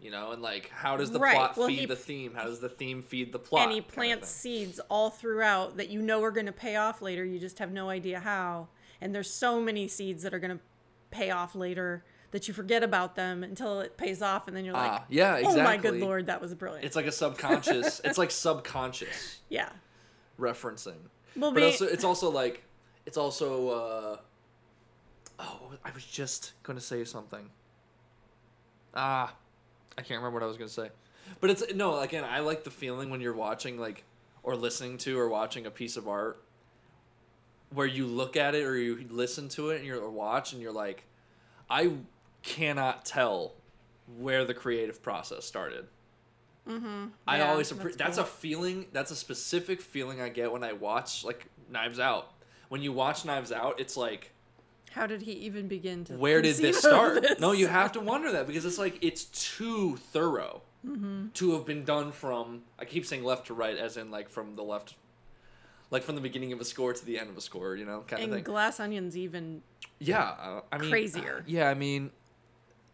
[0.00, 2.34] You know, and like, how does the Right, plot well, feed he- the theme?
[2.34, 3.64] How does the theme feed the plot?
[3.64, 7.24] and he plants seeds all throughout that you know are going to pay off later.
[7.24, 8.68] You just have no idea how.
[9.00, 10.62] And there's so many seeds that are going to
[11.10, 14.74] pay off later that you forget about them until it pays off, and then you're
[14.74, 18.00] like, Ah, yeah, "Oh my good lord, that was brilliant." It's like a subconscious.
[18.04, 19.70] it's like subconscious yeah.
[20.38, 20.98] referencing.
[21.36, 22.64] Well, but be- also, it's also like,
[23.04, 23.68] it's also.
[23.68, 24.16] uh
[25.38, 27.50] Oh, I was just gonna say something.
[28.94, 29.34] Ah,
[29.98, 30.90] I can't remember what I was gonna say.
[31.40, 31.98] But it's no.
[32.00, 34.04] Again, I like the feeling when you're watching like,
[34.42, 36.42] or listening to, or watching a piece of art,
[37.70, 40.62] where you look at it or you listen to it and you're or watch and
[40.62, 41.04] you're like,
[41.68, 41.92] I
[42.46, 43.54] cannot tell
[44.18, 45.86] where the creative process started.
[46.68, 47.06] Mm-hmm.
[47.26, 48.24] I Yeah, always that's that's, cool.
[48.24, 48.86] a feeling.
[48.92, 52.32] That's a specific feeling I get when I watch like Knives Out.
[52.68, 54.32] When you watch Knives Out, it's like,
[54.92, 56.14] How did he even begin to?
[56.14, 57.22] where did this start?
[57.22, 57.38] this?
[57.40, 61.28] No, you have to wonder that because it's like it's too thorough Mm-hmm.
[61.34, 62.62] to have been done from.
[62.78, 64.94] I keep saying left to right, as in like from the left,
[65.90, 67.74] like from the beginning of a score to the end of a score.
[67.74, 68.44] You know, kind of thing.
[68.44, 69.62] Glass Onion's even
[69.98, 71.42] yeah, uh, I mean, crazier.
[71.44, 72.12] Yeah, I mean,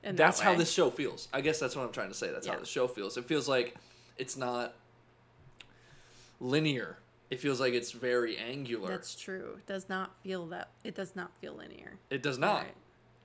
[0.03, 1.29] in that's that how this show feels.
[1.33, 2.31] I guess that's what I'm trying to say.
[2.31, 3.17] That's how the show feels.
[3.17, 3.77] It feels like
[4.17, 4.75] it's not
[6.41, 6.99] linear.
[7.31, 8.91] It feels like it's very angular.
[8.91, 9.55] That's true.
[9.59, 10.69] It does not feel that.
[10.85, 11.99] It does not feel linear.
[12.11, 12.75] it does not, Right.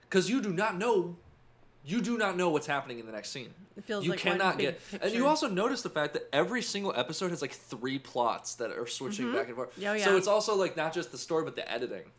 [0.01, 1.17] because you do not know.
[1.83, 3.53] You do not know what's happening in the next scene.
[3.77, 6.93] It feels you like cannot get, and you also notice the fact that every single
[6.95, 9.35] episode has like three plots that are switching mm-hmm.
[9.35, 9.69] back and forth.
[9.77, 10.03] Oh, yeah.
[10.03, 12.11] So it's also like not just the story, but the editing.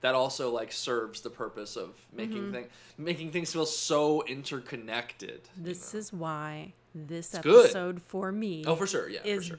[0.00, 2.52] That also like serves the purpose of making Mm-hmm.
[2.52, 5.40] thing, making things feel so interconnected.
[5.56, 5.98] you This know?
[5.98, 7.64] is why this good.
[7.66, 9.58] episode for me oh for sure, yeah, is for sure.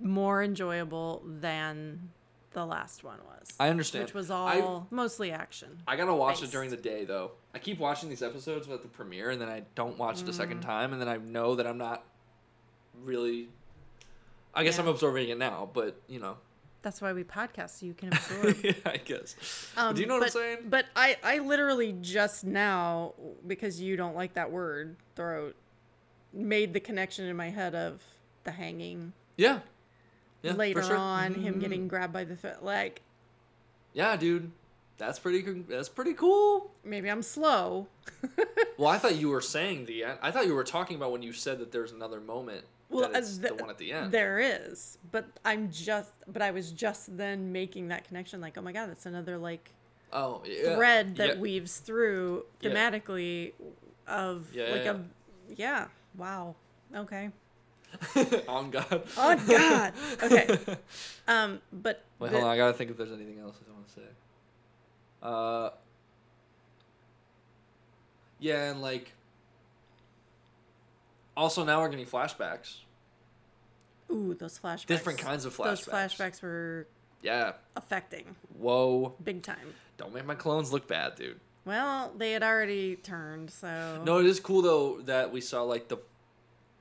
[0.00, 2.10] more enjoyable than
[2.52, 3.52] the last one was.
[3.58, 4.04] I understand.
[4.06, 5.78] Which was I- all mostly action.
[5.86, 6.44] I gotta watch based.
[6.44, 7.32] it during the day though.
[7.54, 10.32] I keep watching these episodes at the premiere, and then I don't watch it a
[10.32, 10.66] second Mm.
[10.66, 12.04] time, and then I know that I'm not
[13.04, 13.48] really.
[14.52, 14.82] I guess Yeah.
[14.82, 16.36] I'm absorbing it now, but you know,
[16.84, 18.56] That's why we podcast so you can absorb.
[18.62, 19.34] yeah, I guess.
[19.76, 20.58] Um, Do you know what I'm saying?
[20.68, 23.14] But I, I literally just now,
[23.46, 25.56] because you don't like that word, throat,
[26.32, 28.02] made the connection in my head of
[28.44, 29.60] the hanging Yeah.
[30.42, 30.96] Yeah, for later sure.
[30.96, 31.60] on, him Mhm.
[31.60, 32.58] getting grabbed by the throat.
[32.62, 33.00] Like,
[33.94, 34.52] Yeah, dude.
[34.96, 35.42] That's pretty.
[35.68, 36.70] That's pretty cool.
[36.84, 37.88] maybe I'm slow.
[38.76, 40.04] Well, I thought you were saying the.
[40.20, 42.64] I thought you were talking about when you said that there's another moment.
[42.90, 44.12] Well, uh, the th- one at the end.
[44.12, 48.40] There is, but I'm just, but I was just then making that connection.
[48.40, 49.70] Like, oh my god, that's another like
[50.12, 50.74] oh, yeah.
[50.76, 51.40] thread that Yeah.
[51.40, 52.70] weaves through Yeah.
[52.70, 53.52] thematically
[54.06, 56.54] of Yeah, like yeah, a, yeah, wow,
[56.94, 57.30] okay,
[58.48, 59.02] On God.
[59.16, 60.58] oh god, okay,
[61.28, 62.50] um, but Wait, the- hold on.
[62.50, 64.02] I gotta think if there's anything else I want to say.
[65.22, 65.70] Uh.
[68.38, 69.12] Yeah, and like.
[71.36, 72.76] Also, now we're getting flashbacks.
[74.10, 75.84] ooh, those flashbacks, Different kinds of flashbacks.
[75.86, 76.42] Those flashbacks.
[76.42, 76.86] were
[77.22, 77.52] Yeah.
[77.76, 79.14] affecting Whoa.
[79.22, 79.74] big time.
[79.96, 81.40] Don't make my clones look bad, dude.
[81.64, 85.88] Well, they had already turned, so No, it is cool though that we saw like
[85.88, 85.96] the,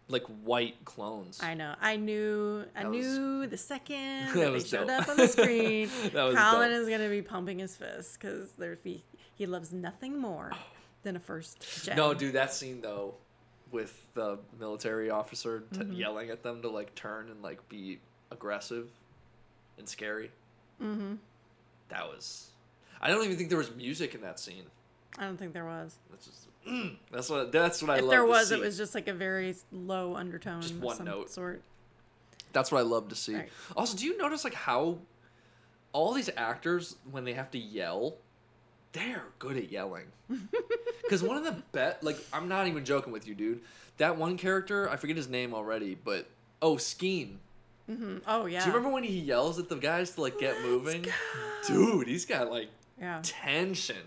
[0.10, 1.40] like white clones.
[1.42, 1.76] I know.
[1.82, 2.66] I knew.
[2.76, 3.96] I That was- knew the second
[4.28, 5.02] That that, they was showed dope.
[5.04, 5.90] up on the screen.
[6.12, 6.82] That was Colin dope.
[6.82, 9.04] is gonna be pumping his fist because there he
[9.36, 10.52] he loves nothing more
[11.04, 11.96] than a first gen.
[11.96, 13.16] No, dude, that scene though,
[13.74, 15.94] with the military officer t- Mm-hmm.
[15.94, 18.00] yelling at them to like turn and like be
[18.32, 18.88] aggressive
[19.78, 20.32] and scary.
[20.82, 21.16] Mm-hmm.
[21.90, 22.50] That was.
[23.02, 24.64] I don't even think there was music in that scene.
[25.18, 25.96] I don't think there was.
[26.10, 26.48] That's just.
[27.12, 27.52] that's what.
[27.52, 30.62] That's what I if there was, it was just like a very low undertone.
[30.62, 31.30] Just of one some note.
[31.30, 31.62] Sort.
[32.54, 33.36] That's what I love to see.
[33.36, 33.50] Right.
[33.76, 35.00] Also, do you notice like how
[35.92, 38.16] all these actors when they have to yell,
[38.94, 40.06] they're good at yelling.
[41.04, 43.60] Because one of the bet, like I'm not even joking with you, dude.
[43.98, 46.28] That one character, I forget his name already, but
[46.62, 47.36] oh, Skeen.
[47.92, 48.20] Mm-hmm.
[48.26, 48.62] Oh yeah.
[48.62, 51.06] Do you remember when he yells at the guys to like get moving?
[51.68, 52.70] Dude, he's got like
[53.00, 53.20] Yeah.
[53.22, 53.98] tension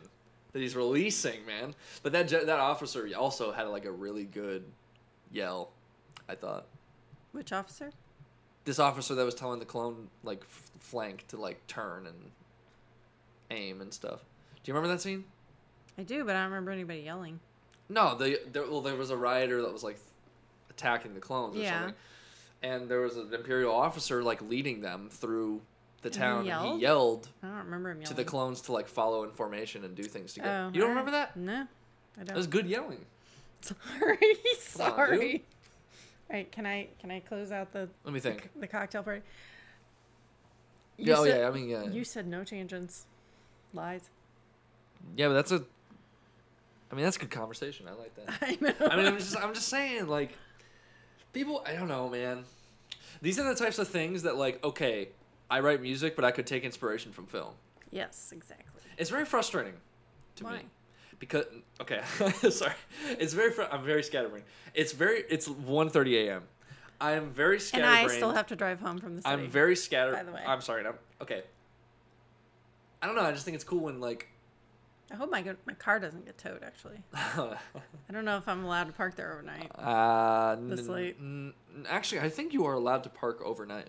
[0.52, 1.74] that he's releasing, man.
[2.02, 4.64] But that that officer also had like a really good
[5.30, 5.70] yell.
[6.28, 6.66] I thought
[7.32, 7.90] Which officer?
[8.64, 12.30] this officer that was telling the clone like f- flank to like turn and
[13.50, 14.20] aim and stuff.
[14.66, 15.22] Do you remember that scene?
[15.96, 17.38] I do, but I don't remember anybody yelling.
[17.88, 19.96] No, the there, well there was a rioter that was like
[20.70, 21.78] attacking the clones or Yeah.
[21.78, 21.94] something.
[22.64, 25.62] And there was an imperial officer like leading them through
[26.02, 28.08] the And he town, and he yelled I don't remember him yelling.
[28.08, 30.64] to the clones to like follow in formation and do things together.
[30.68, 31.36] Oh, you don't remember that?
[31.36, 31.66] No, I
[32.16, 32.26] don't.
[32.26, 33.06] That was good yelling.
[33.60, 35.44] Sorry, on, sorry.
[36.28, 38.50] All right, can I can I close out the Let me think.
[38.58, 39.22] the cocktail party?
[40.96, 41.84] You Yeah, oh said- yeah, I mean yeah.
[41.84, 43.06] You said no tangents,
[43.72, 44.10] lies.
[45.16, 45.62] Yeah, but that's a.
[46.90, 47.86] I mean, that's a good conversation.
[47.88, 48.38] I like that.
[48.42, 48.90] I know.
[48.90, 50.36] I mean, I'm just, I'm just saying, like,
[51.32, 51.62] people.
[51.66, 52.44] I don't know, man.
[53.22, 55.08] These are the types of things that, like, okay,
[55.50, 57.54] I write music, but I could take inspiration from film.
[57.90, 58.82] yes, exactly.
[58.98, 59.74] It's very frustrating
[60.36, 60.58] to Why?
[60.58, 60.62] me
[61.18, 61.46] because
[61.80, 62.00] okay,
[62.50, 62.74] sorry,
[63.18, 63.50] it's very.
[63.50, 64.44] Fr- I'm very scatterbrained.
[64.74, 65.24] It's very.
[65.28, 66.42] It's 1:30 a.m.
[67.00, 68.10] I'm very scatterbrained And.
[68.10, 69.32] I still have to drive home from the city.
[69.32, 70.14] I'm very scattered.
[70.14, 70.42] by the way.
[70.46, 70.86] I'm sorry.
[70.86, 71.42] I'm okay.
[73.02, 73.22] I don't know.
[73.22, 74.28] I just think it's cool when like.
[75.10, 76.62] I hope my my car doesn't get towed.
[76.64, 77.56] Actually, I
[78.12, 79.70] don't know if I'm allowed to park there overnight.
[79.76, 81.16] Uh, This late?
[81.20, 81.54] n-
[81.88, 83.88] actually, I think you are allowed to park overnight.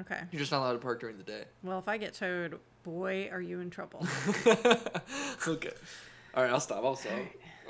[0.00, 0.20] Okay.
[0.30, 1.44] You're just not allowed to park during the day.
[1.62, 4.06] Well, if I get towed, boy, are you in trouble.
[5.46, 5.72] okay.
[6.34, 6.82] All right, I'll stop.
[6.82, 7.12] I'll stop.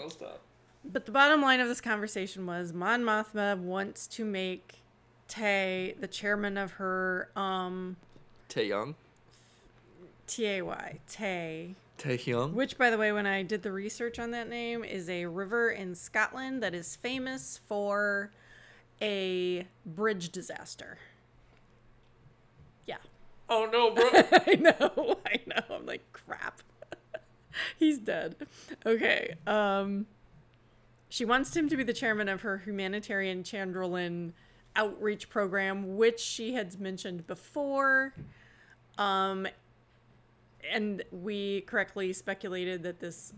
[0.01, 0.41] I'll stop.
[0.85, 4.83] But the bottom line of this conversation was Mon Mothma wants to make
[5.29, 7.97] Tay the chairman of her um
[8.49, 8.95] Taeyong.
[10.27, 12.53] T A Y Tay, Taehyung.
[12.53, 15.71] which by the way, when I did the research on that name, is a river
[15.71, 18.33] in Scotland that is famous for
[19.01, 20.99] a bridge disaster.
[22.87, 22.97] Yeah.
[23.49, 24.05] Oh no, bro.
[24.13, 25.77] I know, I know.
[25.77, 26.63] I'm like, crap.
[27.79, 28.37] He's dead.
[28.87, 29.35] Okay.
[29.47, 30.07] Um
[31.09, 34.33] she wants him to be the chairman of her humanitarian Chandrilan
[34.75, 38.15] outreach program, which she had mentioned before.
[38.97, 39.47] Um
[40.71, 43.33] and we correctly speculated that this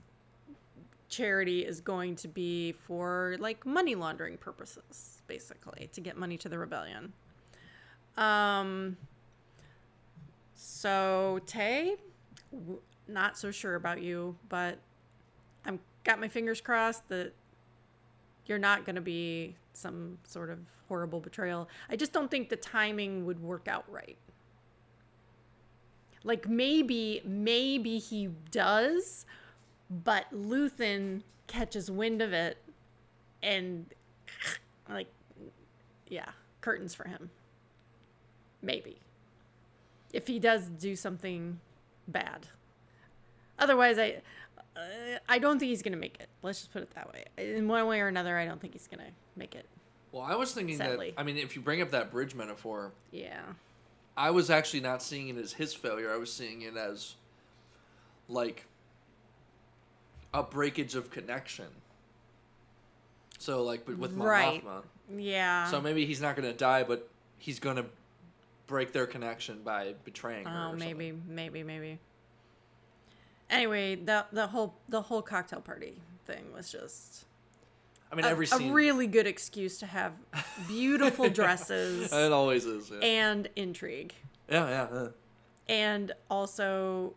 [1.08, 6.48] charity is going to be for like money laundering purposes, basically, to get money to
[6.48, 7.12] the rebellion.
[8.16, 8.96] Um
[10.54, 11.96] so Tay,
[12.52, 14.78] w- not so sure about you, but
[15.64, 17.32] I'm got my fingers crossed that
[18.46, 20.58] you're not going to be some sort of
[20.88, 21.68] horrible betrayal.
[21.88, 24.18] I just don't think the timing would work out right.
[26.24, 29.26] Like maybe maybe he does,
[29.90, 32.58] but Luthen catches wind of it
[33.42, 33.86] and
[34.88, 35.08] like
[36.08, 37.30] yeah, curtains for him.
[38.62, 38.98] Maybe
[40.14, 41.60] if he does do something
[42.08, 42.46] bad.
[43.58, 44.22] Otherwise, I
[44.76, 44.80] uh,
[45.28, 46.28] I don't think he's gonna make it.
[46.42, 47.24] Let's just put it that way.
[47.36, 49.66] In one way or another, I don't think he's gonna make it.
[50.12, 51.10] Well, I was thinking Sadly.
[51.10, 51.20] that.
[51.20, 53.42] I mean, if you bring up that bridge metaphor, Yeah.
[54.16, 56.12] I was actually not seeing it as his failure.
[56.12, 57.14] I was seeing it as
[58.28, 58.66] like
[60.32, 61.66] a breakage of connection.
[63.38, 64.64] So like with- with Right.
[64.64, 64.84] Mothma.
[65.16, 65.70] Yeah.
[65.70, 67.08] So maybe he's not going to die, but
[67.38, 67.86] he's going to
[68.66, 70.68] break their connection by betraying her.
[70.70, 71.22] oh, maybe, something.
[71.34, 71.98] maybe, maybe.
[73.50, 77.26] Anyway, the the whole the whole cocktail party thing was just
[78.12, 80.12] I mean, a, every a really good excuse to have
[80.68, 82.90] beautiful dresses it always is.
[82.90, 84.14] Yeah, and intrigue.
[84.48, 84.68] yeah.
[84.68, 85.08] yeah, yeah.
[85.68, 87.14] and also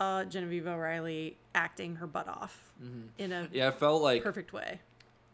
[0.00, 2.72] uh, Genevieve O'Reilly acting her butt off
[3.18, 3.54] in a Mm-hmm.
[3.54, 4.22] Yeah, it felt like.
[4.22, 4.80] perfect way.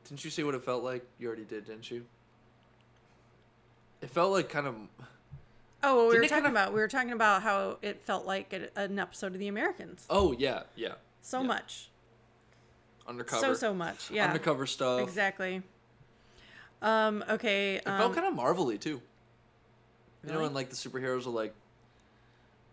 [0.05, 1.05] Didn't you see what it felt like?
[1.19, 2.05] You already did, didn't you?
[4.03, 4.75] It felt like kind of.
[5.83, 8.27] Oh, well, we were talking kind of- about we were talking about how it felt
[8.27, 10.05] like an episode of The Americans.
[10.11, 10.95] Oh yeah, yeah.
[11.23, 11.47] So yeah.
[11.47, 11.91] much,
[13.09, 13.41] Undercover.
[13.41, 14.11] so so much.
[14.11, 15.01] Yeah, Undercover stuff.
[15.01, 15.63] exactly.
[16.83, 17.25] Um.
[17.29, 17.77] Okay.
[17.77, 19.01] It um, felt kind of Marvelly too.
[20.25, 21.55] You know, when like the superheroes are like,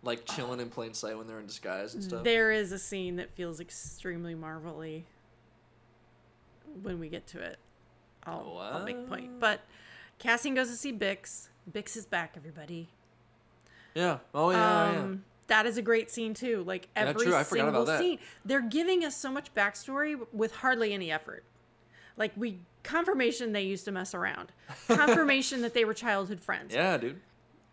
[0.02, 2.24] like chilling in plain sight when they're in disguise and stuff.
[2.24, 5.06] There is a scene that feels extremely marvelly.
[6.82, 7.60] When we get to it,
[8.24, 9.40] I'll, I'll make point.
[9.40, 9.62] But
[10.18, 11.50] Cassian goes to see Bix.
[11.72, 12.90] Bix is back, everybody.
[13.94, 14.18] Yeah.
[14.34, 15.16] Oh yeah, yeah.
[15.48, 16.64] That is a great scene too.
[16.66, 17.34] Like Yeah, every.
[17.34, 21.44] I single scene, they're giving us so much backstory with hardly any effort.
[22.18, 24.52] Like we confirmation they used to mess around,
[24.88, 26.74] confirmation that they were childhood friends.
[26.74, 27.20] Yeah, dude.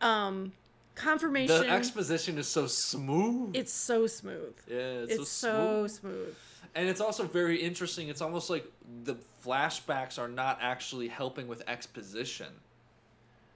[0.01, 0.53] Um,
[0.95, 1.61] confirmation.
[1.61, 3.55] The exposition is so smooth.
[3.55, 4.55] it's so smooth.
[4.67, 6.15] yeah, it's, It's, so, so smooth.
[6.15, 6.37] smooth.
[6.75, 8.09] And it's also very interesting.
[8.09, 8.65] It's almost like
[9.05, 12.47] the flashbacks are not actually helping with exposition.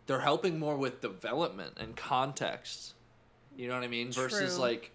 [0.06, 2.94] They're helping more with development and context.
[3.56, 4.10] You know what I mean?
[4.12, 4.90] Versus like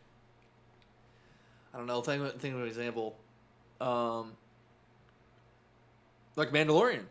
[1.73, 3.17] I don't know, think of, think of an example.
[3.79, 4.33] Um
[6.35, 7.03] like Mandalorian.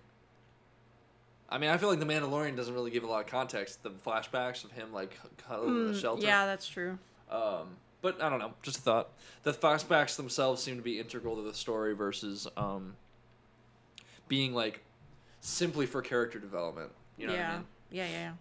[1.51, 3.83] I mean, I feel like the Mandalorian doesn't really give a lot of context.
[3.83, 6.27] The flashbacks of him like cuddling in the Mm, shelter.
[6.27, 6.99] Yeah, that's true.
[7.31, 8.53] Um, but I don't know.
[8.63, 9.11] Just a thought.
[9.43, 12.97] The flashbacks themselves seem to be integral to the story versus um,
[14.29, 14.85] being like
[15.41, 16.91] simply for character development.
[17.17, 17.47] You know yeah.
[17.47, 17.67] what I mean?
[17.93, 18.33] yeah, yeah, yeah.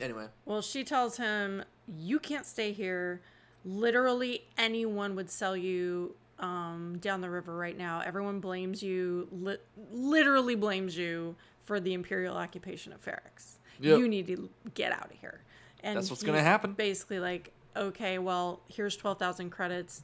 [0.00, 3.20] Anyway, Well, she tells him, "You can't stay here.
[3.64, 8.00] Literally anyone would sell you um, down the river right now.
[8.04, 9.28] Everyone blames you.
[9.32, 9.58] Li-
[9.92, 11.34] literally blames you
[11.64, 13.58] for the imperial occupation of Ferrix.
[13.80, 13.98] Yep.
[13.98, 15.40] You need to get out of here."
[15.82, 16.72] And That's what's gonna happen.
[16.72, 20.02] Basically, like, okay, well, here's twelve thousand credits.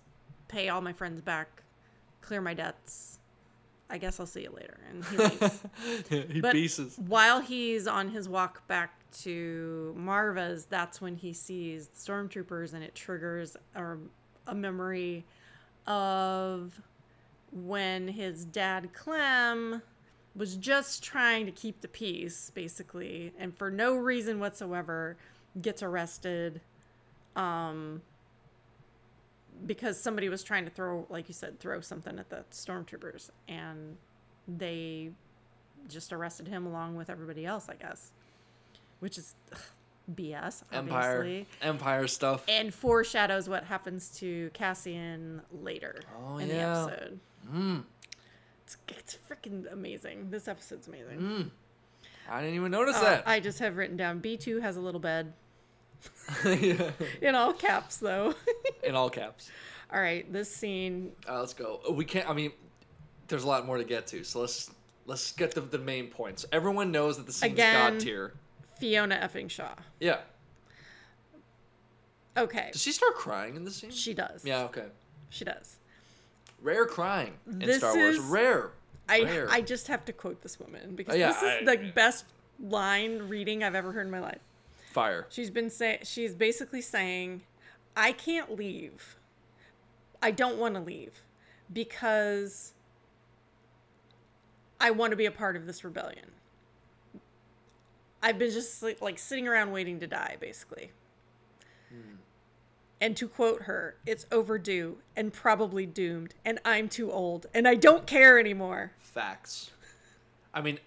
[0.49, 1.62] Pay all my friends back.
[2.20, 3.18] Clear my debts.
[3.90, 4.78] I guess I'll see you later.
[4.90, 5.64] And he leaves.
[6.32, 6.97] he But pieces.
[7.07, 12.94] while he's on his walk back to Marva's, that's when he sees stormtroopers and it
[12.94, 13.96] triggers a,
[14.46, 15.24] a memory
[15.86, 16.80] of
[17.52, 19.82] when his dad Clem
[20.34, 25.16] was just trying to keep the peace, basically, and for no reason whatsoever
[25.60, 26.60] gets arrested
[27.36, 28.02] um,
[29.66, 33.96] because somebody was trying to throw, like you said, throw something at the stormtroopers, and
[34.48, 35.10] they
[35.88, 38.12] just arrested him along with everybody else, I guess,
[39.05, 39.59] which is ugh,
[40.16, 41.18] BS, Empire.
[41.18, 42.42] obviously, Empire stuff.
[42.48, 46.55] and foreshadows what happens to Cassian later Oh, in yeah.
[46.55, 47.20] the episode.
[47.55, 47.84] Mm.
[48.64, 50.30] It's, it's freaking amazing.
[50.30, 51.18] This episode's amazing.
[51.20, 51.50] Mm.
[52.30, 53.24] I didn't even notice Uh, that.
[53.28, 55.34] I just have written down B2 has a little bed.
[56.46, 56.90] Yeah.
[57.22, 58.34] In all caps, though.
[58.82, 59.50] In all caps.
[59.92, 61.12] all right, this scene.
[61.28, 61.80] Uh, let's go.
[61.88, 62.28] Uh, We can't.
[62.28, 62.52] I mean,
[63.28, 64.24] there's a lot more to get to.
[64.24, 64.70] So let's
[65.07, 66.46] let's get to the main points.
[66.52, 68.32] Everyone knows that the scene's Again- god tier.
[68.79, 69.75] Fiona effing Shaw.
[70.01, 70.18] Yeah.
[72.37, 73.91] Okay, Does she start crying in the scene?
[73.91, 74.45] she does.
[74.45, 74.64] Yeah.
[74.64, 74.87] Okay.
[75.31, 75.77] she does.
[76.61, 78.16] Rare crying in This Star Wars.
[78.16, 78.70] is- Rare.
[79.09, 79.49] I Rare.
[79.51, 82.25] I just have to quote this woman because Oh, yeah, this is I- the best
[82.59, 84.41] line reading I've ever heard in my life.
[84.91, 85.27] Fire.
[85.29, 87.43] She's been saying she's basically saying,
[87.97, 89.16] I can't leave.
[90.22, 91.20] I don't want to leave
[91.72, 92.72] because
[94.81, 96.31] I want to be a part of this rebellion.
[98.25, 100.93] I've been just like, like sitting around waiting to die, basically.
[101.91, 102.16] Hmm.
[102.99, 107.75] And to quote her, it's overdue and probably doomed, and I'm too old, and I
[107.75, 108.93] don't care anymore.
[108.99, 109.72] Facts.
[110.55, 110.79] I mean,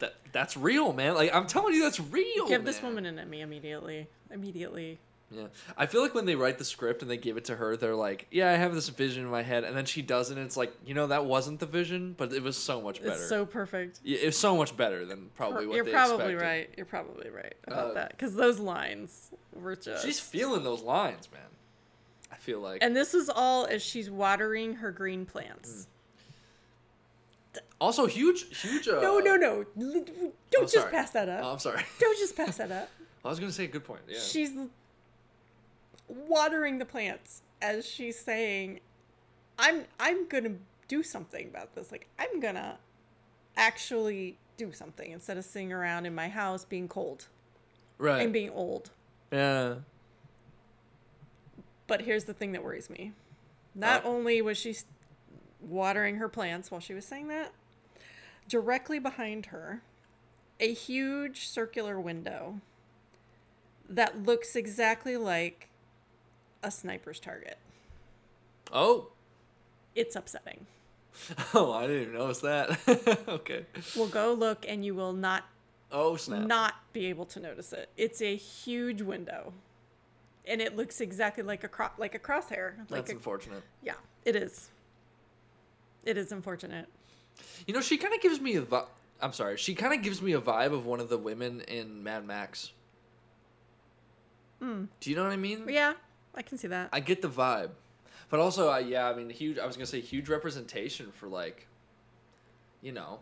[0.00, 1.14] that that's real, man.
[1.14, 2.48] Like I'm telling you, that's real.
[2.48, 2.90] Give this man.
[2.90, 4.08] woman an Emmy immediately.
[4.32, 4.98] Immediately.
[5.30, 5.46] Yeah,
[5.76, 7.94] I feel like when they write the script and they give it to her, they're
[7.96, 10.46] like, "Yeah, I have this vision in my head," and then she does it, and
[10.46, 13.14] it's like, you know, that wasn't the vision, but it was so much better.
[13.14, 14.00] It's so perfect.
[14.04, 15.76] Yeah, it was so much better than probably what they.
[15.76, 16.40] You're probably expected.
[16.42, 16.70] right.
[16.76, 20.04] You're probably right about Uh, that because those lines were just.
[20.04, 21.40] She's feeling those lines, man.
[22.30, 22.82] I feel like.
[22.82, 25.88] and this is all as she's watering her green plants.
[27.80, 28.88] also, huge, huge.
[28.88, 29.64] Uh, No, no, no!
[29.74, 30.90] Don't oh, just sorry.
[30.90, 31.40] pass that up.
[31.44, 31.82] Oh, I'm sorry.
[31.98, 32.88] Don't just pass that up.
[33.24, 34.02] I was gonna say a good point.
[34.08, 34.18] Yeah.
[34.20, 34.50] She's
[36.08, 38.80] watering the plants as she's saying,
[39.58, 40.56] "I'm I'm gonna
[40.88, 41.90] do something about this.
[41.90, 42.78] Like I'm gonna
[43.56, 47.28] actually do something instead of sitting around in my house being cold
[47.98, 48.22] right.
[48.22, 48.90] and being old."
[49.32, 49.76] yeah.
[51.86, 53.12] But here's the thing that worries me.
[53.74, 54.08] Not Uh.
[54.08, 54.74] only was she
[55.60, 57.52] watering her plants while she was saying that,
[58.48, 59.82] directly behind her,
[60.60, 62.60] a huge circular window
[63.88, 65.68] that looks exactly like
[66.64, 67.58] a sniper's target.
[68.72, 69.08] Oh.
[69.94, 70.66] It's upsetting.
[71.54, 72.76] Oh, I didn't even notice that.
[73.28, 73.66] okay.
[73.94, 75.44] We'll go look and you will not
[75.92, 76.40] Oh snap.
[76.48, 77.88] not be able to notice it.
[77.96, 79.52] It's a huge window.
[80.44, 82.78] And it looks exactly like a cro- like a crosshair.
[82.78, 83.62] Like That's a, unfortunate.
[83.80, 84.70] yeah, it is.
[86.04, 86.86] It is unfortunate.
[87.68, 88.84] You know, she kind of gives me a vi-
[89.22, 89.56] I'm sorry.
[89.56, 92.72] She kind of gives me a vibe of one of the women in Mad Max.
[94.60, 94.86] Hmm.
[94.98, 95.64] Do you know what I mean?
[95.68, 95.94] Yeah,
[96.34, 96.88] I can see that.
[96.92, 97.70] I get the vibe,
[98.30, 99.58] but also, uh, yeah, I mean, huge.
[99.58, 101.66] I was gonna say huge representation for like,
[102.82, 103.20] you know,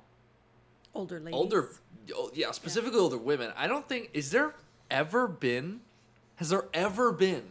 [0.95, 1.35] older ladies.
[1.35, 1.71] older,
[2.15, 3.53] oh, yeah, specifically older women.
[3.57, 4.55] I don't think is there
[4.91, 5.81] ever been,
[6.37, 7.45] has there ever been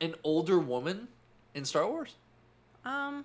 [0.00, 1.08] an older woman
[1.54, 2.16] in Star Wars
[2.84, 3.24] Um,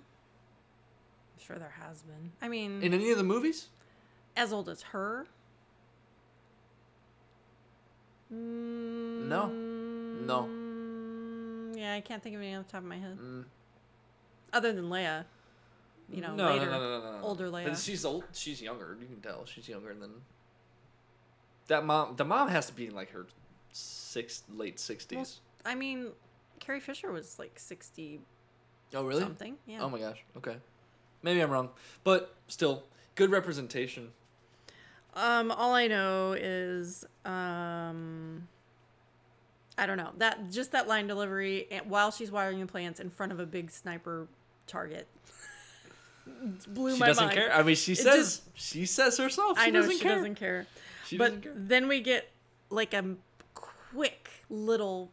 [1.44, 2.32] sure there has been.
[2.40, 3.68] I mean, in any of the movies?
[4.36, 5.26] as old as her.
[8.32, 9.46] Mm, No.
[9.48, 10.42] No.
[10.44, 13.18] mm, Yeah, I can't think of any off the top of my head.
[13.18, 13.44] Mm.
[14.52, 15.24] Other than Leia.
[16.12, 16.66] You know, no, later.
[16.66, 17.24] no, no, no, no, no.
[17.24, 17.84] older But Leia.
[17.84, 18.24] she's old.
[18.32, 18.96] She's younger.
[19.00, 20.10] You can tell she's younger than
[21.68, 22.16] that mom.
[22.16, 23.26] The mom has to be in like her
[23.72, 25.40] six late sixties.
[25.64, 26.08] Well, I mean,
[26.58, 28.20] Carrie Fisher was like 60
[28.94, 29.20] oh really?
[29.22, 29.56] something.
[29.66, 29.78] Yeah.
[29.82, 30.24] Oh my gosh.
[30.36, 30.56] Okay.
[31.22, 31.68] Maybe I'm wrong,
[32.02, 32.84] but still
[33.14, 34.10] good representation.
[35.14, 38.46] Um, all I know is, um,
[39.76, 43.10] I don't know that just that line delivery and while she's watering the plants in
[43.10, 44.28] front of a big sniper
[44.66, 45.08] target.
[46.68, 47.36] blew She my doesn't mind.
[47.36, 47.52] care.
[47.52, 49.58] I mean, she It says she says herself.
[49.58, 50.14] She I know doesn't she care.
[50.16, 50.66] doesn't care.
[51.06, 51.52] She but doesn't care.
[51.56, 52.30] then we get
[52.70, 53.16] like a
[53.54, 55.10] quick little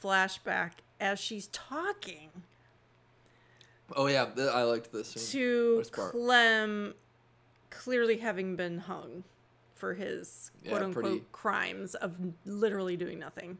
[0.00, 2.30] flashback as she's talking
[3.94, 5.08] Oh yeah, I liked this.
[5.08, 5.82] Scene.
[5.82, 6.94] to Clem
[7.70, 9.24] clearly having been hung
[9.82, 12.14] for his Yeah, quote unquote pretty- crimes of
[12.46, 13.58] literally doing nothing.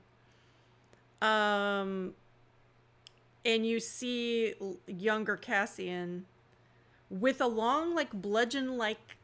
[1.20, 2.15] Um
[3.44, 4.55] and you see
[4.86, 6.27] younger Cassian
[7.11, 9.16] with a long like bludgeon like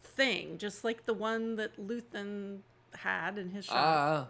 [0.00, 2.60] thing, just like the one that Luthen
[2.94, 3.76] had in his shop.
[3.76, 4.28] Ah,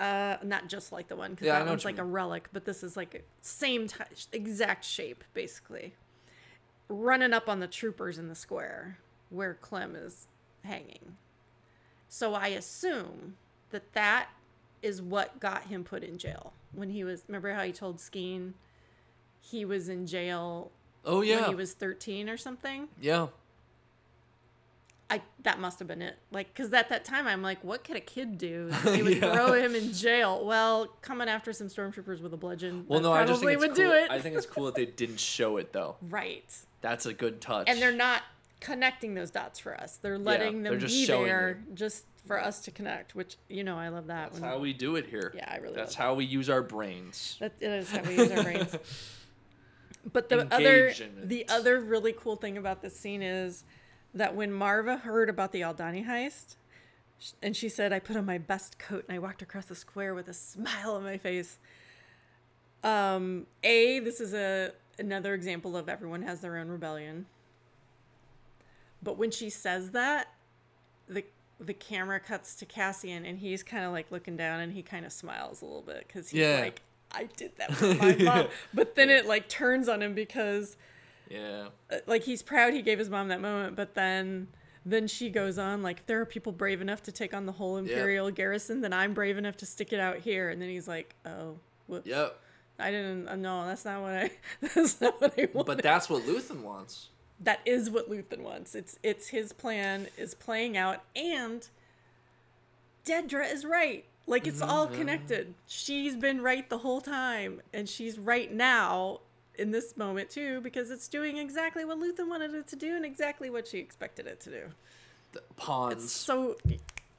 [0.00, 2.82] Uh, not just like the one because Yeah, that one's like a relic, but this
[2.82, 5.94] is like same t- exact shape, basically.
[6.88, 8.98] Running up on the troopers in the square
[9.30, 10.26] where Clem is
[10.64, 11.16] hanging.
[12.08, 13.36] So I assume
[13.70, 14.28] that that
[14.82, 17.24] is what got him put in jail when he was.
[17.28, 18.52] Remember how he told Skeen
[19.40, 20.70] he was in jail
[21.04, 22.88] oh yeah, when he was thirteen or something?
[23.00, 23.28] yeah.
[25.10, 26.16] I that must have been it.
[26.32, 28.70] Like, because at that time I'm like, what could a kid do?
[28.84, 29.34] They would Yeah.
[29.34, 30.44] throw him in jail.
[30.46, 32.86] Well, coming after some stormtroopers with a bludgeon.
[32.88, 33.84] Well, no, I just think would cool.
[33.84, 34.10] do it.
[34.10, 35.96] I think it's cool that they didn't show it though.
[36.08, 36.44] right,
[36.80, 37.68] That's a good touch.
[37.68, 38.22] and they're not
[38.64, 39.98] connecting those dots for us.
[40.00, 43.14] They're letting they're them just be there just for us to connect.
[43.14, 44.32] Which you know, I love that.
[44.32, 45.32] That's how we do it here.
[45.36, 47.36] Yeah, I really That's how we use our brains.
[47.40, 48.76] That it is how we use our brains.
[50.12, 51.28] But the other Engage it.
[51.30, 53.64] the other really cool thing about this scene is
[54.12, 56.56] that when Marva heard about the Aldhani heist,
[57.42, 60.14] and she said, "I put on my best coat and I walked across the square
[60.14, 61.58] with a smile on my face."
[62.82, 67.24] Um, a this is a another example of everyone has their own rebellion.
[69.04, 70.28] But when she says that,
[71.06, 71.24] the
[71.60, 75.06] the camera cuts to Cassian and he's kind of like looking down and he kind
[75.06, 76.58] of smiles a little bit because he's Yeah.
[76.60, 76.82] like,
[77.12, 78.48] I did that with my mom.
[78.74, 80.76] But then it like turns on him because
[81.30, 81.68] Yeah.
[81.92, 84.48] uh, like he's proud he gave his mom that moment, but then
[84.86, 87.52] then she goes on like if there are people brave enough to take on the
[87.52, 90.50] whole imperial garrison, then I'm brave enough to stick it out here.
[90.50, 91.56] And then he's like, oh,
[91.86, 92.06] whoops.
[92.06, 92.38] Yep.
[92.78, 93.28] I didn't.
[93.28, 94.30] Uh, no, that's not what I.
[94.74, 95.66] That's not what I wanted.
[95.66, 97.10] But that's what Luthen wants.
[97.40, 98.74] That is what Luthen wants.
[98.74, 101.68] It's it's his plan is playing out, and
[103.04, 104.04] Dedra is right.
[104.26, 105.54] Like it's all connected.
[105.66, 109.20] She's been right the whole time, and she's right now
[109.56, 113.04] in this moment too because it's doing exactly what Luthen wanted it to do and
[113.04, 114.62] exactly what she expected it to do.
[115.32, 116.04] The pawns.
[116.04, 116.56] It's so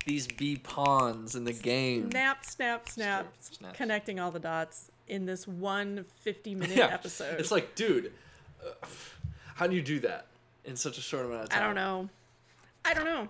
[0.06, 2.10] These be pawns in the game.
[2.12, 3.74] snap, snap, snap, Snap.
[3.76, 6.88] connecting all the dots in this one 50 minute yeah.
[6.88, 7.40] episode.
[7.40, 8.12] It's like, dude,
[8.66, 8.86] uh,
[9.56, 10.28] how do you do that
[10.66, 11.62] in such a short amount of time?
[11.62, 12.10] I don't know.
[12.84, 13.30] I don't know.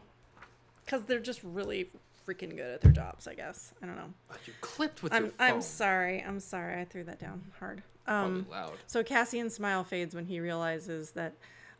[0.83, 1.89] Because they're just really
[2.27, 3.73] freaking good at their jobs, I guess.
[3.81, 4.11] I don't know.
[4.45, 5.51] You clipped with I'm, your phone.
[5.51, 6.23] I'm sorry.
[6.27, 6.81] I'm sorry.
[6.81, 7.83] I threw that down hard.
[8.07, 8.73] Um, loud.
[8.87, 11.33] so Cassian's smile fades when he realizes that,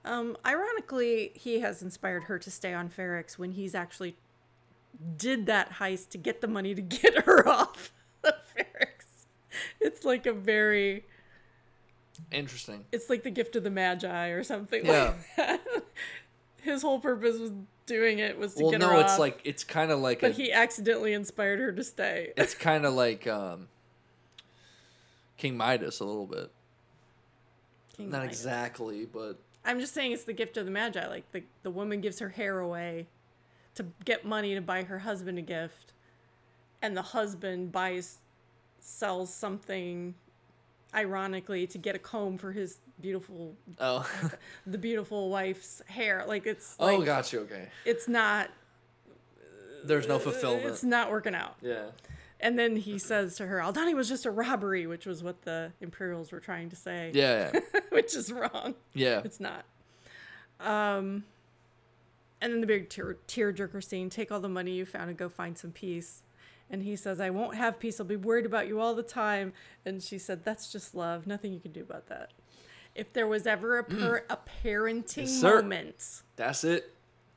[0.06, 4.16] um, ironically, he has inspired her to stay on Ferrix when he's actually
[5.18, 7.92] did that heist to get the money to get her off
[8.24, 9.26] of Ferrix.
[9.80, 11.06] It's like a very,
[12.36, 12.86] Interesting.
[12.92, 15.14] it's like the gift of the Magi or something Yeah.
[15.16, 15.62] like that.
[16.62, 17.52] His whole purpose was
[17.86, 20.22] doing it was to Well, get her Well, no, it's like it's kind of like
[20.22, 22.34] but a, he accidentally inspired her to stay.
[22.38, 23.68] it's kind of like um,
[25.38, 26.52] King Midas a little bit.
[27.96, 28.40] King Not Midas.
[28.40, 31.08] exactly, but I'm just saying it's the gift of the Magi.
[31.08, 33.08] Like the the woman gives her hair away
[33.76, 35.94] to get money to buy her husband a gift,
[36.82, 38.18] and the husband buys
[38.80, 40.16] sells something
[40.96, 44.10] ironically to get a comb for his beautiful oh,
[44.68, 46.24] the beautiful wife's hair.
[46.28, 47.42] Like it's oh, like got you.
[47.42, 48.50] Okay, it's not
[49.86, 50.66] there's no fulfillment.
[50.66, 51.56] it's not working out.
[51.62, 51.86] yeah,
[52.40, 55.72] And then he says to her, Aldhani was just a robbery, which was what the
[55.82, 57.12] Imperials were trying to say.
[57.14, 58.76] yeah, yeah, which is wrong.
[58.94, 59.22] yeah.
[59.24, 59.66] It's not.
[60.60, 61.26] Um,
[62.42, 65.30] and then the big tear tearjerker scene: take all the money you found and go
[65.30, 66.24] find some peace.
[66.70, 68.00] And he says, "I won't have peace.
[68.00, 69.54] I'll be worried about you all the time."
[69.86, 71.28] And she said, "That's just love.
[71.28, 72.32] Nothing you can do about that."
[72.96, 74.24] If there was ever a per- mm.
[74.30, 76.94] a parenting Yes, moment, That's it.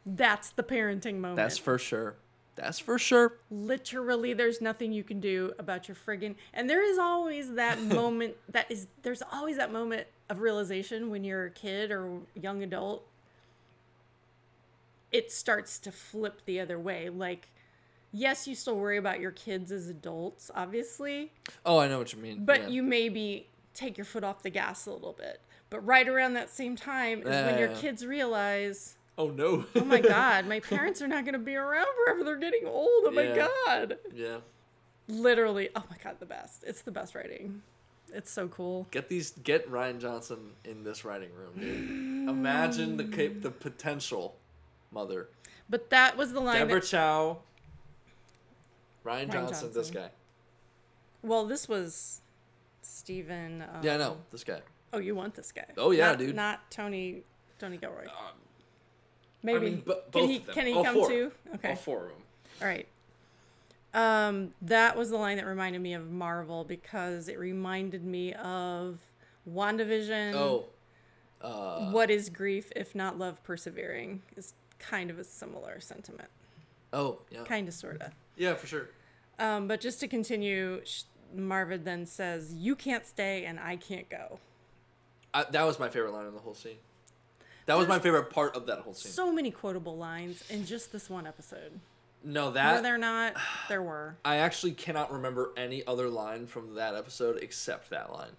[0.06, 1.36] that's the parenting moment.
[1.36, 2.16] That's for sure.
[2.54, 3.38] That's for sure.
[3.50, 8.34] literally there's nothing you can do about your friggin' and there is always that moment
[8.48, 13.06] that is there's always that moment of realization when you're a kid or young adult
[15.12, 17.48] it starts to flip the other way like
[18.12, 21.32] yes you still worry about your kids as adults obviously
[21.66, 22.44] Oh, I know what you mean.
[22.44, 22.68] but yeah.
[22.68, 25.40] you maybe take your foot off the gas a little bit
[25.70, 29.66] but right around that same time is when your kids realize Oh no.
[29.74, 32.88] oh my god my parents are not going to be around forever they're getting old
[33.06, 34.38] oh my god yeah.
[35.08, 37.62] literally oh my god the best it's the best writing
[38.14, 38.86] It's so cool.
[38.90, 39.32] Get these.
[39.32, 42.26] Get Rian Johnson in this writing room, dude.
[42.30, 43.04] Imagine the
[43.42, 44.34] the potential,
[44.90, 45.28] mother.
[45.68, 46.56] But that was the line.
[46.56, 47.40] Deborah That, Chow.
[49.08, 50.10] Rian, Rian Johnson, This guy.
[51.22, 52.20] well, this was
[52.82, 53.62] Stephen.
[53.62, 54.60] Um, Yeah, I know this guy.
[54.92, 55.66] Oh, you want this guy?
[55.76, 56.34] Oh, yeah, Not- dude.
[56.36, 57.22] Not Tony.
[57.58, 58.04] Tony Gilroy.
[58.06, 58.12] Um,
[59.42, 59.70] Maybe.
[59.70, 60.36] mean, bo- can he?
[60.38, 60.54] of them.
[60.54, 61.08] Can he All come four.
[61.08, 61.32] too?
[61.56, 61.70] Okay.
[61.70, 62.22] All four of them.
[62.62, 62.88] All right.
[63.94, 68.98] Um, that was the line that reminded me of Marvel because it reminded me of
[69.50, 70.34] WandaVision.
[70.34, 70.66] Oh.
[71.40, 74.22] Uh, What is grief if not love persevering?
[74.36, 76.28] Is kind of a similar sentiment.
[76.92, 77.42] oh, yeah.
[77.44, 78.12] Kind of, sort of.
[78.36, 78.88] Yeah, for sure.
[79.38, 80.82] Um, but just to continue,
[81.34, 84.40] Marvin then says, You can't stay and I can't go.
[85.32, 86.78] I, that was my favorite line in the whole scene.
[87.66, 89.12] That was my favorite part of that whole scene.
[89.12, 91.80] So many quotable lines in just this one episode.
[92.24, 93.34] no, that Were there not?
[93.68, 94.16] There were.
[94.24, 98.32] I actually cannot remember any other line from that episode except that line.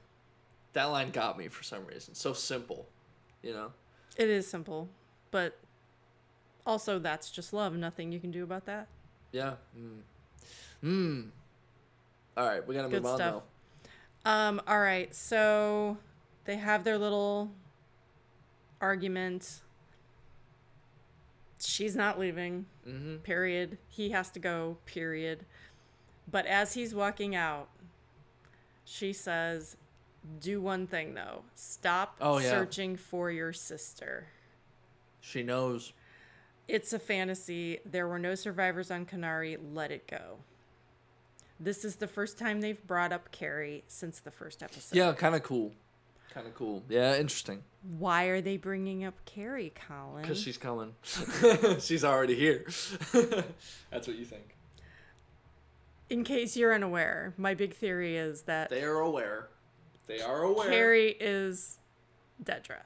[0.73, 2.15] That line got me for some reason.
[2.15, 2.87] So simple,
[3.43, 3.71] you know.
[4.17, 4.89] It is simple,
[5.29, 5.57] but
[6.65, 7.75] also that's just love.
[7.75, 8.87] Nothing you can do about that.
[9.31, 9.53] Yeah.
[9.77, 9.99] Mm.
[10.81, 11.21] Hmm.
[12.37, 13.43] All right, we gotta Good move on stuff.
[14.25, 15.97] Um, all right, so
[16.45, 17.51] they have their little
[18.81, 19.61] argument.
[21.61, 22.65] She's not leaving.
[22.87, 23.17] Mm-hmm.
[23.17, 23.77] period.
[23.87, 25.45] He has to go, period.
[26.31, 27.69] But as he's walking out,
[28.85, 29.77] she says,
[30.39, 31.43] Do one thing though.
[31.55, 32.49] Stop Oh, yeah.
[32.49, 34.27] searching for your sister.
[35.21, 35.93] She knows.
[36.67, 37.79] It's a fantasy.
[37.85, 39.57] There were no survivors on Kenari.
[39.73, 40.37] Let it go.
[41.59, 44.95] This is the first time they've brought up Kerri since the first episode.
[44.95, 45.73] Yeah, kind of cool.
[46.33, 46.83] Kind of cool.
[46.87, 47.63] Yeah, interesting.
[47.97, 50.21] Why are they bringing up Kerri, Colin?
[50.21, 50.93] Because she's coming.
[51.79, 52.65] she's already here.
[53.91, 54.55] That's what you think.
[56.09, 59.49] In case you're unaware, my big theory is that They are aware.
[60.07, 60.69] They are aware.
[60.69, 61.77] Kerri is
[62.43, 62.83] Dedra.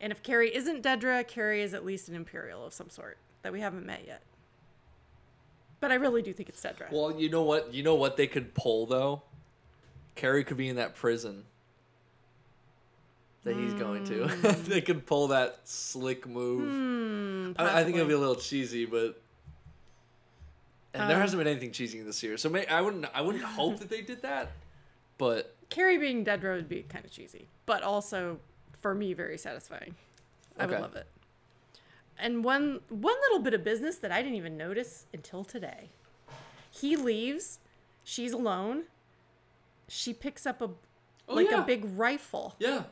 [0.00, 3.52] And if Kerri isn't Dedra, Kerri is at least an Imperial of some sort that
[3.52, 4.22] we haven't met yet.
[5.80, 6.90] But I really do think it's Dedra.
[6.92, 7.72] Well, you know what?
[7.72, 9.22] You know what they could pull though.
[10.16, 11.44] Kerri could be in that prison
[13.44, 14.26] that he's going to.
[14.68, 16.68] they could pull that slick move.
[16.68, 19.22] Hmm, I, I think it'll be a little cheesy, but
[20.92, 23.06] and there Um, hasn't been anything cheesy in this year, so may, I wouldn't.
[23.14, 24.50] I wouldn't hope that they did that,
[25.16, 28.40] but Kerri being Dedra would be kind of cheesy, but also
[28.80, 29.94] for me very satisfying.
[30.58, 31.06] I would love it.
[32.22, 35.90] And one one little bit of business that I didn't even notice until today.
[36.70, 37.58] He leaves,
[38.04, 38.84] she's alone.
[39.88, 40.70] She picks up a
[41.28, 41.62] Oh, like yeah.
[41.62, 42.84] a big rifle yeah,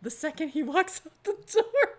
[0.00, 1.98] the second he walks out the door,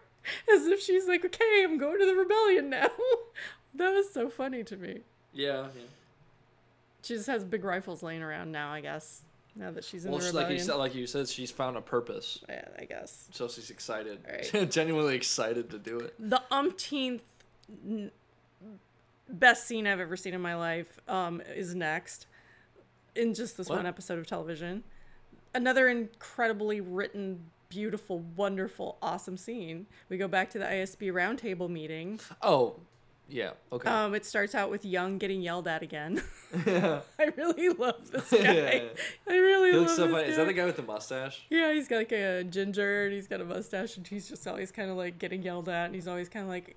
[0.55, 2.87] as if she's like, "Okay, I'm going to the rebellion now."
[3.75, 5.01] that was so funny to me.
[5.33, 5.81] yeah, yeah.
[7.03, 9.23] She just has big rifles laying around now, I guess.
[9.55, 11.51] Now that she's in Well, the she's like you rebellion, said, like you said, she's
[11.51, 13.27] found a purpose, yeah, I guess.
[13.31, 14.69] so she's excited, Right.
[14.71, 16.13] genuinely excited to do it.
[16.19, 17.23] the umpteenth
[17.85, 18.11] n-
[19.29, 22.27] best scene I've ever seen in my life um, is next
[23.15, 23.77] in just this What?
[23.77, 24.83] one episode of television.
[25.53, 29.85] Another incredibly written, beautiful, wonderful, awesome scene.
[30.07, 32.21] We go back to the ISB roundtable meeting.
[32.41, 32.77] Oh,
[33.31, 33.89] yeah, okay.
[33.89, 36.21] Um, it starts out with Jung getting yelled at again.
[36.65, 36.99] yeah.
[37.19, 38.37] I really love this guy.
[38.39, 38.83] Yeah.
[39.27, 40.27] I really He love looks so this funny.
[40.29, 41.45] Is that the guy with the mustache?
[41.49, 44.71] Yeah, he's got like a ginger and he's got a mustache and he's just always
[44.71, 46.75] kind of like getting yelled at and he's always kind of like,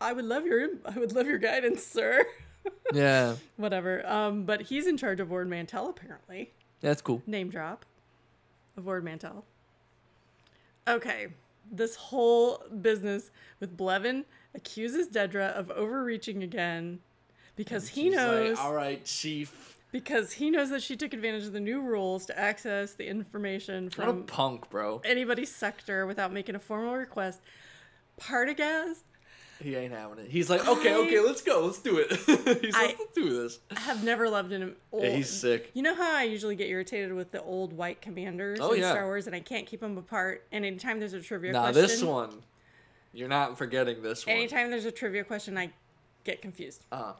[0.00, 2.24] I would love your, I would love your guidance, sir.
[2.92, 4.06] Yeah, Whatever.
[4.06, 6.52] Um, but he's in charge of Ward Mantell apparently.
[6.80, 7.22] that's cool.
[7.26, 7.84] Name drop
[8.76, 9.44] of Ward Mantell.
[10.88, 11.28] Okay,
[11.70, 14.24] this whole business with Blevin
[14.56, 17.00] accuses Dedra of overreaching again
[17.54, 19.78] because he knows Like, All right, chief.
[19.92, 23.90] because he knows that she took advantage of the new rules to access the information
[23.90, 25.00] from What punk, bro.
[25.04, 27.40] anybody's sector without making a formal request.
[28.20, 29.02] Partagaz
[29.62, 30.30] He ain't having it.
[30.30, 32.10] He's like, okay, okay, let's go, let's do it.
[32.62, 33.58] He's I- like, let's do this.
[33.74, 35.02] I have never loved an old.
[35.04, 35.70] Yeah, he's sick.
[35.74, 38.90] You know how I usually get irritated with the old white commanders Oh, in yeah.
[38.90, 40.44] Star Wars, and I can't keep them apart.
[40.52, 42.42] And anytime there's a trivia Nah, question, this one,
[43.12, 44.36] you're not forgetting this one.
[44.36, 45.70] anytime there's a trivia question, I
[46.24, 46.84] get confused.
[46.92, 47.12] Uh,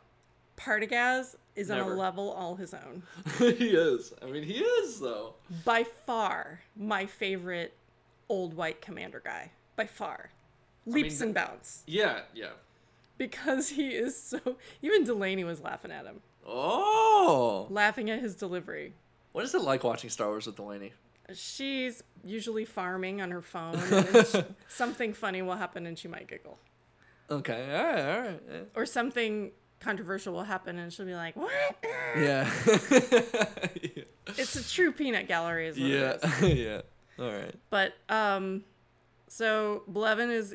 [0.57, 3.03] Partagaz is on a level all his own.
[3.39, 4.13] he is.
[4.23, 5.35] I mean, he is though.
[5.65, 7.75] By far, my favorite
[8.29, 9.51] old white commander guy.
[9.77, 10.31] By far,
[10.87, 12.53] leaps mean, and bounds Yeah, yeah.
[13.19, 14.57] because he is so.
[14.81, 18.95] Even Delaney was laughing at him, Oh, laughing at his delivery.
[19.33, 20.95] what is it like watching Star Wars with Delaney?
[21.35, 23.77] She's usually farming on her phone.
[23.77, 26.59] And something funny will happen and she might giggle.
[27.31, 28.43] Okay, all right, all right.
[28.51, 28.61] yeah.
[28.75, 29.51] Or something
[29.81, 31.51] controversial will happen, and she'll be like, "What?"
[32.17, 32.51] Yeah.
[34.39, 36.17] It's a true peanut gallery, is what yeah.
[36.23, 36.59] it is.
[36.59, 36.81] yeah.
[37.25, 37.55] All right.
[37.71, 38.65] But um,
[39.29, 40.55] so Blevin is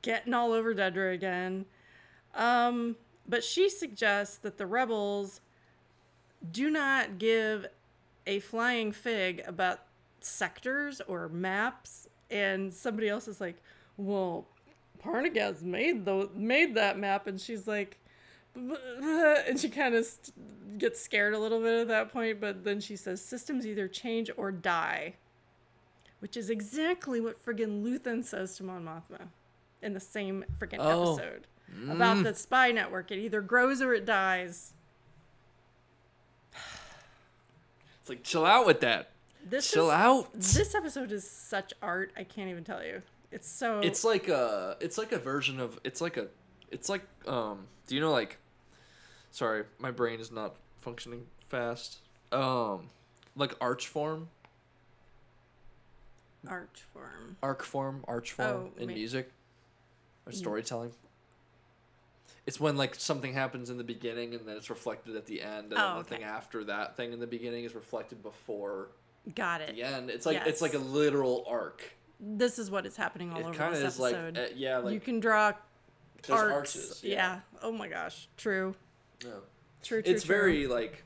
[0.00, 1.66] getting all over Dedra again.
[2.34, 2.96] Um,
[3.28, 5.42] but she suggests that the rebels
[6.50, 7.66] do not give
[8.26, 9.80] a flying fig about
[10.26, 12.08] sectors or maps.
[12.30, 13.62] And somebody else is like,
[13.96, 14.46] "Well,
[15.02, 17.98] Partagaz made the made that map," and she's like.
[18.54, 22.80] And she kind of st- gets scared a little bit at that point, but then
[22.80, 25.16] she says, "Systems either change or die."
[26.20, 29.28] which is exactly what friggin' Luthen says to Mon Mothma
[29.82, 31.14] in the same friggin' Oh.
[31.14, 31.46] episode
[31.90, 32.36] about the mm.
[32.36, 33.10] spy network.
[33.10, 34.72] It either grows or it dies.
[38.00, 39.10] It's like chill out with that.
[39.48, 40.32] This chill is, out.
[40.34, 42.12] This episode is such art.
[42.16, 43.02] I can't even tell you.
[43.30, 43.80] It's so.
[43.80, 46.26] It's like a it's like a version of it's like a
[46.70, 48.38] it's like um do you know like
[49.30, 51.98] sorry, my brain is not functioning fast.
[52.32, 52.88] Um
[53.36, 54.28] like arch form,
[56.48, 57.36] arch form.
[57.42, 59.30] arc form, arch form Oh, in music
[60.26, 60.92] or storytelling.
[62.46, 65.72] It's when like something happens in the beginning and then it's reflected at the end,
[65.72, 66.14] and Oh, then the okay.
[66.16, 68.88] thing after that thing in the beginning is reflected before
[69.34, 69.74] Got it.
[69.74, 70.10] the end.
[70.10, 71.82] It's like it's like a literal arc.
[72.20, 73.48] This is what is happening all over.
[73.48, 74.38] It over kind of this is like episode.
[74.38, 75.52] uh, yeah, like you can draw
[76.30, 76.30] arcs.
[76.30, 77.00] arches.
[77.04, 77.40] yeah.
[77.62, 78.28] Oh my gosh.
[78.36, 78.74] True.
[79.24, 79.30] yeah.
[79.82, 80.02] True.
[80.02, 80.12] True.
[80.12, 80.34] it's true.
[80.34, 81.04] very like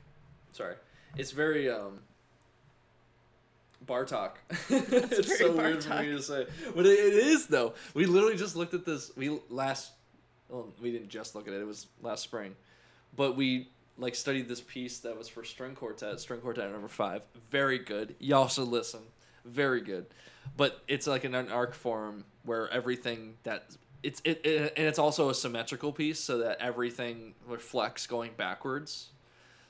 [0.53, 0.75] sorry
[1.15, 1.99] it's very um
[3.85, 4.31] bartok
[4.69, 6.45] it's so weird for me to say
[6.75, 9.91] but it, it is though we literally just looked at this we last
[10.49, 12.55] well we didn't just look at it it was last spring
[13.15, 13.69] but we
[14.01, 17.23] like studied this piece that was for string quartet string quartet number five.
[17.49, 18.15] Very good.
[18.19, 19.01] Y'all should listen.
[19.45, 20.07] Very good.
[20.57, 23.65] But it's like an arc form where everything that
[24.03, 29.09] it's it, it and it's also a symmetrical piece so that everything reflects going backwards.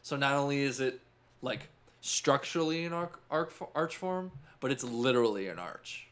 [0.02, 1.02] So not only is it
[1.42, 6.08] like structurally an arc, arc arch form but it's literally an arch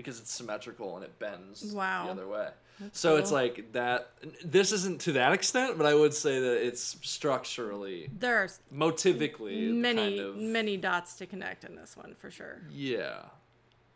[0.00, 2.06] because it's symmetrical and it bends Wow.
[2.06, 2.48] the other way.
[2.92, 4.10] So it's like that
[4.42, 9.70] this isn't to that extent but i would say that it's structurally There are motivically
[9.74, 12.62] many kind of, many dots to connect in this one for sure.
[12.70, 13.24] yeah.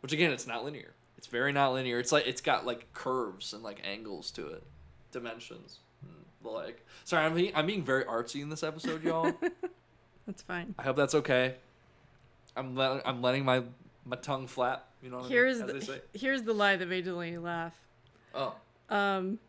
[0.01, 0.93] Which again it's not linear.
[1.17, 1.97] It's very not linear.
[1.99, 4.61] It's like it's got like curves and like angles to it.
[5.11, 5.79] Dimensions.
[6.05, 6.47] Hmm.
[6.47, 9.33] Like sorry i'm being, I'm being very artsy in this episode y'all.
[10.27, 10.75] That's fine.
[10.77, 11.55] i hope that's okay.
[12.55, 13.63] I'm letting i'm letting my
[14.05, 17.37] my tongue flap you know Here's I mean, the, here's the lie that made Delaney
[17.37, 17.75] laugh.
[18.33, 18.55] oh
[18.89, 19.39] Um,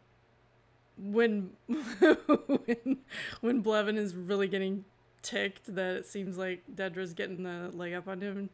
[0.99, 2.99] when when
[3.41, 4.85] when Blevin is really getting
[5.23, 8.51] ticked that it seems like Dedra's getting the leg up on him.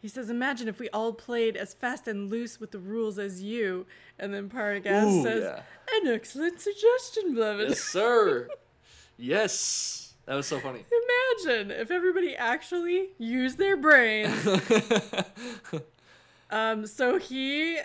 [0.00, 3.42] He says, "Imagine if we all played as fast and loose with the rules as
[3.42, 3.86] you."
[4.18, 5.62] And then Partagaz Ooh, says, yeah.
[6.00, 8.48] "An excellent suggestion, Blevin." yes sir
[9.16, 10.84] yes that was so funny
[11.44, 14.46] Imagine if everybody actually used their brains.
[16.50, 17.78] Um, so he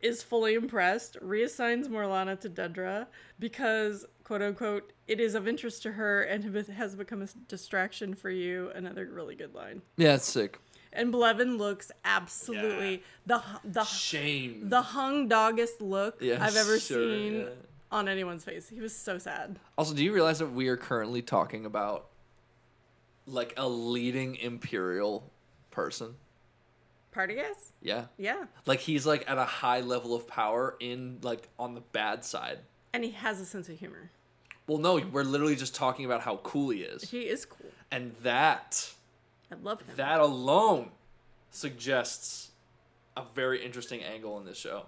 [0.00, 3.06] is fully impressed, reassigns Morlana to Dedra
[3.38, 8.30] because, quote unquote, it is of interest to her and has become a distraction for
[8.30, 8.70] you.
[8.74, 9.82] Another really good line.
[9.96, 10.58] yeah it's sick
[10.92, 16.78] And Blevin looks absolutely the hu- the shame the hung doggest look Yeah, I've ever
[16.78, 17.46] sure, seen yeah.
[17.92, 18.68] on anyone's face.
[18.68, 19.58] He was so sad.
[19.78, 22.06] Also, do you realize that we are currently talking about
[23.26, 25.30] like a leading imperial
[25.70, 26.16] person?
[27.14, 27.72] Partagaz?
[27.82, 28.06] Yeah.
[28.16, 28.44] Yeah.
[28.66, 32.58] Like he's like at a high level of power in like on the bad side.
[32.94, 34.10] And he has a sense of humor.
[34.66, 37.10] Well, no, we're literally just talking about how cool he is.
[37.10, 37.70] He is cool.
[37.90, 38.92] And that
[39.50, 39.88] I love him.
[39.96, 40.90] that alone
[41.50, 42.50] suggests
[43.16, 44.86] a very interesting angle in this show.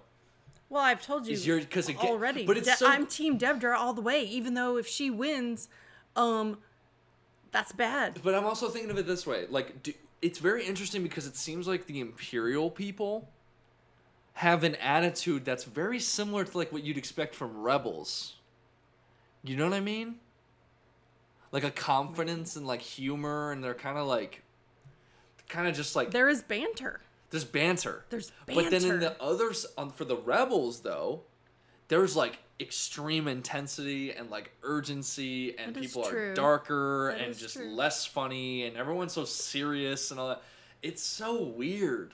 [0.69, 2.45] Well, I've told you your- 'cause it get- already.
[2.45, 4.23] but it's De- so- I'm Team Dedra all the way.
[4.23, 5.69] Even though if she wins,
[6.15, 6.57] um,
[7.51, 8.19] that's bad.
[8.23, 11.35] But I'm also thinking of it this way: like, do, it's very interesting because it
[11.35, 13.29] seems like the Imperial people
[14.33, 18.35] have an attitude that's very similar to like what you'd expect from rebels.
[19.43, 20.15] You know what I mean?
[21.51, 24.43] Like a confidence and like humor, and they're kind of like,
[25.47, 27.01] kind of just like There is banter.
[27.29, 28.03] there's banter.
[28.09, 28.63] There's banter.
[28.63, 31.21] But then in the others, um, for the rebels though,
[31.87, 37.69] there's like extreme intensity and like urgency, and people are darker That and just true.
[37.69, 40.41] less funny, and everyone's so serious and all that.
[40.81, 42.13] It's so weird.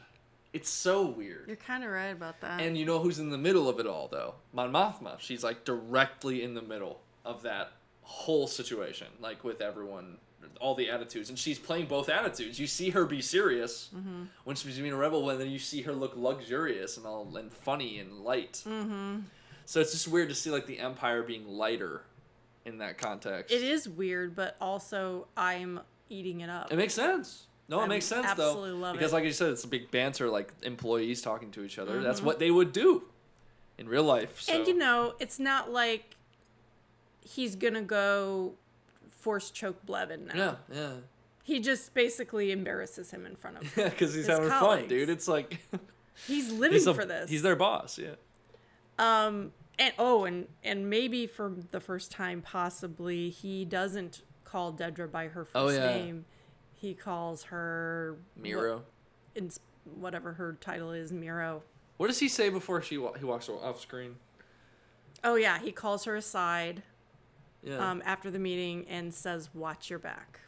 [0.53, 1.45] It's so weird.
[1.47, 2.59] You're kind of right about that.
[2.61, 4.35] And you know who's in the middle of it all though?
[4.53, 5.19] Mon Mothma.
[5.19, 7.71] She's like directly in the middle of that
[8.01, 10.17] whole situation, like with everyone,
[10.59, 12.59] all the attitudes, and she's playing both attitudes.
[12.59, 14.23] You see her be serious Mm-hmm.
[14.43, 17.53] when she's being a rebel, and then you see her look luxurious and all and
[17.53, 18.61] funny and light.
[18.67, 19.19] mm-hmm.
[19.71, 22.01] So it's just weird to see like the Empire being lighter
[22.65, 23.55] in that context.
[23.55, 25.79] It is weird, but also I'm
[26.09, 26.73] eating it up.
[26.73, 27.47] It makes sense.
[27.69, 28.49] No, it I makes sense though.
[28.49, 29.15] absolutely love because it.
[29.15, 31.93] like you said, it's a big banter, like employees talking to each other.
[31.93, 32.03] Mm-hmm.
[32.03, 33.03] That's what they would do
[33.77, 34.41] in real life.
[34.41, 34.53] So.
[34.53, 36.17] And you know, it's not like
[37.21, 38.55] he's gonna go
[39.07, 40.57] force choke Blevin now.
[40.69, 40.91] yeah, yeah,
[41.43, 45.07] He just basically embarrasses him in front of yeah, because he's having fun, dude.
[45.07, 45.61] It's like
[46.27, 47.29] He's living he's a- for this.
[47.29, 47.97] He's their boss.
[47.97, 48.15] Yeah.
[48.99, 55.09] Um and oh and and maybe for the first time possibly he doesn't call Dedra
[55.11, 55.85] by her first Oh, yeah.
[55.95, 56.25] name.
[56.73, 58.81] He calls her Meero.
[59.35, 61.61] what- whatever her title is, Meero.
[61.97, 64.17] What does he say before she wa- he walks off screen?
[65.23, 66.83] Oh yeah, he calls her aside
[67.63, 67.77] Yeah.
[67.91, 70.39] um, after the meeting and says, "Watch your back,"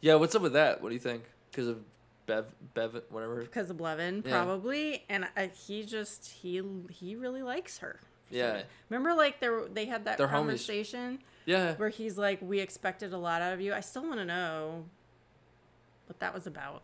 [0.00, 0.14] yeah.
[0.14, 0.82] What's up with that?
[0.82, 1.24] What do you think?
[1.50, 1.84] Because of
[2.26, 3.42] Bev, Bev, whatever.
[3.42, 4.32] because of Blevin, Yeah.
[4.32, 5.04] probably.
[5.08, 8.00] And I, he just he he really likes her.
[8.30, 8.62] Yeah.
[8.90, 10.30] Remember, like there they had that They're homies.
[10.32, 11.74] conversation Yeah.
[11.76, 14.84] where he's like, "We expected a lot out of you." I still want to know
[16.06, 16.82] what that was about.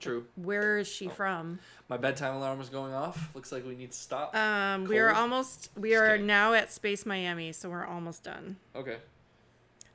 [0.00, 0.26] True.
[0.36, 1.10] Where is she Oh.
[1.10, 1.58] from?
[1.88, 3.34] My bedtime alarm is going off.
[3.34, 4.34] Looks like we need to stop.
[4.34, 5.68] Um, we are almost.
[5.76, 6.22] We are Okay.
[6.22, 8.56] now at Space Miami, so we're almost done.
[8.74, 8.98] okay.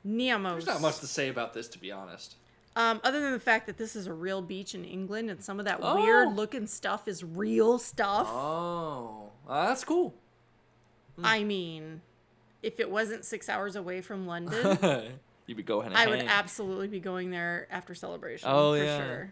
[0.06, 0.52] Niamos.
[0.52, 2.36] There's not much to say about this, to be honest.
[2.76, 5.58] Um, other than the fact that this is a real beach in England and some
[5.58, 5.96] of that Oh.
[6.00, 8.28] weird looking stuff is real stuff.
[8.30, 10.14] Oh, uh, that's cool.
[11.22, 12.02] I mean,
[12.62, 15.12] if it wasn't six hours away from London,
[15.46, 15.92] You'd be going.
[15.94, 18.48] I would absolutely be going there after celebration.
[18.50, 18.98] Oh, for yeah.
[18.98, 19.30] sure.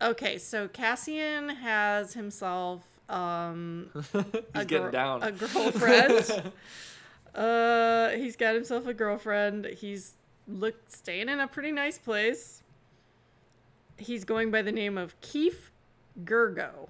[0.00, 4.24] Okay, so Cassian has himself um, He's
[4.54, 5.22] a getting down.
[5.22, 6.52] a girlfriend.
[7.34, 9.66] uh, he's got himself a girlfriend.
[9.66, 10.14] He's
[10.46, 12.62] look staying in a pretty nice place.
[13.96, 15.70] He's going by the name of Keef
[16.24, 16.88] Girgo.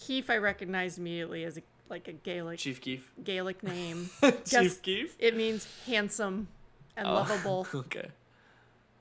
[0.00, 3.12] Keef, I recognize immediately as a, like a Gaelic Chief Keef.
[3.22, 4.10] Gaelic name.
[4.22, 5.16] Chief Guess- Keef.
[5.18, 6.48] It means handsome
[6.96, 8.08] and Oh, lovable, okay.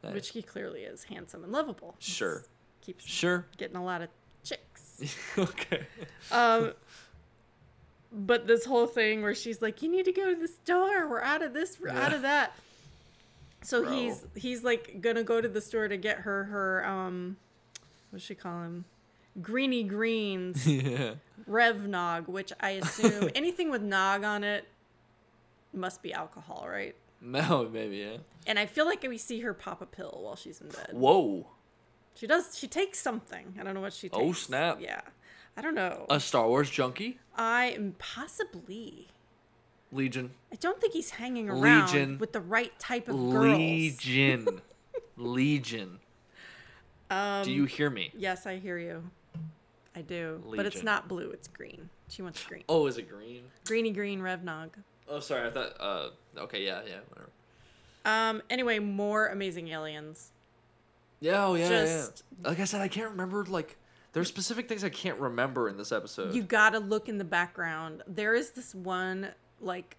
[0.03, 0.13] Nice.
[0.13, 1.95] which he clearly is handsome and lovable.
[1.99, 2.43] Sure.
[2.81, 3.45] Keeps Sure.
[3.57, 4.09] getting a lot of
[4.43, 5.17] chicks.
[5.37, 5.87] okay.
[6.31, 6.73] Um,
[8.11, 11.07] but this whole thing where she's like, "You need to go to the store.
[11.07, 11.79] We're out of this.
[11.79, 12.53] We're out of that."
[13.61, 13.91] So Bro.
[13.91, 17.37] he's he's like gonna go to the store to get her her um,
[18.09, 18.85] what does she call him?
[19.41, 21.13] Greeny greens, yeah.
[21.47, 24.67] Rev Nog, which I assume anything with Nog on it
[25.73, 26.95] must be alcohol, right?
[27.21, 28.17] No, maybe yeah.
[28.47, 30.89] And I feel like we see her pop a pill while she's in bed.
[30.93, 31.47] Whoa.
[32.15, 32.57] She does.
[32.57, 33.55] She takes something.
[33.59, 34.21] I don't know what she takes.
[34.21, 34.79] Oh, snap.
[34.81, 35.01] Yeah,
[35.55, 36.05] I don't know.
[36.09, 37.19] A Star Wars junkie.
[37.35, 39.09] I am possibly.
[39.91, 40.31] Legion.
[40.51, 42.17] I don't think he's hanging around Legion.
[42.19, 43.57] with the right type of girls.
[43.57, 44.61] Legion.
[45.17, 45.99] Legion.
[47.09, 48.11] Um, Do you hear me?
[48.15, 49.03] Yes, I hear you.
[49.95, 51.31] I do, but it's not blue.
[51.31, 51.89] It's green.
[52.09, 52.63] She wants green.
[52.69, 53.43] Oh, is it green?
[53.65, 54.69] Greeny green Revnog.
[55.07, 55.47] Oh, sorry.
[55.47, 55.73] I thought.
[55.79, 56.09] Uh.
[56.37, 56.63] Okay.
[56.65, 56.81] Yeah.
[56.87, 56.99] Yeah.
[57.09, 57.29] Whatever.
[58.05, 58.41] Um.
[58.49, 60.31] Anyway, more amazing aliens.
[61.19, 61.45] Yeah.
[61.45, 61.67] Oh, yeah.
[61.69, 62.49] Just- yeah.
[62.49, 63.43] Like I said, I can't remember.
[63.45, 63.77] Like,
[64.13, 66.33] there's specific things I can't remember in this episode.
[66.33, 68.03] You gotta look in the background.
[68.07, 69.29] There is this one
[69.61, 69.97] like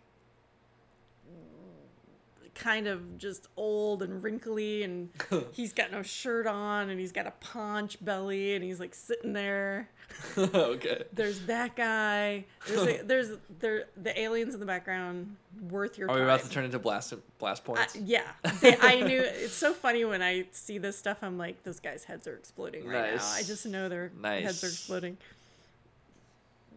[2.54, 5.10] kind of just old and wrinkly and
[5.52, 9.32] he's got no shirt on and he's got a paunch belly and he's like sitting
[9.32, 9.88] there.
[10.36, 11.04] Okay.
[11.12, 12.44] there's that guy.
[12.66, 15.36] There's a, there's there the aliens in the background
[15.68, 17.94] worth your Are we time about to turn into blast blast points?
[17.96, 18.22] yeah.
[18.60, 22.04] They- i knew it's so funny when i see this stuff i'm like those guys
[22.04, 23.24] heads are exploding right now.
[23.34, 25.16] I just know their heads are exploding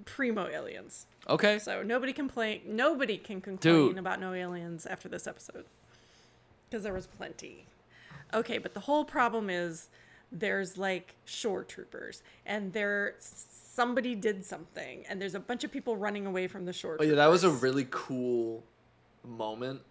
[0.06, 1.60] primo aliens okay.
[1.60, 2.62] so nobody complain.
[2.66, 3.98] Nobody can complain Dude.
[3.98, 5.66] about no aliens after this episode,
[6.70, 7.66] because there was plenty.
[8.34, 9.90] Okay, but the whole problem is
[10.32, 15.96] there's like shore troopers, and there somebody did something, and there's a bunch of people
[15.98, 16.98] running away from the shore.
[17.00, 18.64] Oh yeah, that was a really cool
[19.26, 19.82] moment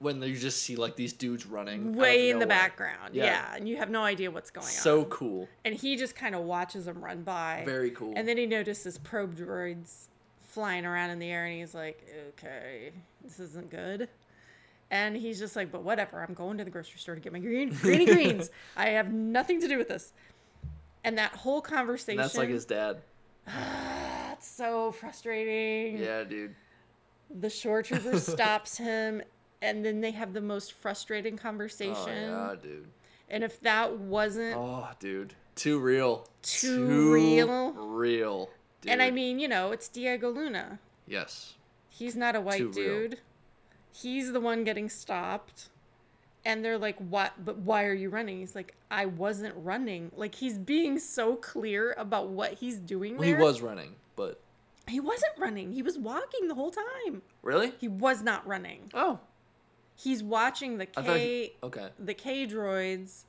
[0.00, 3.14] when you just see like these dudes running way in the background.
[3.14, 3.24] Yeah.
[3.24, 3.56] Yeah.
[3.56, 5.04] and you have no idea what's going So on.
[5.04, 5.48] So cool.
[5.64, 7.62] And he just kind of watches them run by.
[7.64, 8.12] Very cool.
[8.16, 10.06] And then he notices probe droids
[10.42, 12.90] flying around in the air, and he's like, "Okay,
[13.22, 14.08] this isn't good."
[14.90, 16.22] And he's just like, "But whatever.
[16.22, 18.50] I'm going to the grocery store to get my green greeny greens.
[18.76, 20.12] I have nothing to do with this."
[21.04, 22.18] And that whole conversation.
[22.20, 22.98] And that's like his dad.
[23.46, 25.98] That's so frustrating.
[25.98, 26.54] Yeah, dude.
[27.40, 29.22] The shore trooper stops him,
[29.62, 32.30] and then they have the most frustrating conversation.
[32.30, 32.86] Oh yeah, dude.
[33.30, 35.34] And if that wasn't Oh, dude.
[35.54, 36.28] Too real.
[36.42, 37.72] Too real?
[37.72, 38.48] Real.
[38.80, 38.92] Dude.
[38.92, 40.78] And I mean, you know, it's Diego Luna.
[41.06, 41.54] yes.
[41.90, 43.08] He's not a white Too real.
[43.08, 43.20] dude.
[43.92, 45.68] He's the one getting stopped.
[46.44, 47.32] And they're like, "What?
[47.44, 51.94] But why are you running?" He's like, "I wasn't running." Like he's being so clear
[51.98, 54.40] about what he's doing Well, he was running, but
[54.86, 55.72] He wasn't running.
[55.72, 57.20] He was walking the whole time.
[57.42, 57.72] Really?
[57.80, 58.90] He was not running.
[58.94, 59.18] Oh.
[60.00, 61.88] He's watching the K he- okay.
[61.98, 63.24] the K droids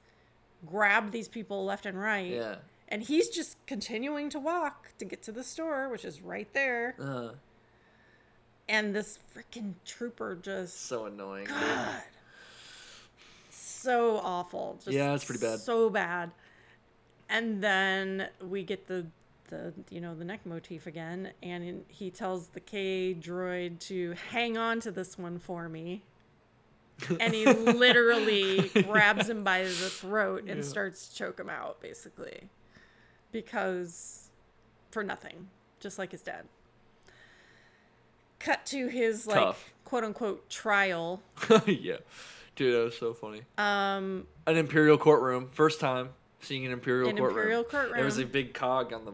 [0.66, 2.32] grab these people left and right.
[2.32, 2.56] Yeah.
[2.88, 6.96] And he's just continuing to walk to get to the store, which is right there.
[7.00, 7.30] Uh,
[8.68, 11.46] And this freaking trooper just so annoying.
[11.48, 12.02] God.
[13.50, 14.76] So awful.
[14.84, 15.60] Just Yeah, it's pretty bad.
[15.60, 16.32] So bad.
[17.30, 19.08] And then we get the
[19.50, 24.58] the you know the neck motif again, and he tells the K droid to hang
[24.58, 26.04] on to this one for me.
[27.20, 30.64] And he literally grabs him by the throat and Yeah.
[30.64, 32.50] starts to choke him out, basically,
[33.32, 34.30] because
[34.92, 35.50] for nothing,
[35.80, 36.46] just like his dad.
[38.40, 41.22] Cut to his like quote unquote trial.
[41.66, 41.98] yeah.
[42.56, 43.42] Dude, that was so funny.
[43.58, 45.48] Um, An imperial courtroom.
[45.48, 46.10] First time
[46.42, 47.38] seeing an imperial An courtroom.
[47.40, 47.96] imperial courtroom.
[47.96, 49.14] There was a big cog on the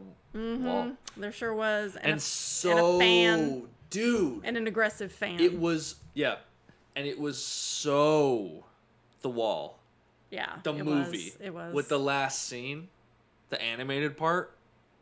[0.63, 0.91] wall.
[1.17, 3.63] there sure was, and, And a, so, fan.
[3.89, 5.39] dude, and an aggressive fan.
[5.39, 6.35] it was yeah,
[6.95, 8.63] and it was so
[9.21, 9.79] the wall.
[10.31, 12.87] yeah, The it movie Was, it was with the last scene,
[13.49, 14.55] the animated part,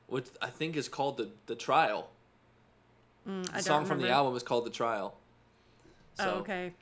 [0.07, 2.09] which I think is called the the trial.
[3.27, 5.15] Mm, The song from the album is called the trial.
[6.19, 6.73] Oh, So, okay.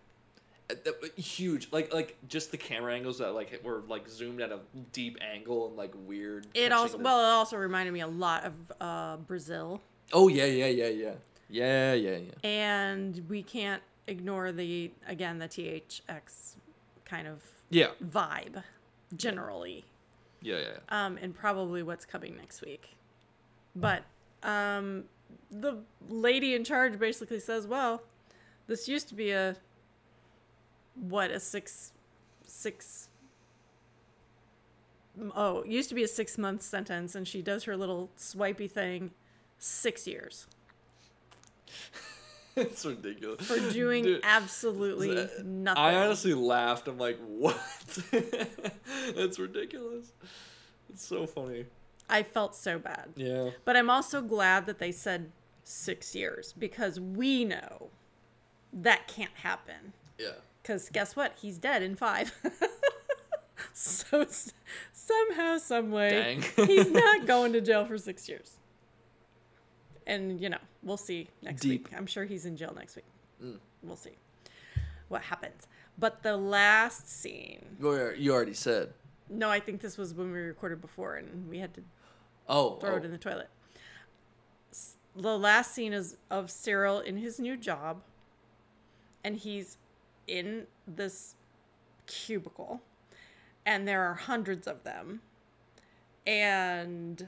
[0.69, 0.75] uh,
[1.15, 4.59] huge, like like just the camera angles that like were like zoomed at a
[4.91, 6.47] deep angle and like weird.
[6.53, 9.81] It also the- well, it also reminded me a lot of uh, Brazil,
[10.13, 11.11] Oh yeah, yeah, yeah, yeah,
[11.49, 12.49] yeah, yeah, yeah.
[12.49, 16.55] and we can't ignore the again the THX
[17.05, 18.63] kind of Yeah, vibe
[19.15, 19.85] generally.
[20.41, 20.61] yeah, yeah.
[20.89, 21.05] yeah.
[21.05, 22.95] um, and probably what's coming next week.
[23.75, 24.03] But
[24.43, 25.05] um,
[25.49, 25.79] the
[26.09, 28.03] lady in charge basically says, "Well,
[28.67, 29.55] this used to be a
[30.95, 31.93] what a six
[32.45, 33.07] six
[35.35, 39.11] oh used to be a six month sentence, and she does her little swipey thing,
[39.57, 40.47] six years
[42.55, 46.87] it's ridiculous for doing Dude, absolutely that- nothing." I honestly laughed.
[46.87, 47.59] I'm like, what?
[49.15, 50.11] That's ridiculous.
[50.89, 51.65] It's so funny.
[52.09, 53.13] I felt so bad.
[53.15, 53.51] Yeah.
[53.63, 55.31] But I'm also glad that they said
[55.63, 57.89] six years because we know
[58.73, 59.93] that can't happen.
[60.17, 60.33] Yeah.
[60.61, 61.37] Because guess what?
[61.41, 62.33] He's dead in five.
[63.73, 64.25] so
[64.91, 68.57] somehow, some way, he's not going to jail for six years.
[70.07, 71.89] And you know, we'll see next Deep.
[71.89, 71.97] week.
[71.97, 73.05] I'm sure he's in jail next week.
[73.43, 73.57] Mm.
[73.83, 74.17] We'll see
[75.09, 75.67] what happens.
[75.97, 77.77] But the last scene.
[77.79, 78.93] You al- You already said.
[79.29, 81.81] No, I think this was when we recorded before, and we had to
[82.49, 82.75] Oh.
[82.77, 82.97] throw oh.
[82.97, 83.49] it in the toilet.
[85.15, 88.01] The last scene is of Syril in his new job,
[89.23, 89.77] and he's
[90.27, 91.35] in this
[92.07, 92.81] cubicle,
[93.65, 95.21] and there are hundreds of them,
[96.25, 97.27] and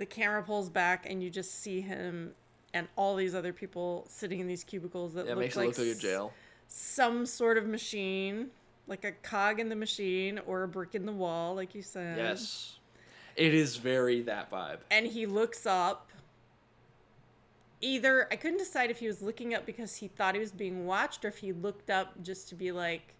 [0.00, 2.32] the camera pulls back, and you just see him
[2.72, 5.78] and all these other people sitting in these cubicles that Yeah, look like it look
[5.78, 6.32] like a jail.
[6.68, 8.48] some sort of machine,
[8.86, 12.16] like a cog in the machine or a brick in the wall, like you said
[12.16, 12.78] Yes.
[13.36, 14.78] It is very that vibe.
[14.90, 16.08] and he looks up.
[17.82, 20.86] Either I couldn't decide if he was looking up because he thought he was being
[20.86, 23.14] watched or if he looked up just to be like,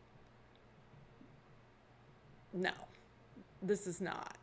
[2.55, 2.73] no,
[3.63, 4.37] this is not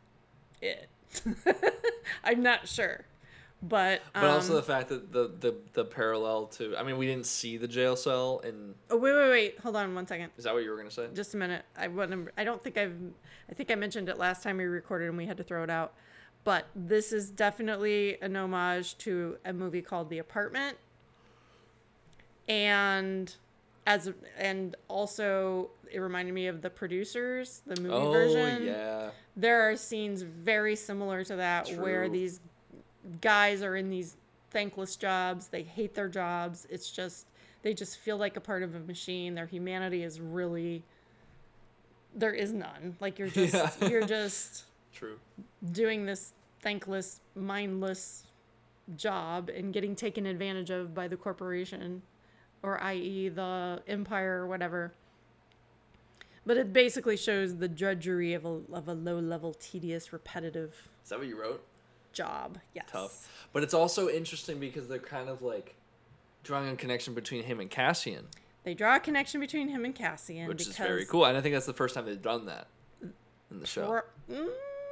[0.62, 0.88] it.
[2.24, 3.04] I'm not sure.
[3.60, 7.06] But, um, But also the fact that the, the the parallel to I mean we
[7.06, 9.58] didn't see the jail cell and oh, wait, wait, wait.
[9.60, 10.30] Hold on one second.
[10.36, 11.08] is that what you were gonna say?
[11.12, 11.64] Just a minute.
[11.76, 12.94] I wouldn't, I don't think I've,
[13.50, 15.70] I think I mentioned it last time we recorded and we had to throw it
[15.70, 15.94] out.
[16.44, 20.78] But this is definitely an homage to a movie called The Apartment.
[22.48, 23.34] And
[23.88, 28.66] as and also it reminded me of The Producers, the movie oh version.
[28.66, 29.10] yeah.
[29.34, 32.40] There are scenes very similar to that where these
[33.22, 34.18] guys are in these
[34.50, 35.48] thankless jobs.
[35.48, 36.66] They hate their jobs.
[36.68, 37.26] It's just
[37.62, 39.34] they just feel like a part of a machine.
[39.34, 40.84] Their humanity is really
[42.14, 42.94] there is none.
[43.00, 43.88] Like you're just Yeah.
[43.88, 45.18] you're just True.
[45.72, 48.26] doing this thankless, mindless
[48.96, 52.02] job and getting taken advantage of by the corporation
[52.62, 53.28] or i.e.
[53.28, 54.92] the empire or whatever.
[56.46, 61.10] But it basically shows the drudgery of a of a low level, tedious, repetitive Is
[61.10, 61.62] that what you wrote?
[62.12, 62.58] job.
[62.74, 62.86] Yes.
[62.90, 63.48] Tough.
[63.52, 65.74] But it's also interesting because they're kind of like
[66.42, 68.26] drawing a connection between him and Cassian,
[68.64, 71.26] They draw a connection between him and Cassian, which because is very cool.
[71.26, 72.66] And I think that's the first time they've done that
[73.50, 73.86] in the show.
[73.86, 74.48] for- mm,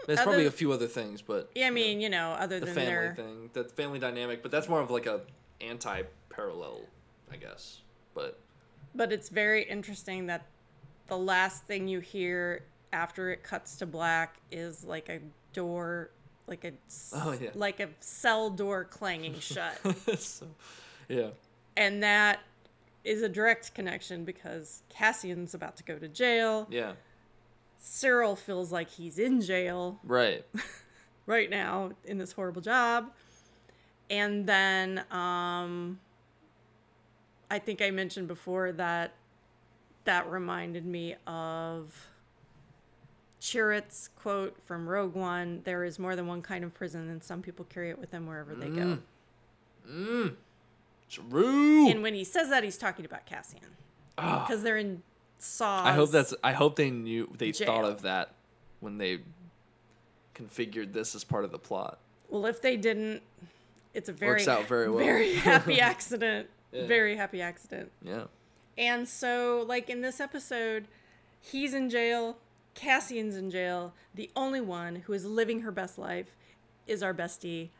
[0.06, 2.32] There's other- probably a few other things, but yeah, I you know, mean, you know,
[2.32, 5.22] other the than family their thing, the family dynamic, but that's more of like a
[5.60, 6.82] anti-parallel,
[7.32, 7.80] I guess.
[8.14, 8.38] But
[8.94, 10.46] But it's very interesting that
[11.06, 12.62] the last thing you hear
[12.92, 15.20] after it cuts to black is like a
[15.52, 16.10] door
[16.46, 16.72] like a
[17.12, 17.50] Oh, yeah.
[17.54, 19.78] like a cell door clanging shut.
[20.18, 20.46] so,
[21.08, 21.30] yeah.
[21.76, 22.38] and that
[23.04, 26.66] is a direct connection because Cassian's about to go to jail.
[26.70, 26.92] Yeah.
[27.82, 30.44] Syril feels like he's in jail Right.
[31.26, 33.10] right now in this horrible job.
[34.08, 35.98] And then um
[37.50, 39.14] I think I mentioned before that
[40.04, 42.08] that reminded me of
[43.40, 47.42] Chirrut's quote from Rogue One, there is more than one kind of prison and some
[47.42, 48.98] people carry it with them wherever they go.
[51.08, 51.88] True.
[51.88, 53.60] And when he says that he's talking about Cassian.
[54.18, 54.44] Ah.
[54.46, 55.02] Because they're in
[55.38, 55.84] Saw.
[55.84, 56.34] I hope that's.
[56.42, 57.30] I hope they knew.
[57.36, 57.66] They Jail.
[57.66, 58.32] thought of that
[58.80, 59.18] when they
[60.34, 61.98] configured this as part of the plot.
[62.28, 63.22] Well, if they didn't,
[63.94, 65.04] it's a very Works out very well.
[65.04, 66.48] very happy accident.
[66.72, 66.86] Yeah.
[66.86, 67.92] Very happy accident.
[68.02, 68.24] Yeah.
[68.78, 70.86] And so, like in this episode,
[71.40, 72.38] he's in jail.
[72.74, 73.94] Cassian's in jail.
[74.14, 76.36] The only one who is living her best life
[76.86, 77.70] is our bestie,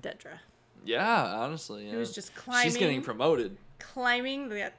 [0.00, 0.40] Dedra,
[0.84, 1.36] Yeah.
[1.36, 1.86] Honestly.
[1.86, 1.92] Yeah.
[1.92, 2.64] who's just climbing.
[2.64, 3.56] She's getting promoted.
[3.78, 4.72] climbing the,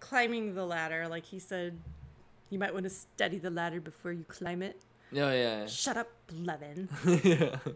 [0.00, 1.06] climbing the ladder.
[1.08, 1.78] Like he said,
[2.50, 4.80] you might want to study the ladder before you climb it.
[5.12, 5.32] Yeah.
[5.32, 5.66] Yeah.
[5.66, 6.88] Shut up, Blevin.
[7.24, 7.56] Yeah.
[7.64, 7.72] yeah.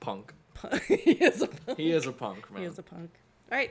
[0.00, 0.32] Punk.
[0.86, 1.78] he is a punk.
[1.78, 2.62] He is a punk man.
[2.62, 3.10] He is a punk.
[3.52, 3.70] All right,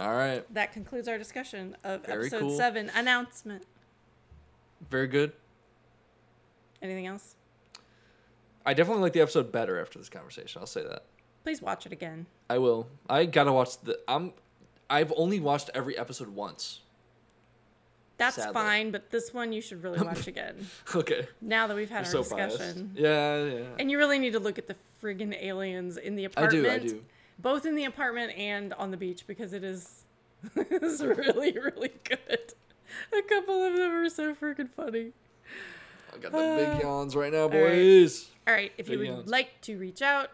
[0.00, 0.52] All right.
[0.54, 2.56] that concludes our discussion of Very episode cool.
[2.56, 2.90] seven.
[2.94, 3.62] Announcement.
[4.90, 5.32] Very good.
[6.82, 7.36] Anything else?
[8.66, 10.60] I definitely like the episode better after this conversation.
[10.60, 11.04] I'll say that.
[11.44, 12.26] Please watch it again.
[12.50, 12.88] I will.
[13.08, 13.98] I gotta watch the.
[14.08, 14.32] I'm.
[14.90, 16.80] I've only watched every episode once.
[18.18, 18.54] That's Sadly.
[18.54, 20.66] fine, but this one you should really watch again.
[20.96, 21.28] Okay.
[21.40, 22.90] Now that we've had our so discussion.
[22.94, 22.98] biased.
[23.00, 23.44] Yeah.
[23.44, 23.60] Yeah.
[23.78, 26.66] And you really need to look at the friggin' aliens in the apartment.
[26.66, 26.84] I do.
[26.86, 27.04] I do.
[27.38, 30.04] Both in the apartment and on the beach because it is
[30.56, 32.54] is really, really good.
[33.12, 35.12] A couple of them are so freaking funny.
[36.14, 38.30] I got the big yawns right now, Uh, boys.
[38.46, 39.30] All right, if you Big would yawns.
[39.30, 40.30] like to reach out,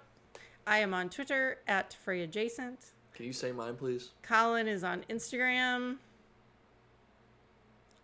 [0.67, 2.77] I am on Twitter at FreyAdjacent.
[3.15, 4.11] Can you say mine, please?
[4.23, 5.97] Colin is on Instagram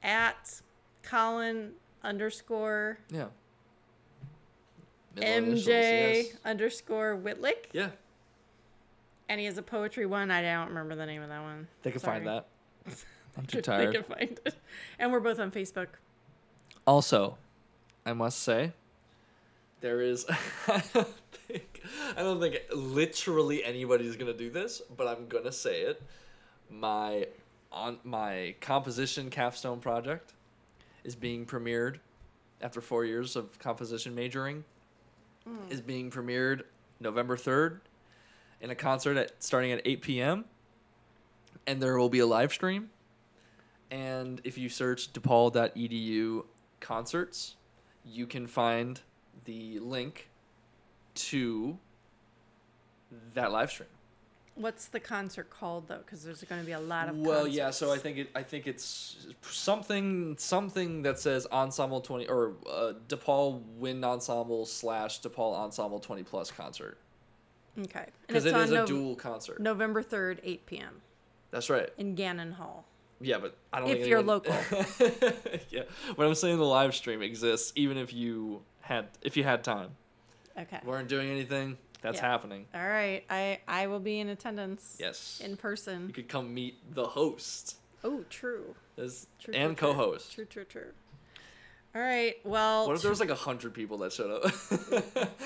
[0.02, 0.60] at
[1.02, 1.72] Colin
[2.02, 3.26] underscore Yeah.
[5.14, 5.66] Middle MJ
[6.26, 6.26] yes.
[6.44, 7.66] underscore Whitlick.
[7.72, 7.90] Yeah.
[9.28, 10.30] And he has a poetry one.
[10.30, 11.68] I don't remember the name of that one.
[11.82, 12.46] They can find that.
[13.36, 13.88] I'm too tired.
[13.88, 14.54] They can find it.
[14.98, 15.88] And we're both on Facebook.
[16.86, 17.36] Also,
[18.06, 18.72] I must say,
[19.80, 20.26] there is.
[20.68, 21.82] I don't think.
[22.16, 26.02] I don't think literally anybody's gonna do this, but I'm gonna say it.
[26.70, 27.26] My
[27.70, 30.32] on my composition capstone project
[31.04, 31.98] is being premiered
[32.60, 34.64] after four years of composition majoring.
[35.46, 35.70] Hmm.
[35.70, 36.62] Is being premiered
[37.00, 37.80] November third
[38.60, 40.44] in a concert at starting at eight p.m.
[41.66, 42.90] And there will be a live stream.
[43.90, 46.44] And if you search DePaul.edu
[46.80, 47.56] concerts,
[48.04, 49.00] you can find
[49.44, 50.28] the link
[51.14, 51.78] to
[53.34, 53.88] that live stream.
[54.54, 55.98] What's the concert called though?
[55.98, 57.16] Because there's going to be a lot of.
[57.16, 62.26] Well, yeah, so I think it I think it's something something that says ensemble 20
[62.26, 66.98] or uh, DePaul Wind Ensemble slash DePaul Ensemble 20 plus concert.
[67.78, 67.98] Okay.
[68.00, 69.60] And Because it's on a Nov- dual concert.
[69.60, 71.02] November 3rd, 8 p.m.
[71.50, 71.88] That's right.
[71.96, 72.84] in Gannon Hall.
[73.20, 74.54] Yeah, but I don't If think you're local.
[75.70, 75.82] yeah.
[76.14, 79.90] When I'm saying the live stream exists even if you had if you had time.
[80.58, 80.78] Okay.
[80.84, 82.28] weren't doing anything, that's Yeah.
[82.30, 82.66] happening.
[82.74, 83.24] All right.
[83.28, 84.96] I I will be in attendance.
[85.00, 85.40] Yes.
[85.44, 86.06] In person.
[86.08, 88.76] you could come meet the host Oh, true.
[88.96, 89.54] as, True.
[89.54, 89.94] and true, true.
[89.98, 90.32] co-host.
[90.34, 90.44] True.
[90.44, 90.64] True.
[90.64, 90.92] True.
[91.96, 92.34] All right.
[92.44, 94.42] Well, What if there was like a hundred people that showed up?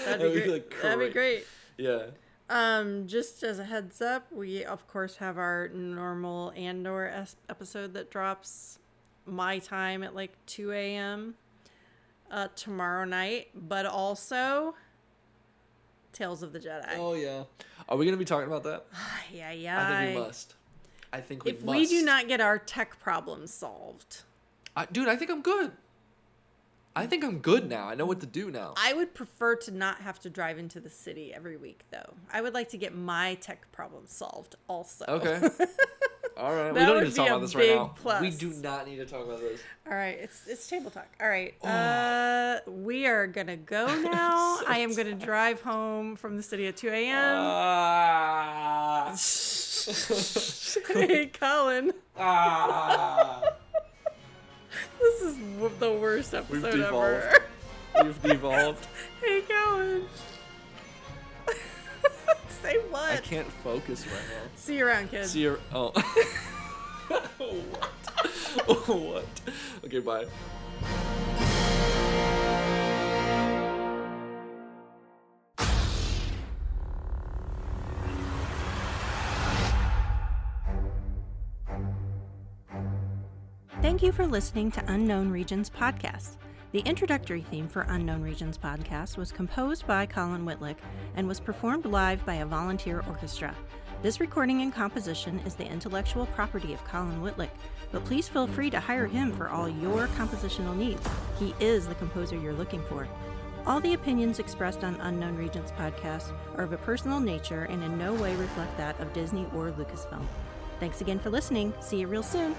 [0.04, 0.82] that'd be great.
[0.82, 1.46] that'd be great.
[1.78, 2.06] Yeah.
[2.52, 7.94] Um, just as a heads up, we of course have our normal Andor es- episode
[7.94, 8.78] that drops
[9.24, 11.34] my time at like 2 a.m.
[12.30, 14.74] Uh, tomorrow night, but also
[16.12, 16.96] Tales of the Jedi.
[16.98, 17.44] Oh yeah.
[17.88, 18.84] Are we gonna be talking about that?
[19.32, 19.88] yeah, yeah.
[19.88, 20.54] I think we must.
[21.10, 21.78] I think we If must.
[21.78, 24.24] we do not get our tech problems solved,
[24.76, 25.72] I, dude, I think I'm good.
[26.94, 27.88] I think I'm good now.
[27.88, 28.74] I know what to do now.
[28.76, 32.14] I would prefer to not have to drive into the city every week, though.
[32.32, 35.06] I would like to get my tech problem solved also.
[35.08, 35.40] Okay.
[36.36, 36.72] All right.
[36.72, 37.94] we That don't need to talk about this right now.
[38.20, 39.60] We do not need to talk about this.
[39.86, 41.08] All right, it's it's table talk.
[41.20, 44.56] All right, uh, we are gonna go now.
[44.56, 47.14] so I am gonna drive home from the city at two a.m.
[47.16, 49.14] Ah.
[50.88, 53.42] hey, Colin, ah.
[55.02, 57.24] This is w- the worst We've episode devolved.
[57.24, 58.04] ever.
[58.04, 58.86] We've devolved.
[59.22, 60.04] hey, Colin.
[62.62, 63.10] Say what?
[63.12, 64.42] I can't focus right now.
[64.56, 65.30] See you around, kids.
[65.32, 65.58] See you.
[65.74, 65.90] Oh.
[67.38, 68.88] what?
[68.88, 69.26] what?
[69.84, 70.26] Okay, bye.
[84.12, 86.36] For listening to Unknown Regions podcast.
[86.72, 90.76] The introductory theme for Unknown Regions podcast was composed by Colin Whitlick
[91.16, 93.54] and was performed live by a volunteer orchestra.
[94.02, 97.48] This recording and composition is the intellectual property of Colin Whitlick,
[97.90, 101.08] but please feel free to hire him for all your compositional needs.
[101.38, 103.08] He is the composer you're looking for.
[103.66, 107.96] All the opinions expressed on Unknown Regions podcast are of a personal nature and in
[107.96, 110.26] no way reflect that of Disney or Lucasfilm.
[110.80, 111.72] Thanks again for listening.
[111.80, 112.54] See you real soon.